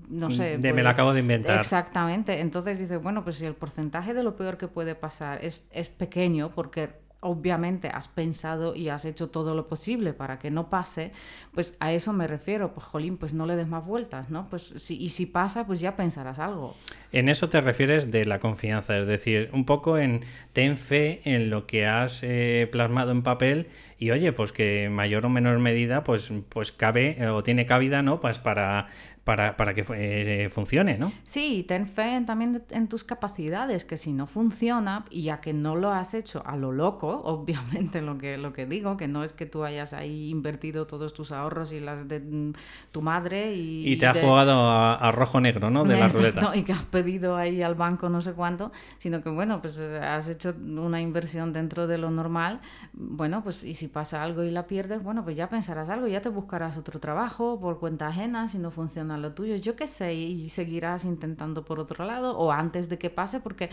no 0.10 0.32
sé. 0.32 0.58
De 0.58 0.74
me 0.74 0.82
lo 0.82 0.90
acabo 0.90 1.14
de 1.14 1.20
inventar. 1.20 1.60
Exactamente. 1.60 2.42
Entonces 2.42 2.80
dice, 2.80 2.98
bueno, 2.98 3.24
pues 3.24 3.36
si 3.36 3.46
el 3.46 3.54
porcentaje 3.54 4.16
de 4.16 4.24
lo 4.24 4.36
peor 4.36 4.58
que 4.58 4.68
puede 4.68 4.96
pasar 4.96 5.46
es, 5.46 5.68
es 5.70 5.90
pequeño, 5.90 6.50
porque 6.56 6.90
obviamente 7.22 7.88
has 7.88 8.08
pensado 8.08 8.76
y 8.76 8.90
has 8.90 9.06
hecho 9.06 9.30
todo 9.30 9.56
lo 9.56 9.68
posible 9.68 10.14
para 10.14 10.40
que 10.40 10.52
no 10.52 10.70
pase, 10.70 11.12
pues 11.54 11.78
a 11.80 11.92
eso 11.92 12.14
me 12.14 12.28
refiero, 12.28 12.74
pues 12.74 12.86
jolín, 12.86 13.18
pues 13.18 13.34
no 13.34 13.46
le 13.46 13.56
des 13.56 13.68
más 13.68 13.86
vueltas, 13.86 14.30
¿no? 14.30 14.50
Pues 14.50 14.64
si, 14.64 14.98
y 15.02 15.10
si 15.10 15.28
pasa, 15.28 15.66
pues 15.66 15.80
ya 15.80 15.96
pensarás 15.96 16.40
algo. 16.40 16.76
En 17.12 17.30
eso 17.30 17.50
te 17.50 17.60
refieres 17.60 18.12
de 18.12 18.26
la 18.26 18.40
confianza, 18.40 18.98
es 18.98 19.08
decir, 19.08 19.50
un 19.54 19.66
poco 19.66 19.98
en 19.98 20.22
ten 20.54 20.78
fe 20.78 21.22
en 21.26 21.50
lo 21.50 21.68
que 21.68 21.86
has 21.86 22.24
eh, 22.24 22.70
plasmado 22.72 23.12
en 23.12 23.22
papel 23.22 23.68
y 23.98 24.12
oye, 24.12 24.32
pues 24.32 24.52
que 24.52 24.86
en 24.86 24.94
mayor 24.94 25.26
o 25.26 25.30
menor 25.30 25.60
medida, 25.60 26.04
pues, 26.04 26.32
pues 26.50 26.72
cabe 26.72 27.18
eh, 27.20 27.28
o 27.28 27.44
tiene 27.44 27.66
cabida, 27.66 28.02
¿no? 28.02 28.22
Pues 28.22 28.40
para 28.40 28.88
para, 29.24 29.56
para 29.56 29.76
que 29.76 29.86
eh, 29.94 30.50
funcione, 30.50 30.98
¿no? 30.98 31.14
Sí, 31.26 31.64
ten 31.68 31.86
fe 31.86 32.22
también 32.26 32.64
en 32.72 32.88
tus 32.88 33.04
capacidades, 33.04 33.86
que 33.86 33.98
si 33.98 34.14
no 34.14 34.26
funciona, 34.26 35.06
y 35.12 35.24
ya 35.24 35.42
que 35.42 35.54
no 35.54 35.76
lo 35.76 35.92
has 35.92 36.16
hecho 36.16 36.42
a 36.46 36.58
lo 36.58 36.72
loco, 36.72 37.22
obviamente 37.26 38.02
lo 38.02 38.18
que, 38.18 38.38
lo 38.38 38.52
que 38.52 38.66
digo, 38.66 38.98
que 38.98 39.08
no 39.08 39.24
es 39.24 39.34
que 39.34 39.46
tú 39.46 39.64
hayas 39.64 39.94
ahí 39.94 40.30
invertido 40.30 40.88
todos 40.88 41.14
tus 41.14 41.32
ahorros 41.32 41.72
y 41.72 41.80
las 41.80 42.08
de 42.08 42.20
mm, 42.20 42.54
tu 42.92 43.02
madre 43.02 43.54
y... 43.54 43.94
Y 43.94 43.98
te 43.98 44.08
has 44.08 44.18
jugado 44.18 44.70
a, 44.70 45.12
rojo-negro, 45.12 45.70
¿no? 45.70 45.84
De 45.84 46.00
la 46.00 46.08
ruleta. 46.08 46.56
Y 46.56 46.64
que 46.64 46.74
has 46.74 46.84
pedido 47.02 47.36
ahí 47.36 47.64
al 47.64 47.76
banco 47.76 48.10
no 48.10 48.22
sé 48.22 48.34
cuánto, 48.34 48.72
sino 49.00 49.22
que 49.22 49.30
bueno, 49.30 49.60
pues 49.62 49.78
eh, 49.80 49.98
has 50.00 50.28
hecho 50.30 50.54
una 50.60 51.02
inversión 51.02 51.52
dentro 51.52 51.88
de 51.88 51.98
lo 51.98 52.12
normal, 52.12 52.60
bueno, 52.94 53.44
pues 53.44 53.64
y 53.64 53.74
si 53.74 53.88
pasa 53.88 54.22
algo 54.22 54.44
y 54.44 54.52
la 54.52 54.68
pierdes, 54.68 55.02
bueno, 55.02 55.24
pues 55.24 55.36
ya 55.36 55.50
pensarás 55.50 55.90
algo, 55.90 56.08
ya 56.08 56.22
te 56.22 56.30
buscarás 56.30 56.78
otro 56.78 57.00
trabajo 57.00 57.60
por 57.60 57.80
cuenta 57.80 58.08
ajena 58.08 58.48
si 58.48 58.60
no 58.60 58.70
funciona 58.70 59.18
lo 59.18 59.34
tuyo, 59.34 59.56
yo 59.56 59.76
qué 59.76 59.88
sé, 59.88 60.14
y 60.14 60.50
seguirás 60.50 61.06
intentando 61.06 61.66
por 61.66 61.80
otro 61.80 62.06
lado 62.06 62.38
o 62.38 62.52
antes 62.52 62.88
de 62.88 62.98
que 62.98 63.10
pase, 63.10 63.40
porque 63.40 63.70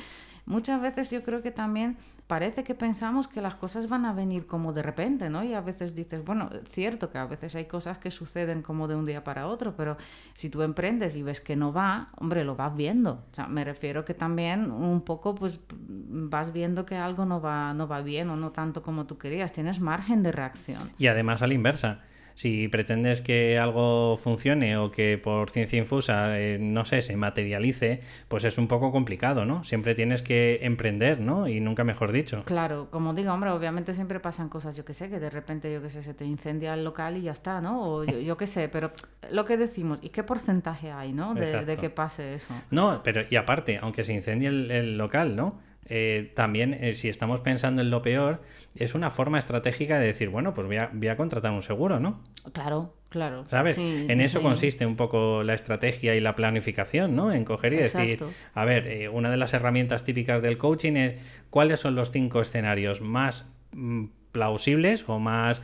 muchas 0.46 0.80
veces 0.80 1.10
yo 1.10 1.22
creo 1.22 1.42
que 1.42 1.50
también 1.50 1.98
parece 2.28 2.62
que 2.62 2.74
pensamos 2.74 3.26
que 3.26 3.40
las 3.40 3.54
cosas 3.54 3.88
van 3.88 4.04
a 4.04 4.12
venir 4.12 4.46
como 4.46 4.74
de 4.74 4.82
repente, 4.82 5.30
¿no? 5.30 5.42
Y 5.42 5.54
a 5.54 5.62
veces 5.62 5.94
dices, 5.94 6.22
bueno, 6.22 6.50
cierto 6.68 7.10
que 7.10 7.16
a 7.16 7.24
veces 7.24 7.56
hay 7.56 7.64
cosas 7.64 7.98
que 7.98 8.10
suceden 8.10 8.60
como 8.62 8.86
de 8.86 8.94
un 8.94 9.06
día 9.06 9.24
para 9.24 9.48
otro, 9.48 9.74
pero 9.74 9.96
si 10.34 10.50
tú 10.50 10.60
emprendes 10.62 11.16
y 11.16 11.22
ves 11.22 11.40
que 11.40 11.56
no 11.56 11.72
va, 11.72 12.10
hombre, 12.16 12.44
lo 12.44 12.54
vas 12.54 12.76
viendo. 12.76 13.24
O 13.32 13.34
sea, 13.34 13.48
me 13.48 13.64
refiero 13.64 14.04
que 14.04 14.12
también 14.12 14.70
un 14.70 15.00
poco 15.00 15.34
pues 15.34 15.60
vas 15.70 16.52
viendo 16.52 16.84
que 16.84 16.96
algo 16.96 17.24
no 17.24 17.40
va, 17.40 17.72
no 17.72 17.88
va 17.88 18.02
bien 18.02 18.28
o 18.28 18.36
no 18.36 18.52
tanto 18.52 18.82
como 18.82 19.06
tú 19.06 19.16
querías, 19.16 19.52
tienes 19.52 19.80
margen 19.80 20.22
de 20.22 20.30
reacción. 20.30 20.90
Y 20.98 21.06
además 21.06 21.40
a 21.40 21.46
la 21.46 21.54
inversa 21.54 22.02
si 22.38 22.68
pretendes 22.68 23.20
que 23.20 23.58
algo 23.58 24.16
funcione 24.16 24.76
o 24.76 24.92
que 24.92 25.18
por 25.18 25.50
ciencia 25.50 25.76
infusa, 25.76 26.38
eh, 26.38 26.56
no 26.60 26.84
sé, 26.84 27.02
se 27.02 27.16
materialice, 27.16 28.00
pues 28.28 28.44
es 28.44 28.58
un 28.58 28.68
poco 28.68 28.92
complicado, 28.92 29.44
¿no? 29.44 29.64
Siempre 29.64 29.96
tienes 29.96 30.22
que 30.22 30.60
emprender, 30.62 31.18
¿no? 31.18 31.48
Y 31.48 31.58
nunca 31.58 31.82
mejor 31.82 32.12
dicho. 32.12 32.44
Claro, 32.44 32.92
como 32.92 33.12
digo, 33.12 33.32
hombre, 33.32 33.50
obviamente 33.50 33.92
siempre 33.92 34.20
pasan 34.20 34.48
cosas, 34.48 34.76
yo 34.76 34.84
que 34.84 34.94
sé, 34.94 35.10
que 35.10 35.18
de 35.18 35.30
repente, 35.30 35.72
yo 35.72 35.82
que 35.82 35.90
sé, 35.90 36.00
se 36.00 36.14
te 36.14 36.24
incendia 36.26 36.74
el 36.74 36.84
local 36.84 37.16
y 37.16 37.22
ya 37.22 37.32
está, 37.32 37.60
¿no? 37.60 37.82
O 37.82 38.04
yo, 38.04 38.36
qué 38.36 38.46
sé, 38.46 38.68
pero 38.68 38.92
lo 39.32 39.44
que 39.44 39.56
decimos, 39.56 39.98
¿y 40.00 40.10
qué 40.10 40.22
porcentaje 40.22 40.92
hay, 40.92 41.12
¿no? 41.12 41.34
De, 41.34 41.76
que 41.76 41.90
pase 41.90 42.34
eso. 42.34 42.54
No, 42.70 43.00
pero 43.02 43.22
y 43.28 43.34
aparte, 43.34 43.80
aunque 43.82 44.04
se 44.04 44.14
incendie 44.14 44.46
el 44.46 44.96
local, 44.96 45.34
¿no? 45.34 45.58
Eh, 45.88 46.32
también 46.34 46.74
eh, 46.74 46.94
si 46.94 47.08
estamos 47.08 47.40
pensando 47.40 47.80
en 47.80 47.90
lo 47.90 48.02
peor, 48.02 48.42
es 48.74 48.94
una 48.94 49.10
forma 49.10 49.38
estratégica 49.38 49.98
de 49.98 50.06
decir, 50.06 50.28
bueno, 50.28 50.54
pues 50.54 50.66
voy 50.66 50.76
a, 50.76 50.90
voy 50.92 51.08
a 51.08 51.16
contratar 51.16 51.52
un 51.52 51.62
seguro, 51.62 51.98
¿no? 51.98 52.22
Claro, 52.52 52.94
claro. 53.08 53.44
¿Sabes? 53.46 53.78
en 53.78 54.20
eso 54.20 54.42
consiste 54.42 54.84
un 54.86 54.96
poco 54.96 55.42
la 55.42 55.54
estrategia 55.54 56.14
y 56.14 56.20
la 56.20 56.36
planificación, 56.36 57.16
¿no? 57.16 57.32
En 57.32 57.44
coger 57.44 57.72
y 57.72 57.76
decir, 57.76 58.22
a 58.54 58.64
ver, 58.64 58.86
eh, 58.86 59.08
una 59.08 59.30
de 59.30 59.36
las 59.36 59.54
herramientas 59.54 60.04
típicas 60.04 60.42
del 60.42 60.58
coaching 60.58 60.94
es 60.94 61.14
cuáles 61.50 61.80
son 61.80 61.94
los 61.94 62.10
cinco 62.10 62.40
escenarios 62.40 63.00
más 63.00 63.48
mm, 63.72 64.06
plausibles 64.32 65.04
o 65.08 65.18
más 65.18 65.62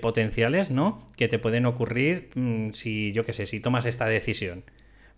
potenciales, 0.00 0.70
¿no? 0.70 1.04
Que 1.16 1.26
te 1.26 1.38
pueden 1.38 1.66
ocurrir 1.66 2.30
mm, 2.34 2.70
si, 2.70 3.12
yo 3.12 3.24
qué 3.24 3.32
sé, 3.32 3.46
si 3.46 3.60
tomas 3.60 3.86
esta 3.86 4.06
decisión. 4.06 4.64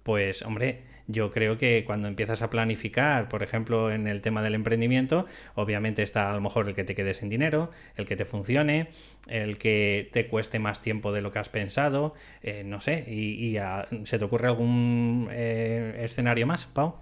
Pues, 0.06 0.42
hombre, 0.42 0.84
yo 1.08 1.32
creo 1.32 1.58
que 1.58 1.82
cuando 1.84 2.06
empiezas 2.06 2.40
a 2.40 2.48
planificar, 2.48 3.28
por 3.28 3.42
ejemplo, 3.42 3.90
en 3.90 4.06
el 4.06 4.22
tema 4.22 4.40
del 4.40 4.54
emprendimiento, 4.54 5.26
obviamente 5.56 6.04
está 6.04 6.30
a 6.30 6.34
lo 6.34 6.40
mejor 6.40 6.68
el 6.68 6.76
que 6.76 6.84
te 6.84 6.94
quedes 6.94 7.16
sin 7.16 7.28
dinero, 7.28 7.72
el 7.96 8.06
que 8.06 8.14
te 8.14 8.24
funcione, 8.24 8.90
el 9.26 9.58
que 9.58 10.08
te 10.12 10.28
cueste 10.28 10.60
más 10.60 10.80
tiempo 10.80 11.12
de 11.12 11.22
lo 11.22 11.32
que 11.32 11.40
has 11.40 11.48
pensado, 11.48 12.14
eh, 12.40 12.62
no 12.64 12.80
sé, 12.80 13.04
y, 13.08 13.56
¿se 14.04 14.20
te 14.20 14.24
ocurre 14.24 14.46
algún 14.46 15.28
eh, 15.32 15.98
escenario 16.04 16.46
más, 16.46 16.66
Pau? 16.66 16.94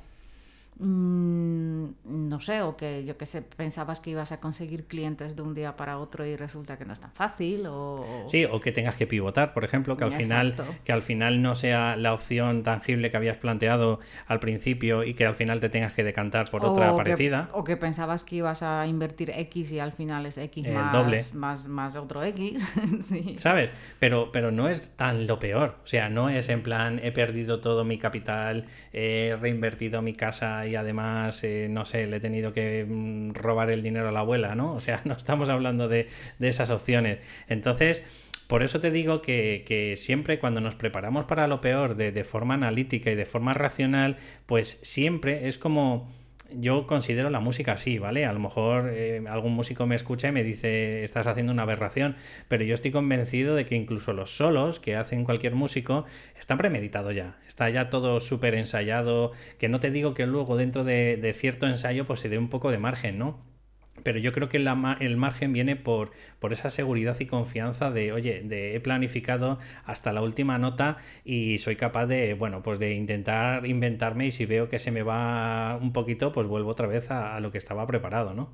Mm, 0.76 1.86
no 2.04 2.40
sé, 2.40 2.62
o 2.62 2.76
que 2.76 3.04
yo 3.04 3.16
que 3.16 3.26
sé, 3.26 3.42
pensabas 3.42 4.00
que 4.00 4.10
ibas 4.10 4.32
a 4.32 4.40
conseguir 4.40 4.86
clientes 4.86 5.36
de 5.36 5.42
un 5.42 5.54
día 5.54 5.76
para 5.76 5.98
otro 5.98 6.26
y 6.26 6.34
resulta 6.34 6.76
que 6.76 6.84
no 6.84 6.92
es 6.92 6.98
tan 6.98 7.12
fácil, 7.12 7.66
o... 7.68 8.24
Sí, 8.26 8.44
o 8.44 8.60
que 8.60 8.72
tengas 8.72 8.96
que 8.96 9.06
pivotar, 9.06 9.54
por 9.54 9.62
ejemplo, 9.62 9.96
que 9.96 10.02
al, 10.02 10.14
final, 10.14 10.56
que 10.82 10.92
al 10.92 11.02
final 11.02 11.42
no 11.42 11.54
sea 11.54 11.94
la 11.96 12.12
opción 12.12 12.64
tangible 12.64 13.12
que 13.12 13.16
habías 13.16 13.36
planteado 13.36 14.00
al 14.26 14.40
principio 14.40 15.04
y 15.04 15.14
que 15.14 15.24
al 15.24 15.34
final 15.34 15.60
te 15.60 15.68
tengas 15.68 15.92
que 15.92 16.02
decantar 16.02 16.50
por 16.50 16.64
otra 16.64 16.96
parecida. 16.96 17.48
o 17.52 17.62
que 17.62 17.76
pensabas 17.76 18.24
que 18.24 18.36
ibas 18.36 18.64
a 18.64 18.84
invertir 18.88 19.30
X 19.30 19.70
y 19.70 19.78
al 19.78 19.92
final 19.92 20.26
es 20.26 20.38
X 20.38 20.66
más, 20.72 20.92
doble. 20.92 21.24
más, 21.34 21.68
más 21.68 21.94
otro 21.94 22.24
X. 22.24 22.66
¿Sabes? 23.36 23.70
Pero, 24.00 24.32
pero 24.32 24.50
no 24.50 24.68
es 24.68 24.90
tan 24.96 25.28
lo 25.28 25.38
peor, 25.38 25.76
o 25.84 25.86
sea, 25.86 26.08
no 26.08 26.30
es 26.30 26.48
en 26.48 26.64
plan 26.64 27.00
he 27.00 27.12
perdido 27.12 27.60
todo 27.60 27.84
mi 27.84 27.98
capital, 27.98 28.66
he 28.92 29.36
reinvertido 29.40 30.02
mi 30.02 30.14
casa 30.14 30.63
y 30.66 30.76
además, 30.76 31.42
eh, 31.44 31.68
no 31.70 31.86
sé, 31.86 32.06
le 32.06 32.16
he 32.16 32.20
tenido 32.20 32.52
que 32.52 32.86
mm, 32.88 33.30
robar 33.30 33.70
el 33.70 33.82
dinero 33.82 34.08
a 34.08 34.12
la 34.12 34.20
abuela, 34.20 34.54
¿no? 34.54 34.74
O 34.74 34.80
sea, 34.80 35.00
no 35.04 35.14
estamos 35.14 35.48
hablando 35.48 35.88
de, 35.88 36.08
esas 36.40 36.70
opciones. 36.70 37.18
Entonces, 37.48 38.04
Por 38.46 38.62
eso 38.62 38.78
te 38.78 38.90
digo 38.90 39.22
que, 39.22 39.94
siempre 39.96 40.38
cuando 40.38 40.60
nos 40.60 40.74
preparamos 40.74 41.24
para 41.24 41.46
lo 41.48 41.60
peor 41.62 41.96
de, 41.96 42.12
de 42.12 42.24
forma 42.24 42.54
analítica 42.54 43.10
y 43.10 43.14
de 43.14 43.24
forma 43.24 43.54
racional, 43.54 44.18
pues 44.46 44.78
siempre 44.82 45.48
es 45.48 45.56
como 45.56 46.12
yo 46.52 46.86
considero 46.86 47.30
la 47.30 47.40
música 47.40 47.72
así, 47.72 47.98
¿vale? 47.98 48.26
A 48.26 48.32
lo 48.32 48.40
mejor 48.40 48.90
eh, 48.92 49.22
algún 49.28 49.54
músico 49.54 49.86
me 49.86 49.94
escucha 49.96 50.28
y 50.28 50.32
me 50.32 50.44
dice, 50.44 51.04
estás 51.04 51.26
haciendo 51.26 51.52
una 51.52 51.62
aberración, 51.62 52.16
pero 52.48 52.64
yo 52.64 52.74
estoy 52.74 52.90
convencido 52.90 53.54
de 53.54 53.66
que 53.66 53.74
incluso 53.74 54.12
los 54.12 54.36
solos 54.36 54.80
que 54.80 54.96
hacen 54.96 55.24
cualquier 55.24 55.54
músico 55.54 56.04
están 56.38 56.58
premeditados 56.58 57.14
ya, 57.14 57.38
está 57.46 57.70
ya 57.70 57.90
todo 57.90 58.20
súper 58.20 58.54
ensayado, 58.54 59.32
que 59.58 59.68
no 59.68 59.80
te 59.80 59.90
digo 59.90 60.14
que 60.14 60.26
luego 60.26 60.56
dentro 60.56 60.84
de, 60.84 61.16
de 61.16 61.34
cierto 61.34 61.66
ensayo 61.66 62.04
pues 62.04 62.20
se 62.20 62.28
dé 62.28 62.38
un 62.38 62.50
poco 62.50 62.70
de 62.70 62.78
margen, 62.78 63.18
¿no? 63.18 63.53
Pero 64.02 64.18
yo 64.18 64.32
creo 64.32 64.48
que 64.48 64.56
el 64.56 65.16
margen 65.16 65.52
viene 65.52 65.76
por, 65.76 66.10
por 66.40 66.52
esa 66.52 66.68
seguridad 66.68 67.18
y 67.20 67.26
confianza 67.26 67.90
de, 67.90 68.12
oye, 68.12 68.42
de 68.42 68.74
he 68.74 68.80
planificado 68.80 69.58
hasta 69.84 70.12
la 70.12 70.20
última 70.20 70.58
nota 70.58 70.98
y 71.24 71.58
soy 71.58 71.76
capaz 71.76 72.06
de, 72.06 72.34
bueno, 72.34 72.62
pues 72.62 72.78
de 72.78 72.94
intentar 72.94 73.66
inventarme 73.66 74.26
y 74.26 74.30
si 74.30 74.46
veo 74.46 74.68
que 74.68 74.78
se 74.78 74.90
me 74.90 75.02
va 75.02 75.78
un 75.80 75.92
poquito, 75.92 76.32
pues 76.32 76.46
vuelvo 76.46 76.70
otra 76.70 76.86
vez 76.86 77.10
a, 77.10 77.36
a 77.36 77.40
lo 77.40 77.52
que 77.52 77.58
estaba 77.58 77.86
preparado, 77.86 78.34
¿no? 78.34 78.50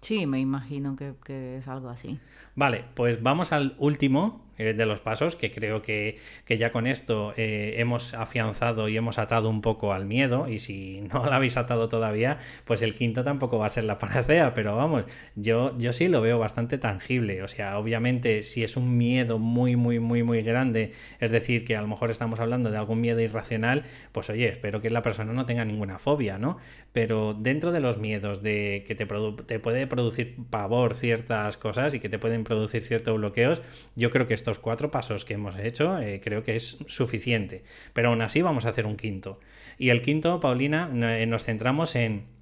Sí, 0.00 0.26
me 0.26 0.38
imagino 0.38 0.94
que, 0.94 1.14
que 1.24 1.56
es 1.56 1.66
algo 1.66 1.88
así. 1.88 2.20
Vale, 2.54 2.84
pues 2.94 3.22
vamos 3.22 3.52
al 3.52 3.74
último, 3.78 4.47
eh, 4.58 4.74
de 4.74 4.86
los 4.86 5.00
pasos, 5.00 5.36
que 5.36 5.50
creo 5.50 5.82
que, 5.82 6.18
ya 6.48 6.72
con 6.72 6.86
esto 6.86 7.32
eh, 7.36 7.76
hemos 7.78 8.14
afianzado 8.14 8.88
y 8.88 8.96
hemos 8.96 9.18
atado 9.18 9.48
un 9.48 9.60
poco 9.60 9.92
al 9.92 10.04
miedo, 10.04 10.48
y 10.48 10.58
si 10.58 11.00
no 11.12 11.24
lo 11.24 11.32
habéis 11.32 11.56
atado 11.56 11.88
todavía, 11.88 12.38
pues 12.64 12.82
el 12.82 12.94
quinto 12.94 13.24
tampoco 13.24 13.58
va 13.58 13.66
a 13.66 13.70
ser 13.70 13.84
la 13.84 13.98
panacea, 13.98 14.54
pero 14.54 14.76
vamos, 14.76 15.04
yo, 15.36 15.76
yo 15.78 15.92
sí 15.92 16.08
lo 16.08 16.20
veo 16.20 16.38
bastante 16.38 16.78
tangible, 16.78 17.42
o 17.42 17.48
sea, 17.48 17.78
obviamente 17.78 18.42
si 18.42 18.64
es 18.64 18.76
un 18.76 18.96
miedo 18.96 19.38
muy, 19.38 19.76
muy, 19.76 20.00
muy, 20.00 20.22
muy 20.22 20.42
grande, 20.42 20.92
es 21.20 21.30
decir, 21.30 21.64
que 21.64 21.76
a 21.76 21.80
lo 21.80 21.88
mejor 21.88 22.10
estamos 22.10 22.40
hablando 22.40 22.70
de 22.70 22.78
algún 22.78 23.00
miedo 23.00 23.20
irracional, 23.20 23.84
pues 24.12 24.28
oye, 24.30 24.48
espero 24.48 24.80
que 24.80 24.90
la 24.90 25.02
persona 25.02 25.32
no 25.32 25.46
tenga 25.46 25.64
ninguna 25.64 25.98
fobia, 25.98 26.38
¿no? 26.38 26.58
Pero 26.92 27.34
dentro 27.34 27.70
de 27.70 27.80
los 27.80 27.98
miedos 27.98 28.42
de 28.42 28.84
que 28.86 28.94
te, 28.94 29.06
te 29.46 29.58
puede 29.60 29.86
producir 29.86 30.36
pavor 30.50 30.94
ciertas 30.94 31.56
cosas 31.56 31.94
y 31.94 32.00
que 32.00 32.08
te 32.08 32.18
pueden 32.18 32.44
producir 32.44 32.82
ciertos 32.82 33.16
bloqueos, 33.16 33.62
yo 33.94 34.10
creo 34.10 34.26
que 34.26 34.34
esto 34.34 34.47
cuatro 34.58 34.90
pasos 34.90 35.24
que 35.24 35.34
hemos 35.34 35.58
hecho 35.58 35.98
eh, 35.98 36.20
creo 36.24 36.42
que 36.42 36.56
es 36.56 36.78
suficiente. 36.86 37.64
Pero 37.92 38.08
aún 38.08 38.22
así 38.22 38.40
vamos 38.40 38.64
a 38.64 38.70
hacer 38.70 38.86
un 38.86 38.96
quinto. 38.96 39.40
Y 39.76 39.90
el 39.90 40.00
quinto, 40.02 40.40
Paulina, 40.40 40.90
eh, 40.92 41.26
nos 41.26 41.44
centramos 41.44 41.94
en 41.94 42.38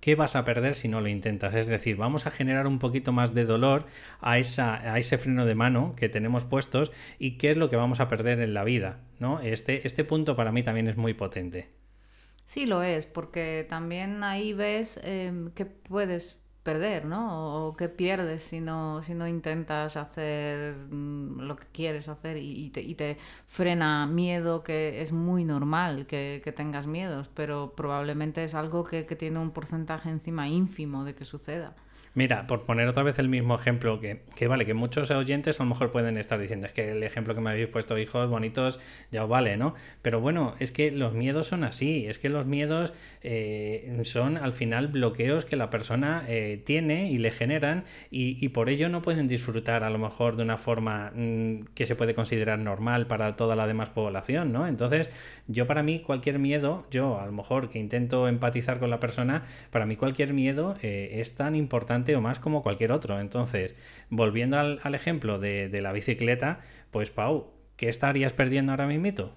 ¿qué 0.00 0.14
vas 0.14 0.36
a 0.36 0.44
perder 0.44 0.74
si 0.74 0.88
no 0.88 1.00
lo 1.00 1.08
intentas? 1.08 1.54
Es 1.54 1.66
decir, 1.66 1.96
vamos 1.96 2.26
a 2.26 2.30
generar 2.30 2.66
un 2.66 2.78
poquito 2.78 3.12
más 3.12 3.34
de 3.34 3.44
dolor 3.44 3.86
a, 4.20 4.38
esa, 4.38 4.92
a 4.92 4.98
ese 4.98 5.18
freno 5.18 5.46
de 5.46 5.54
mano 5.54 5.94
que 5.96 6.08
tenemos 6.08 6.44
puestos 6.44 6.90
y 7.18 7.32
qué 7.32 7.50
es 7.50 7.56
lo 7.56 7.68
que 7.68 7.76
vamos 7.76 8.00
a 8.00 8.08
perder 8.08 8.40
en 8.40 8.54
la 8.54 8.64
vida. 8.64 9.00
¿no? 9.18 9.40
Este, 9.40 9.86
este 9.86 10.04
punto 10.04 10.36
para 10.36 10.52
mí 10.52 10.62
también 10.62 10.88
es 10.88 10.96
muy 10.96 11.14
potente. 11.14 11.68
Sí, 12.46 12.66
lo 12.66 12.82
es, 12.82 13.06
porque 13.06 13.64
también 13.68 14.24
ahí 14.24 14.52
ves 14.52 14.98
eh, 15.04 15.50
que 15.54 15.66
puedes 15.66 16.39
perder, 16.62 17.06
¿no? 17.06 17.68
O 17.68 17.76
qué 17.76 17.88
pierdes 17.88 18.44
si 18.44 18.60
no, 18.60 19.02
si 19.02 19.14
no 19.14 19.26
intentas 19.26 19.96
hacer 19.96 20.74
mm, 20.90 21.40
lo 21.40 21.56
que 21.56 21.66
quieres 21.72 22.08
hacer 22.08 22.36
y, 22.36 22.70
te, 22.70 22.82
y, 22.82 22.94
te, 22.94 23.16
frena 23.46 24.06
miedo, 24.06 24.62
que 24.62 25.00
es 25.00 25.12
muy 25.12 25.44
normal 25.44 26.06
que, 26.06 26.40
que, 26.44 26.52
tengas 26.52 26.86
miedos, 26.86 27.28
pero 27.34 27.72
probablemente 27.76 28.44
es 28.44 28.54
algo 28.54 28.84
que, 28.84 29.06
que 29.06 29.16
tiene 29.16 29.38
un 29.38 29.52
porcentaje 29.52 30.10
encima 30.10 30.48
ínfimo 30.48 31.04
de 31.04 31.14
que 31.14 31.24
suceda. 31.24 31.74
Mira, 32.14 32.48
por 32.48 32.64
poner 32.64 32.88
otra 32.88 33.04
vez 33.04 33.20
el 33.20 33.28
mismo 33.28 33.54
ejemplo, 33.54 34.00
que, 34.00 34.22
que, 34.34 34.48
vale, 34.48 34.66
que 34.66 34.74
muchos 34.74 35.10
oyentes 35.12 35.60
a 35.60 35.62
lo 35.62 35.68
mejor 35.68 35.92
pueden 35.92 36.18
estar 36.18 36.40
diciendo, 36.40 36.66
es 36.66 36.72
que 36.72 36.90
el 36.90 37.04
ejemplo 37.04 37.36
que 37.36 37.40
me 37.40 37.50
habéis 37.50 37.68
puesto, 37.68 37.96
hijos 37.98 38.28
bonitos, 38.28 38.80
ya 39.12 39.22
os 39.22 39.30
vale, 39.30 39.56
¿no? 39.56 39.74
Pero 40.02 40.20
bueno, 40.20 40.54
es 40.58 40.72
que 40.72 40.90
los 40.90 41.12
miedos 41.12 41.46
son 41.46 41.62
así, 41.62 42.06
es 42.06 42.18
que 42.18 42.28
los 42.28 42.46
miedos 42.46 42.92
eh, 43.22 44.00
son 44.02 44.36
al 44.36 44.52
final 44.52 44.88
bloqueos 44.88 45.44
que 45.44 45.54
la 45.54 45.70
persona 45.70 46.24
eh, 46.26 46.60
tiene 46.64 47.12
y 47.12 47.18
le 47.18 47.30
generan 47.30 47.84
y, 48.10 48.44
y, 48.44 48.48
por 48.48 48.70
ello 48.70 48.88
no 48.88 49.02
pueden 49.02 49.28
disfrutar 49.28 49.84
a 49.84 49.90
lo 49.90 49.98
mejor 49.98 50.36
de 50.36 50.42
una 50.42 50.56
forma 50.56 51.12
mm, 51.14 51.66
que 51.74 51.86
se 51.86 51.94
puede 51.94 52.14
considerar 52.16 52.58
normal 52.58 53.06
para 53.06 53.36
toda 53.36 53.54
la 53.54 53.68
demás 53.68 53.90
población, 53.90 54.52
¿no? 54.52 54.66
Entonces, 54.66 55.10
yo 55.46 55.68
para 55.68 55.84
mí 55.84 56.00
cualquier 56.00 56.40
miedo, 56.40 56.86
yo 56.90 57.20
a 57.20 57.26
lo 57.26 57.32
mejor 57.32 57.68
que 57.70 57.78
intento 57.78 58.26
empatizar 58.26 58.80
con 58.80 58.90
la 58.90 58.98
persona, 58.98 59.44
para 59.70 59.86
mí 59.86 59.94
cualquier 59.96 60.32
miedo 60.32 60.76
eh, 60.82 61.20
es 61.20 61.36
tan 61.36 61.54
importante 61.54 62.09
o 62.14 62.20
más 62.20 62.38
como 62.38 62.62
cualquier 62.62 62.92
otro. 62.92 63.20
Entonces, 63.20 63.74
volviendo 64.08 64.58
al, 64.58 64.94
ejemplo 64.94 65.38
de, 65.38 65.70
la 65.80 65.92
bicicleta, 65.92 66.60
pues 66.90 67.10
Pau, 67.10 67.52
¿qué 67.76 67.88
estarías 67.88 68.32
perdiendo 68.32 68.72
ahora 68.72 68.86
mismo? 68.86 69.32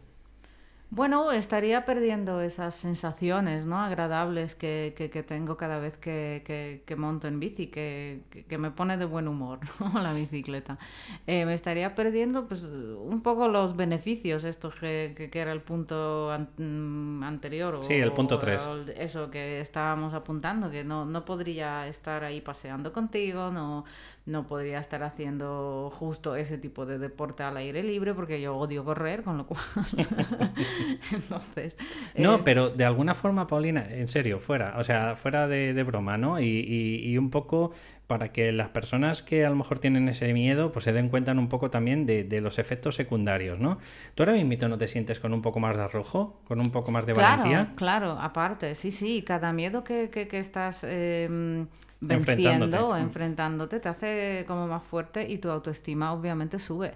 Bueno, 0.95 1.31
estaría 1.31 1.85
perdiendo 1.85 2.39
esas 2.41 2.75
sensaciones 2.75 3.65
¿no? 3.65 3.79
agradables 3.79 4.53
que, 4.53 4.93
que, 4.95 5.23
tengo 5.23 5.57
cada 5.57 5.79
vez 5.79 5.97
que, 5.97 6.43
que, 6.85 6.95
monto 6.95 7.27
en 7.27 7.39
bici, 7.39 7.65
que, 7.65 8.21
me 8.59 8.69
pone 8.69 8.97
de 8.97 9.05
buen 9.05 9.27
humor 9.27 9.59
la 9.95 10.13
bicicleta. 10.13 10.77
Eh, 11.25 11.47
me 11.47 11.55
estaría 11.55 11.95
perdiendo 11.95 12.47
pues, 12.47 12.65
un 12.65 13.21
poco 13.23 13.47
los 13.47 13.75
beneficios, 13.75 14.43
esto 14.43 14.71
que, 14.79 15.31
era 15.33 15.51
el 15.51 15.61
punto 15.61 16.29
mm, 16.57 17.23
anterior. 17.23 17.79
sí, 17.83 17.95
el 17.95 18.11
punto 18.11 18.37
3. 18.37 18.69
Eso 18.95 19.31
que 19.31 19.61
estábamos 19.61 20.13
apuntando, 20.13 20.69
que 20.69 20.83
no, 20.83 21.05
no 21.05 21.25
podría 21.25 21.87
estar 21.87 22.23
ahí 22.23 22.39
paseando 22.39 22.93
contigo, 22.93 23.49
no, 23.49 23.83
no 24.25 24.47
podría 24.47 24.79
estar 24.79 25.03
haciendo 25.03 25.91
justo 25.93 26.35
ese 26.35 26.57
tipo 26.57 26.85
de 26.85 26.97
deporte 26.97 27.43
al 27.43 27.57
aire 27.57 27.83
libre, 27.83 28.13
porque 28.13 28.39
yo 28.39 28.55
odio 28.55 28.85
correr, 28.85 29.21
con 29.21 29.37
lo 29.37 29.45
cual... 29.45 29.61
Entonces. 31.11 31.75
No, 32.15 32.35
eh, 32.35 32.41
pero 32.45 32.69
de 32.69 32.85
alguna 32.85 33.15
forma, 33.15 33.47
Paulina, 33.47 33.85
en 33.89 34.07
serio, 34.07 34.39
fuera, 34.39 34.75
o 34.77 34.83
sea, 34.83 35.17
fuera 35.17 35.47
de, 35.47 35.83
broma, 35.83 36.17
¿no? 36.17 36.39
Y, 36.39 36.45
y, 37.03 37.17
un 37.17 37.29
poco 37.29 37.73
para 38.07 38.31
que 38.31 38.51
las 38.53 38.69
personas 38.69 39.23
que 39.23 39.45
a 39.45 39.49
lo 39.49 39.55
mejor 39.55 39.79
tienen 39.79 40.07
ese 40.07 40.31
miedo, 40.33 40.71
pues 40.71 40.85
se 40.85 40.93
den 40.93 41.09
cuenta 41.09 41.33
un 41.33 41.49
poco 41.49 41.69
también 41.69 42.05
de, 42.05 42.39
los 42.41 42.59
efectos 42.59 42.95
secundarios, 42.95 43.59
¿no? 43.59 43.77
¿Tú 44.15 44.23
ahora 44.23 44.33
mismo 44.33 44.69
no 44.69 44.77
te 44.77 44.87
sientes 44.87 45.19
con 45.19 45.33
un 45.33 45.41
poco 45.41 45.59
más 45.59 45.75
de 45.75 45.83
arrojo, 45.83 46.39
con 46.47 46.61
un 46.61 46.71
poco 46.71 46.91
más 46.91 47.05
de 47.05 47.13
valentía? 47.13 47.73
Claro, 47.75 48.11
aparte, 48.11 48.75
sí, 48.75 48.91
sí, 48.91 49.23
cada 49.23 49.51
miedo 49.51 49.83
que, 49.83 50.09
que, 50.09 50.39
estás 50.39 50.85
eh, 50.87 51.65
venciendo 52.07 52.89
o 52.89 52.95
enfrentándote 52.95 53.79
te 53.79 53.89
hace 53.89 54.45
como 54.47 54.67
más 54.67 54.83
fuerte 54.83 55.29
y 55.29 55.37
tu 55.37 55.49
autoestima 55.49 56.13
obviamente 56.13 56.59
sube. 56.59 56.95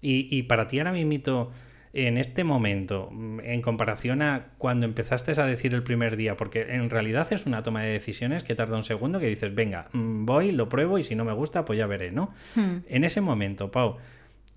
Y, 0.00 0.28
y 0.36 0.42
para 0.44 0.68
ti 0.68 0.78
ahora 0.78 0.92
mismo 0.92 1.50
en 1.94 2.18
este 2.18 2.42
momento, 2.42 3.08
mm, 3.12 3.40
en 3.40 3.62
comparación 3.62 4.20
a 4.20 4.48
cuando 4.58 4.84
empezaste 4.84 5.40
a 5.40 5.46
decir 5.46 5.74
el 5.74 5.84
primer 5.84 6.16
día, 6.16 6.36
porque 6.36 6.62
en 6.74 6.90
realidad 6.90 7.32
es 7.32 7.46
una 7.46 7.62
toma 7.62 7.82
de 7.82 7.92
decisiones 7.92 8.42
que 8.42 8.56
tarda 8.56 8.76
un 8.76 8.82
segundo, 8.82 9.20
que 9.20 9.28
dices, 9.28 9.54
venga, 9.54 9.88
mm, 9.92 10.26
voy, 10.26 10.50
lo 10.50 10.68
pruebo 10.68 10.98
y 10.98 11.04
si 11.04 11.14
no 11.14 11.24
me 11.24 11.32
gusta, 11.32 11.64
pues 11.64 11.78
ya 11.78 11.86
veré, 11.86 12.10
¿no? 12.10 12.34
Hmm. 12.56 12.78
En 12.88 13.04
ese 13.04 13.20
momento, 13.20 13.70
Pau, 13.70 13.98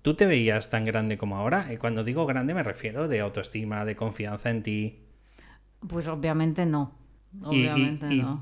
¿tú 0.02 0.14
te 0.14 0.26
veías 0.26 0.68
tan 0.68 0.84
grande 0.84 1.16
como 1.16 1.36
ahora? 1.36 1.72
Y 1.72 1.76
cuando 1.76 2.02
digo 2.02 2.26
grande 2.26 2.54
me 2.54 2.64
refiero 2.64 3.06
de 3.06 3.20
autoestima, 3.20 3.84
de 3.84 3.94
confianza 3.94 4.50
en 4.50 4.64
ti. 4.64 4.98
Pues 5.86 6.08
obviamente 6.08 6.66
no. 6.66 6.97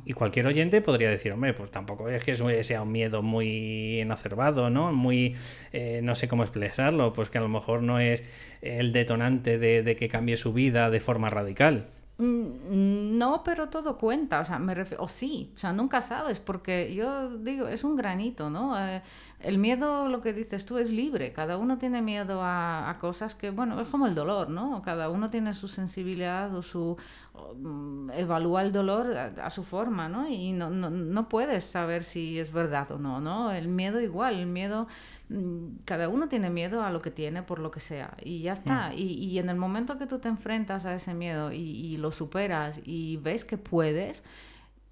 Y, 0.05 0.13
cualquier 0.13 0.47
oyente 0.47 0.81
podría 0.81 1.11
decir, 1.11 1.33
hombre, 1.33 1.55
pues 1.55 1.71
tampoco 1.71 2.09
es 2.09 2.25
que 2.25 2.37
sea 2.65 2.83
un 2.83 2.93
miedo 2.93 3.23
muy 3.23 4.01
enacerbado, 4.01 4.71
¿no? 4.71 4.93
Muy, 4.93 5.35
eh, 5.73 6.01
no 6.03 6.15
sé 6.15 6.29
cómo 6.29 6.45
expresarlo, 6.45 7.13
pues 7.13 7.29
que 7.29 7.39
a 7.39 7.41
lo 7.41 7.49
mejor 7.49 7.83
no 7.83 7.99
es 7.99 8.23
el 8.63 8.93
detonante 8.93 9.59
de, 9.59 9.83
de 9.83 9.97
que 9.97 10.09
cambie 10.09 10.37
su 10.37 10.53
vida 10.53 10.91
de 10.91 11.01
forma 11.01 11.31
radical. 11.31 11.89
Mm, 12.19 13.19
no, 13.19 13.43
pero 13.45 13.69
todo 13.69 13.99
cuenta, 13.99 14.41
o 14.41 14.45
sea, 14.47 14.59
me 14.59 14.75
refiero, 14.75 15.05
o 15.05 15.09
sí, 15.09 15.53
o 15.55 15.59
sea, 15.59 15.75
nunca 15.75 16.01
sabes, 16.01 16.41
porque 16.41 16.95
yo 16.95 17.37
digo, 17.37 17.69
es 17.69 17.85
un 17.85 17.95
granito, 17.95 18.49
¿no? 18.49 18.75
Eh, 18.79 19.03
el 19.41 19.59
miedo, 19.59 20.09
lo 20.09 20.23
que 20.23 20.33
dices 20.33 20.65
tú, 20.65 20.79
es 20.79 20.91
libre, 20.91 21.35
cada 21.35 21.59
uno 21.59 21.77
tiene 21.77 22.01
miedo 22.01 22.41
a, 22.43 22.97
cosas 23.01 23.35
que, 23.35 23.51
bueno, 23.51 23.79
es 23.83 23.89
como 23.89 24.07
el 24.07 24.15
dolor, 24.15 24.49
¿no? 24.49 24.81
Cada 24.81 25.11
uno 25.11 25.29
tiene 25.29 25.53
su 25.53 25.69
sensibilidad 25.69 26.55
o 26.57 26.63
su, 26.63 26.97
mm, 27.57 28.11
evalúa 28.13 28.63
el 28.63 28.73
dolor 28.73 29.15
a, 29.15 29.51
su 29.51 29.63
forma, 29.63 30.09
¿no? 30.09 30.27
Y 30.27 30.53
no, 30.53 30.71
no, 30.71 30.89
no 30.89 31.29
puedes 31.29 31.65
saber 31.65 32.03
si 32.03 32.39
es 32.39 32.51
verdad 32.51 32.93
o 32.93 32.99
no, 32.99 33.21
¿no? 33.21 33.53
El 33.53 33.69
miedo 33.69 34.01
igual, 34.01 34.37
el 34.39 34.47
miedo 34.47 34.87
Mm, 34.89 35.16
cada 35.85 36.09
uno 36.09 36.29
tiene 36.29 36.51
miedo 36.51 36.83
a 36.83 36.91
lo 36.91 37.03
que 37.03 37.11
tiene 37.11 37.43
por 37.43 37.59
lo 37.59 37.71
que 37.71 37.81
sea 37.81 38.17
y 38.23 38.43
ya 38.43 38.53
está. 38.53 38.91
Mm. 38.91 38.99
Y, 38.99 39.03
y, 39.03 39.39
en 39.39 39.49
el 39.49 39.57
momento 39.57 39.99
que 39.99 40.07
tú 40.07 40.19
te 40.19 40.29
enfrentas 40.29 40.87
a 40.87 40.95
ese 40.95 41.15
miedo 41.15 41.53
y, 41.53 41.97
lo 41.97 42.13
superas 42.13 42.81
y 42.85 43.17
ves 43.17 43.45
que 43.45 43.59
puedes, 43.59 44.23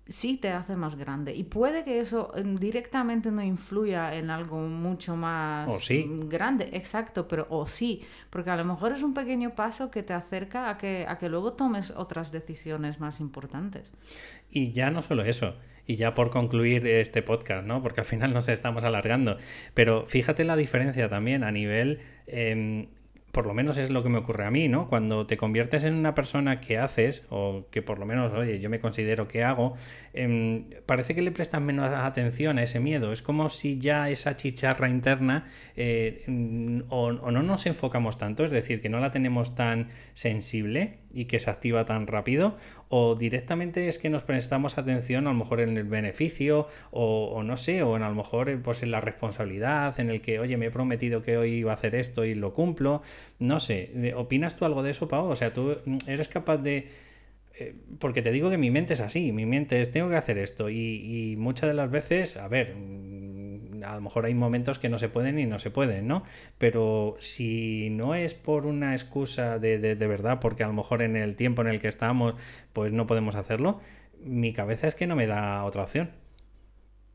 sí 0.09 0.37
te 0.37 0.51
hace 0.51 0.74
más 0.74 0.97
grande. 0.97 1.35
Y 1.35 1.45
puede 1.45 1.85
que 1.85 2.01
eso 2.01 2.32
mm, 2.35 2.57
directamente 2.57 3.30
no 3.30 3.45
influya 3.45 4.14
en 4.14 4.30
algo 4.30 4.59
mucho 4.59 5.14
más 5.14 5.68
grande, 6.28 6.70
exacto, 6.72 7.28
pero 7.28 7.47
o 7.51 7.66
sí, 7.68 8.03
porque 8.30 8.51
a 8.51 8.57
lo 8.57 8.64
mejor 8.64 8.93
es 8.93 9.03
un 9.03 9.14
pequeño 9.14 9.55
paso 9.55 9.91
que 9.91 10.03
te 10.03 10.14
acerca 10.14 10.68
a 10.68 10.78
que, 10.78 11.07
a 11.09 11.16
que 11.16 11.28
luego 11.28 11.53
tomes 11.53 11.93
otras 11.93 12.32
decisiones 12.32 12.99
más 12.99 13.20
importantes. 13.20 13.93
Y 14.51 14.72
ya 14.72 14.91
no 14.91 15.01
solo 15.01 15.22
eso, 15.22 15.55
y 15.87 15.97
ya 15.97 16.14
por 16.14 16.30
concluir 16.30 16.87
este 16.87 17.22
podcast, 17.22 17.66
¿no? 17.66 17.82
Porque 17.82 18.01
al 18.01 18.07
final 18.07 18.32
nos 18.32 18.49
estamos 18.49 18.85
alargando, 18.85 19.39
pero 19.74 20.05
fíjate 20.07 20.45
la 20.45 20.57
diferencia 20.57 21.09
también 21.09 21.45
a 21.45 21.53
nivel... 21.53 22.01
Em, 22.26 22.87
por 23.35 23.47
lo 23.47 23.53
menos 23.53 23.76
es 23.78 23.91
lo 23.91 24.03
que 24.05 24.09
me 24.09 24.18
ocurre 24.18 24.47
a 24.47 24.51
mí, 24.51 24.68
¿no? 24.68 24.89
Cuando 24.89 25.26
te 25.26 25.37
conviertes 25.37 25.82
en 25.82 25.95
una 25.95 26.14
persona 26.14 26.61
que 26.61 26.78
haces, 26.78 27.24
o 27.30 27.66
que 27.70 27.82
por 27.82 27.99
lo 27.99 28.07
menos, 28.07 28.32
oye, 28.32 28.61
yo 28.61 28.70
me 28.70 28.78
considero 28.78 29.26
que 29.26 29.43
hago, 29.43 29.74
em, 30.12 30.64
parece 30.87 31.16
que 31.16 31.20
le 31.20 31.32
prestas 31.32 31.61
menos 31.61 31.91
atención 31.91 32.59
a 32.59 32.62
ese 32.62 32.78
miedo. 32.78 33.12
Es 33.12 33.22
como 33.22 33.49
si 33.49 33.78
ya 33.78 34.09
esa 34.09 34.37
chicharra 34.37 34.89
interna 34.89 35.49
eh, 35.76 36.24
o, 36.89 37.12
no 37.12 37.43
nos 37.43 37.66
enfocamos 37.66 38.18
tanto, 38.18 38.45
es 38.45 38.53
decir, 38.53 38.80
que 38.80 38.89
no 38.89 39.01
la 39.01 39.11
tenemos 39.11 39.57
tan 39.57 39.89
sensible 40.12 41.01
y 41.15 41.27
que 41.27 41.39
se 41.39 41.51
activa 41.51 41.85
tan 41.85 42.07
rápido, 42.07 42.57
o 42.89 43.15
directamente 43.15 43.89
es 43.89 43.99
que 43.99 44.11
nos 44.11 44.23
prestamos 44.23 44.79
atención 44.79 45.27
a 45.27 45.31
lo 45.31 45.39
mejor 45.39 45.61
en 45.61 45.77
el 45.77 45.85
beneficio, 45.85 46.69
o, 46.91 47.43
no 47.43 47.57
sé, 47.57 47.83
o 47.83 47.97
en 47.97 48.03
a 48.03 48.09
lo 48.09 48.15
mejor 48.15 48.61
pues 48.62 48.83
en 48.83 48.91
la 48.91 49.01
responsabilidad, 49.01 49.99
en 50.01 50.11
el 50.11 50.21
que, 50.21 50.39
oye, 50.39 50.57
me 50.57 50.67
he 50.67 50.71
prometido 50.71 51.23
que 51.23 51.37
hoy 51.37 51.53
iba 51.53 51.73
a 51.73 51.75
hacer 51.75 51.95
esto 51.95 52.25
y 52.25 52.35
lo 52.35 52.53
cumplo. 52.55 53.03
No 53.39 53.61
sé, 53.61 54.12
¿opinas 54.17 54.57
tú 54.57 54.65
algo 54.65 54.83
de 54.83 54.91
eso, 54.91 55.09
Pau? 55.09 55.27
O 55.27 55.37
sea, 55.37 55.53
tú 55.53 55.77
eres 56.07 56.29
capaz 56.29 56.59
de... 56.59 56.89
Eh, 57.57 57.73
porque 58.01 58.21
te 58.21 58.33
digo 58.33 58.51
que 58.51 58.59
mi 58.59 58.73
mente 58.73 58.95
es 58.95 59.01
así, 59.01 59.31
mi 59.31 59.47
mente 59.47 59.81
es 59.81 59.93
tengo 59.93 60.11
que 60.11 60.17
hacer 60.17 60.39
esto 60.39 60.71
y, 60.71 61.37
muchas 61.39 61.69
de 61.69 61.75
las 61.75 61.89
veces, 61.89 62.37
a 62.37 62.49
ver, 62.49 62.75
mm, 62.75 63.34
a 63.85 63.95
lo 63.95 64.01
mejor 64.01 64.26
hay 64.26 64.35
momentos 64.35 64.78
que 64.78 64.89
no 64.89 64.99
se 64.99 65.09
pueden 65.09 65.39
y 65.39 65.47
no 65.47 65.59
se 65.59 65.70
pueden, 65.70 66.09
¿no? 66.09 66.24
Pero 66.59 67.16
si 67.20 67.91
no 67.91 68.14
es 68.14 68.35
por 68.35 68.66
una 68.66 68.95
excusa 68.95 69.59
de, 69.59 69.78
de, 69.78 69.97
de 69.97 70.07
verdad, 70.07 70.41
porque 70.41 70.64
a 70.64 70.66
lo 70.66 70.72
mejor 70.72 71.03
en 71.03 71.16
el 71.16 71.37
tiempo 71.37 71.62
en 71.62 71.68
el 71.68 71.80
que 71.80 71.89
estamos, 71.89 72.35
pues 72.72 72.93
no 72.93 73.07
podemos 73.07 73.35
hacerlo, 73.35 73.80
mi 74.24 74.53
cabeza 74.53 74.89
es 74.89 74.95
que 74.95 75.07
no 75.07 75.16
me 75.16 75.26
da 75.26 75.64
otra 75.64 75.82
opción. 75.82 76.24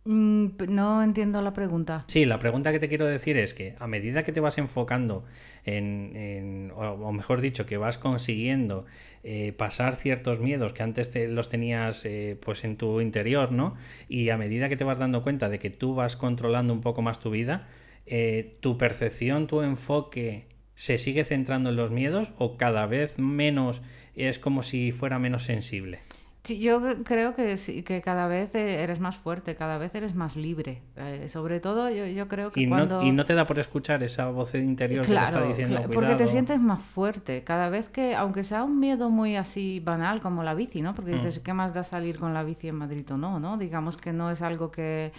Mm, 0.05 0.47
no 0.69 1.03
entiendo 1.03 1.41
la 1.41 1.53
pregunta. 1.53 2.05
Sí, 2.07 2.25
la 2.25 2.39
pregunta 2.39 2.71
que 2.71 2.79
te 2.79 2.87
quiero 2.87 3.05
decir 3.05 3.37
es 3.37 3.53
que 3.53 3.75
a 3.79 3.87
medida 3.87 4.23
que 4.23 4.31
te 4.31 4.39
vas 4.39 4.57
enfocando 4.57 5.25
en, 5.65 6.71
o 6.75 7.11
mejor 7.11 7.41
dicho, 7.41 7.65
que 7.65 7.77
vas 7.77 7.97
consiguiendo 7.97 8.85
eh, 9.23 9.51
pasar 9.51 9.95
ciertos 9.95 10.39
miedos 10.39 10.73
que 10.73 10.83
antes 10.83 11.11
te, 11.11 11.27
los 11.27 11.49
tenías 11.49 12.05
eh, 12.05 12.37
pues 12.41 12.63
en 12.63 12.77
tu 12.77 13.01
interior, 13.01 13.51
¿no? 13.51 13.75
Y 14.07 14.29
a 14.29 14.37
medida 14.37 14.69
que 14.69 14.77
te 14.77 14.83
vas 14.83 14.97
dando 14.97 15.21
cuenta 15.23 15.49
de 15.49 15.59
que 15.59 15.69
tú 15.69 15.95
vas 15.95 16.15
controlando 16.15 16.73
un 16.73 16.81
poco 16.81 17.01
más 17.01 17.19
tu 17.19 17.29
vida, 17.29 17.67
eh, 18.05 18.57
tu 18.61 18.77
percepción, 18.77 19.47
tu 19.47 19.61
enfoque 19.61 20.47
se 20.75 20.97
sigue 20.97 21.25
centrando 21.25 21.69
en 21.69 21.75
los 21.75 21.91
miedos 21.91 22.31
o 22.37 22.55
cada 22.55 22.85
vez 22.85 23.19
menos 23.19 23.81
es 24.15 24.39
como 24.39 24.63
si 24.63 24.93
fuera 24.93 25.19
menos 25.19 25.43
sensible. 25.43 25.99
Sí, 26.43 26.59
yo 26.59 26.81
creo 27.03 27.35
que, 27.35 27.57
sí, 27.57 27.83
que 27.83 28.01
cada 28.01 28.27
vez 28.27 28.55
eh, 28.55 28.81
eres 28.81 29.01
más 29.01 29.17
fuerte, 29.17 29.55
cada 29.55 29.77
vez 29.77 29.93
eres 29.93 30.15
más 30.15 30.37
libre. 30.37 30.81
Eh, 30.95 31.27
sobre 31.27 31.59
todo, 31.59 31.89
yo, 31.89 32.05
yo, 32.05 32.27
creo 32.29 32.51
que 32.51 32.61
y 32.61 32.69
cuando... 32.69 33.01
No, 33.01 33.05
y 33.05 33.11
no 33.11 33.25
te 33.25 33.33
da 33.33 33.45
por 33.45 33.59
escuchar 33.59 34.01
esa 34.03 34.29
voz 34.29 34.55
interior 34.55 35.05
que 35.05 35.13
te 35.13 35.23
está 35.23 35.43
diciendo 35.43 35.75
claro, 35.75 35.91
Porque 35.91 36.15
te 36.15 36.27
sientes 36.27 36.59
más 36.61 36.81
fuerte. 36.81 37.43
Cada 37.43 37.69
vez 37.69 37.89
que, 37.89 38.15
aunque 38.15 38.43
sea 38.43 38.63
un 38.63 38.79
miedo 38.79 39.09
muy 39.09 39.35
así 39.35 39.81
banal 39.81 40.21
como 40.21 40.43
la 40.43 40.53
bici, 40.53 40.81
¿no? 40.81 40.95
Porque 40.95 41.11
dices, 41.11 41.39
mm. 41.39 41.43
¿qué 41.43 41.53
más 41.53 41.73
da 41.73 41.83
salir 41.83 42.17
con 42.17 42.33
la 42.33 42.43
bici 42.43 42.69
en 42.69 42.75
Madrid 42.75 43.05
o 43.11 43.17
no? 43.17 43.39
¿no? 43.39 43.57
Digamos 43.57 43.97
que 43.97 44.13
no 44.13 44.31
es 44.31 44.41
algo 44.41 44.71
que 44.71 45.11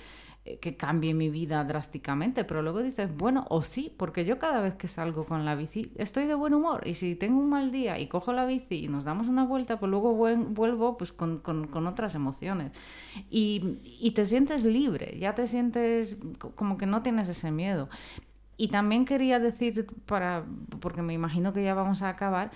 que 0.60 0.76
cambie 0.76 1.12
mi 1.12 1.28
vida 1.28 1.62
drásticamente, 1.64 2.44
pero 2.44 2.62
luego 2.62 2.82
dices, 2.82 3.14
bueno, 3.14 3.46
o 3.50 3.62
sí, 3.62 3.94
porque 3.96 4.24
yo 4.24 4.38
cada 4.38 4.60
vez 4.60 4.74
que 4.74 4.88
salgo 4.88 5.26
con 5.26 5.44
la 5.44 5.54
bici 5.54 5.92
estoy 5.96 6.26
de 6.26 6.34
buen 6.34 6.54
humor 6.54 6.86
y 6.86 6.94
si 6.94 7.14
tengo 7.14 7.38
un 7.38 7.50
mal 7.50 7.70
día 7.70 7.98
y 7.98 8.08
cojo 8.08 8.32
la 8.32 8.46
bici 8.46 8.84
y 8.84 8.88
nos 8.88 9.04
damos 9.04 9.28
una 9.28 9.44
vuelta, 9.44 9.78
pues 9.78 9.90
luego 9.90 10.14
vuelvo 10.14 10.96
pues 10.96 11.12
con, 11.12 11.40
con, 11.40 11.66
con 11.66 11.86
otras 11.86 12.14
emociones 12.14 12.72
y, 13.30 13.80
y 13.84 14.12
te 14.12 14.24
sientes 14.24 14.64
libre, 14.64 15.18
ya 15.18 15.34
te 15.34 15.46
sientes 15.46 16.16
como 16.54 16.78
que 16.78 16.86
no 16.86 17.02
tienes 17.02 17.28
ese 17.28 17.50
miedo. 17.50 17.88
Y 18.56 18.68
también 18.68 19.06
quería 19.06 19.38
decir, 19.38 19.86
para, 20.04 20.44
porque 20.80 21.00
me 21.00 21.14
imagino 21.14 21.54
que 21.54 21.62
ya 21.62 21.72
vamos 21.72 22.02
a 22.02 22.10
acabar, 22.10 22.50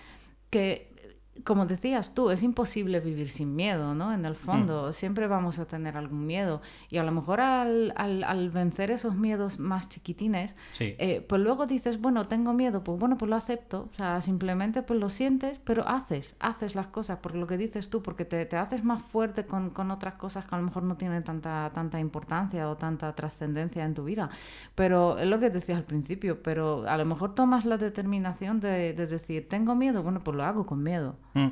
que 0.51 0.94
como 1.43 1.67
decías 1.67 2.15
tú, 2.15 2.31
es 2.31 2.43
imposible 2.43 3.01
vivir 3.01 3.29
sin 3.29 3.57
miedo, 3.57 3.95
¿no? 3.95 4.13
En 4.13 4.25
el 4.25 4.37
fondo, 4.37 4.89
mm. 4.89 4.93
siempre 4.93 5.27
vamos 5.27 5.59
a 5.59 5.67
tener 5.67 5.97
algún 5.97 6.27
miedo. 6.27 6.63
Y 6.91 6.99
a 6.99 7.03
lo 7.03 7.11
mejor 7.11 7.41
al, 7.41 7.93
al, 7.97 8.51
vencer 8.51 8.93
esos 8.93 9.17
miedos 9.17 9.59
más 9.59 9.89
chiquitines, 9.89 10.55
eh, 10.79 11.25
pues 11.29 11.43
luego 11.43 11.67
dices, 11.67 12.01
bueno, 12.01 12.25
tengo 12.25 12.53
miedo, 12.53 12.85
pues 12.85 12.99
bueno, 13.01 13.19
pues 13.19 13.29
lo 13.29 13.37
acepto. 13.37 13.89
O 13.93 13.95
sea, 13.95 14.23
simplemente 14.23 14.83
pues 14.83 15.01
lo 15.01 15.09
sientes, 15.09 15.59
pero 15.65 15.87
haces, 15.89 16.37
haces 16.39 16.77
las 16.77 16.87
cosas, 16.87 17.19
por 17.19 17.35
lo 17.35 17.47
que 17.49 17.57
dices 17.57 17.91
tú, 17.91 18.03
porque 18.03 18.25
te, 18.25 18.47
te 18.47 18.57
haces 18.57 18.85
más 18.85 19.03
fuerte 19.03 19.45
con, 19.45 19.71
con, 19.71 19.91
otras 19.91 20.15
cosas 20.15 20.45
que 20.45 20.55
a 20.55 20.59
lo 20.59 20.65
mejor 20.65 20.85
no 20.85 20.97
tienen 20.97 21.25
tanta, 21.25 21.71
tanta 21.75 21.99
importancia 21.99 22.71
o 22.71 22.77
tanta 22.77 23.13
trascendencia 23.15 23.85
en 23.85 23.95
tu 23.95 24.05
vida. 24.05 24.31
Pero 24.77 25.19
es 25.19 25.27
lo 25.27 25.41
que 25.41 25.51
decías 25.51 25.79
al 25.79 25.85
principio, 25.85 26.43
pero 26.43 26.85
a 26.89 26.97
lo 26.97 27.05
mejor 27.05 27.35
tomas 27.35 27.65
la 27.65 27.77
determinación 27.77 28.61
de, 28.61 28.93
de 28.93 29.07
decir, 29.07 29.49
tengo 29.49 29.75
miedo, 29.75 30.03
bueno, 30.03 30.23
pues 30.23 30.37
lo 30.37 30.45
hago 30.45 30.65
con 30.65 30.83
miedo. 30.83 31.17
Mm. 31.35 31.49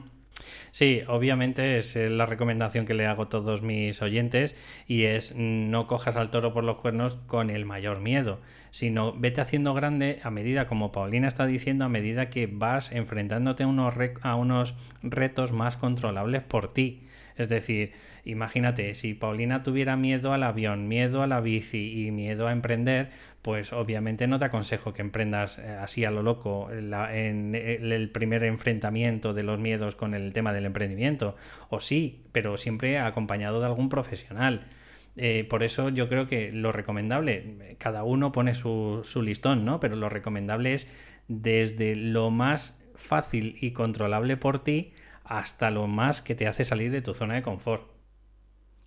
Sí, 0.70 1.03
obviamente 1.07 1.76
es 1.76 1.95
eh, 1.97 2.09
la 2.09 2.24
recomendación 2.26 2.87
que 2.87 2.95
le 2.95 3.07
hago 3.07 3.24
a 3.24 3.28
todos 3.28 3.62
mis 3.62 4.01
oyentes 4.01 4.57
y 4.87 5.03
es 5.03 5.35
no 5.37 5.87
cojas 5.87 6.16
al 6.16 6.30
toro 6.30 6.53
por 6.55 6.64
los 6.64 6.78
cuernos 6.78 7.16
con 7.26 7.51
el 7.51 7.66
mayor 7.66 8.01
miedo, 8.01 8.41
sino 8.70 9.12
vete 9.12 9.43
haciendo 9.43 9.74
grande 9.74 10.20
a 10.22 10.30
medida, 10.30 10.66
como 10.66 10.91
Paulina 10.91 11.28
está 11.28 11.47
diciendo, 11.47 11.85
a 11.85 11.91
medida 11.91 12.30
que 12.30 12.47
vas 12.47 12.91
enfrentándote 12.91 13.64
a 13.64 13.66
unos, 13.66 13.95
a 14.22 14.35
unos 14.37 14.74
retos 15.03 15.53
más 15.53 15.76
controlables 15.76 16.43
por 16.43 16.72
ti. 16.72 17.03
Es 17.43 17.49
decir, 17.49 17.93
imagínate, 18.24 18.95
si 18.95 19.14
Paulina 19.14 19.62
tuviera 19.62 19.97
miedo 19.97 20.32
al 20.32 20.43
avión, 20.45 20.88
miedo 20.88 21.22
a 21.22 21.26
la 21.26 21.40
bici 21.40 22.07
y 22.07 22.11
miedo 22.11 22.47
a 22.49 22.53
emprender, 22.53 23.11
pues 23.43 23.72
obviamente 23.72 24.26
no 24.26 24.38
te 24.38 24.47
aconsejo 24.47 24.93
que 24.93 25.03
emprendas 25.03 25.59
eh, 25.59 25.68
así 25.68 26.05
a 26.05 26.11
lo 26.11 26.22
loco 26.22 26.70
en 26.70 27.55
el 27.55 28.11
primer 28.11 28.45
enfrentamiento 28.45 29.34
de 29.34 29.43
los 29.43 29.59
miedos 29.59 29.97
con 29.97 30.14
el 30.14 30.32
tema 30.32 30.53
del 30.53 30.66
emprendimiento. 30.66 31.36
O 31.68 31.80
sí, 31.80 32.22
pero 32.32 32.57
siempre 32.57 32.99
acompañado 32.99 33.61
de 33.61 33.66
algún 33.66 33.88
profesional. 33.88 34.66
Eh, 35.16 35.45
por 35.51 35.62
eso 35.62 35.90
yo 35.90 36.09
creo 36.09 36.26
que 36.26 36.53
lo 36.53 36.72
recomendable, 36.72 37.76
cada 37.78 38.03
uno 38.05 38.32
pone 38.32 38.55
su, 38.55 39.01
su 39.05 39.20
listón, 39.20 39.64
¿no? 39.64 39.80
Pero 39.80 39.97
lo 39.97 40.09
recomendable 40.09 40.74
es 40.74 40.90
desde 41.28 41.97
lo 41.97 42.30
más 42.30 42.82
fácil 42.95 43.57
y 43.61 43.72
controlable 43.72 44.36
por 44.36 44.61
ti 44.61 44.93
hasta 45.25 45.70
lo 45.70 45.87
más 45.87 46.23
que 46.23 46.35
te 46.35 46.47
hace 46.47 46.64
salir 46.64 46.91
de 46.91 47.03
tu 47.03 47.14
zona 47.14 47.35
de 47.35 47.43
confort. 47.43 47.93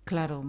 Claro, 0.06 0.44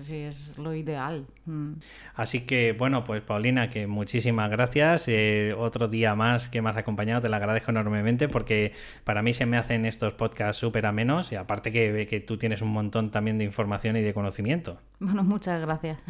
sí, 0.00 0.16
es 0.16 0.56
lo 0.58 0.74
ideal. 0.74 1.26
Mm. 1.44 1.74
Así 2.14 2.46
que, 2.46 2.72
bueno, 2.72 3.04
pues 3.04 3.20
Paulina, 3.20 3.68
que 3.68 3.86
muchísimas 3.86 4.50
gracias. 4.50 5.06
Eh, 5.06 5.54
otro 5.54 5.86
día 5.88 6.14
más 6.14 6.48
que 6.48 6.62
me 6.62 6.70
has 6.70 6.78
acompañado, 6.78 7.20
te 7.20 7.28
lo 7.28 7.36
agradezco 7.36 7.72
enormemente 7.72 8.30
porque 8.30 8.72
para 9.04 9.20
mí 9.20 9.34
se 9.34 9.44
me 9.44 9.58
hacen 9.58 9.84
estos 9.84 10.14
podcasts 10.14 10.58
súper 10.58 10.86
amenos 10.86 11.30
y 11.30 11.36
aparte 11.36 11.70
que, 11.70 12.06
que 12.08 12.20
tú 12.20 12.38
tienes 12.38 12.62
un 12.62 12.70
montón 12.70 13.10
también 13.10 13.36
de 13.36 13.44
información 13.44 13.98
y 13.98 14.00
de 14.00 14.14
conocimiento. 14.14 14.80
Bueno, 14.98 15.22
muchas 15.22 15.60
gracias. 15.60 16.02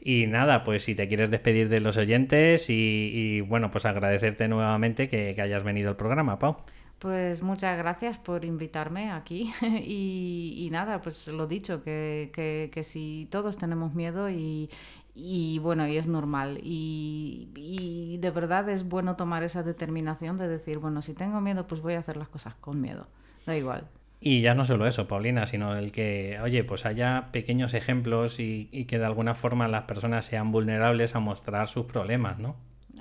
Y 0.00 0.26
nada, 0.26 0.64
pues 0.64 0.82
si 0.82 0.96
te 0.96 1.06
quieres 1.06 1.30
despedir 1.30 1.68
de 1.68 1.78
los 1.78 1.98
oyentes 1.98 2.66
y, 2.68 3.42
bueno, 3.42 3.70
pues 3.70 3.84
agradecerte 3.84 4.48
nuevamente 4.48 5.08
que, 5.08 5.34
que 5.36 5.42
hayas 5.42 5.62
venido 5.62 5.90
al 5.90 5.96
programa, 5.96 6.40
Pau. 6.40 6.56
Pues 7.00 7.42
muchas 7.42 7.78
gracias 7.78 8.18
por 8.18 8.44
invitarme 8.44 9.10
aquí 9.10 9.50
y, 9.62 10.68
nada, 10.70 11.00
pues 11.00 11.26
lo 11.28 11.46
dicho, 11.46 11.82
que, 11.82 12.30
que, 12.30 12.82
si 12.84 13.26
todos 13.30 13.56
tenemos 13.56 13.94
miedo 13.94 14.28
y, 14.28 14.68
y 15.14 15.58
bueno, 15.60 15.88
y 15.88 15.96
es 15.96 16.08
normal 16.08 16.60
y, 16.62 17.48
y, 17.56 18.18
de 18.18 18.30
verdad 18.30 18.68
es 18.68 18.86
bueno 18.86 19.16
tomar 19.16 19.42
esa 19.44 19.62
determinación 19.62 20.36
de 20.36 20.46
decir, 20.46 20.76
bueno, 20.76 21.00
si 21.00 21.14
tengo 21.14 21.40
miedo, 21.40 21.66
pues 21.66 21.80
voy 21.80 21.94
a 21.94 22.00
hacer 22.00 22.18
las 22.18 22.28
cosas 22.28 22.54
con 22.56 22.82
miedo, 22.82 23.06
da 23.46 23.56
igual. 23.56 23.88
Y 24.20 24.42
ya 24.42 24.54
no 24.54 24.66
solo 24.66 24.86
eso, 24.86 25.08
Paulina, 25.08 25.46
sino 25.46 25.74
el 25.78 25.92
que, 25.92 26.38
oye, 26.42 26.64
pues 26.64 26.84
haya 26.84 27.28
pequeños 27.32 27.72
ejemplos 27.72 28.38
y, 28.40 28.68
y 28.72 28.84
que 28.84 28.98
de 28.98 29.06
alguna 29.06 29.34
forma 29.34 29.68
las 29.68 29.84
personas 29.84 30.26
sean 30.26 30.52
vulnerables 30.52 31.14
a 31.16 31.20
mostrar 31.20 31.66
sus 31.66 31.86
problemas, 31.86 32.38
¿no? 32.38 32.56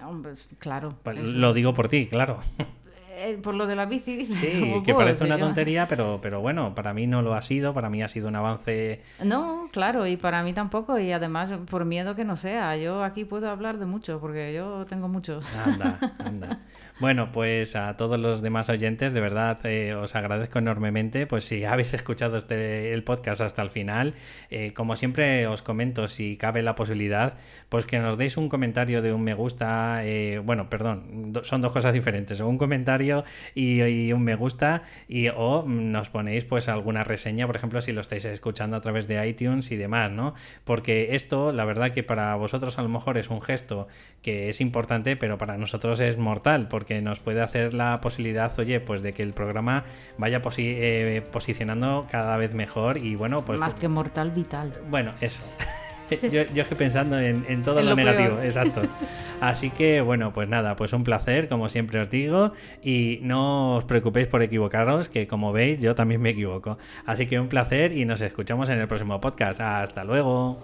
Hombre, 0.06 0.32
claro. 0.60 0.98
Lo 1.14 1.54
digo 1.54 1.74
por 1.74 1.90
ti, 1.90 2.08
claro. 2.08 2.40
eh, 3.20 3.38
por 3.42 3.54
lo 3.56 3.68
de 3.68 3.76
la 3.76 3.86
bici. 3.86 4.26
Sí, 4.26 4.82
que 4.86 4.94
parece 4.94 5.26
una 5.26 5.38
tontería, 5.38 5.88
pero, 5.88 6.20
pero 6.22 6.42
bueno, 6.42 6.74
para 6.74 6.94
mí 6.94 7.08
no 7.08 7.22
lo 7.22 7.34
ha 7.34 7.42
sido, 7.42 7.74
para 7.74 7.90
mí 7.90 8.02
ha 8.02 8.08
sido 8.08 8.28
un 8.28 8.36
avance. 8.36 9.02
No, 9.24 9.70
claro, 9.72 10.08
y 10.08 10.18
para 10.18 10.42
mí 10.44 10.54
tampoco, 10.54 10.98
y 10.98 11.12
además 11.12 11.52
por 11.70 11.86
miedo 11.86 12.16
que 12.16 12.24
no 12.24 12.38
sea. 12.38 12.78
Yo 12.78 13.04
aquí 13.04 13.26
puedo 13.26 13.50
hablar 13.50 13.78
de 13.78 13.86
mucho, 13.86 14.20
porque 14.20 14.54
yo 14.54 14.86
tengo 14.88 15.08
muchos. 15.08 15.46
Anda, 15.56 16.00
anda. 16.20 16.60
Bueno, 17.00 17.32
pues 17.32 17.78
a 17.78 17.96
todos 17.96 18.20
los 18.20 18.42
demás 18.42 18.68
oyentes, 18.68 19.14
de 19.14 19.22
verdad 19.22 19.58
eh, 19.66 19.94
os 19.94 20.18
agradezco 20.18 20.60
enormemente. 20.60 21.28
Pues 21.28 21.46
si 21.46 21.64
habéis 21.64 21.94
escuchado 21.94 22.36
este, 22.36 22.94
el 22.94 23.06
podcast 23.06 23.40
hasta 23.40 23.62
el 23.62 23.70
final, 23.70 24.16
eh, 24.50 24.74
como 24.74 24.98
siempre 24.98 25.48
os 25.48 25.62
comento, 25.62 26.10
si 26.10 26.36
cabe 26.36 26.62
la 26.62 26.76
posibilidad, 26.76 27.38
pues 27.70 27.86
que 27.86 28.00
nos 28.00 28.18
deis 28.18 28.36
un 28.36 28.50
comentario 28.50 29.02
de 29.02 29.14
un 29.14 29.24
me 29.24 29.34
gusta. 29.34 30.02
Eh, 30.04 30.42
bueno, 30.44 30.70
perdón, 30.70 31.32
son 31.44 31.62
dos 31.62 31.72
cosas 31.72 31.94
diferentes. 31.94 32.42
Un 32.42 32.58
comentario 32.58 33.24
y, 33.56 34.12
un 34.12 34.22
me 34.22 34.36
gusta, 34.36 34.84
y 35.08 35.30
o 35.30 35.64
nos 35.66 36.10
ponéis 36.10 36.44
pues 36.44 36.68
alguna 36.68 37.06
reseña, 37.06 37.48
por 37.48 37.56
ejemplo, 37.56 37.80
si 37.80 37.94
lo 37.94 38.02
estáis 38.02 38.26
escuchando 38.26 38.76
a 38.76 38.82
través 38.82 39.08
de 39.08 39.26
iTunes 39.26 39.72
y 39.72 39.78
demás, 39.78 40.12
¿no? 40.12 40.34
Porque 40.66 41.16
esto, 41.16 41.54
la 41.54 41.64
verdad 41.64 41.92
que 41.92 42.04
para 42.04 42.36
vosotros 42.36 42.78
a 42.78 42.82
lo 42.82 42.90
mejor 42.90 43.18
es 43.18 43.30
un 43.30 43.42
gesto 43.42 43.88
que 44.22 44.50
es 44.50 44.60
importante, 44.60 45.16
pero 45.16 45.38
para 45.38 45.58
nosotros 45.58 46.02
es 46.02 46.18
mortal, 46.18 46.68
porque 46.68 46.89
que 46.90 47.04
nos 47.04 47.20
puede 47.20 47.40
hacer 47.44 47.76
la 47.76 48.02
posibilidad, 48.02 48.52
oye, 48.58 48.80
pues 48.80 49.04
de 49.04 49.14
que 49.14 49.22
el 49.22 49.34
programa 49.34 49.84
vaya 50.18 50.42
eh, 50.58 51.22
posicionando 51.32 52.08
cada 52.10 52.36
vez 52.36 52.56
mejor 52.56 52.98
y 52.98 53.14
bueno, 53.14 53.46
pues... 53.46 53.60
Más 53.60 53.76
que 53.76 53.88
mortal, 53.88 54.32
vital. 54.32 54.72
Bueno, 54.90 55.14
eso. 55.22 55.44
yo, 56.10 56.42
yo 56.52 56.64
estoy 56.64 56.78
pensando 56.78 57.20
en, 57.20 57.62
todo 57.62 57.84
lo, 57.84 57.96
negativo, 57.96 58.40
exacto. 58.42 58.82
Así 59.40 59.70
que 59.70 60.02
bueno, 60.02 60.34
pues 60.34 60.50
nada, 60.50 60.76
pues 60.76 60.92
un 60.94 61.04
placer, 61.04 61.48
como 61.48 61.70
siempre 61.70 62.00
os 62.00 62.10
digo, 62.10 62.54
y 62.82 63.20
no 63.22 63.76
os 63.76 63.86
preocupéis 63.86 64.26
por 64.26 64.42
equivocaros, 64.42 65.10
que 65.10 65.28
como 65.28 65.52
veis 65.54 65.80
yo 65.80 65.94
también 65.94 66.24
me 66.24 66.32
equivoco. 66.32 66.80
Así 67.06 67.28
que 67.28 67.40
un 67.40 67.50
placer 67.50 67.96
y 67.96 68.06
nos 68.06 68.22
escuchamos 68.22 68.68
en 68.72 68.80
el 68.80 68.88
próximo 68.88 69.22
podcast. 69.22 69.62
Hasta 69.62 70.04
luego. 70.04 70.58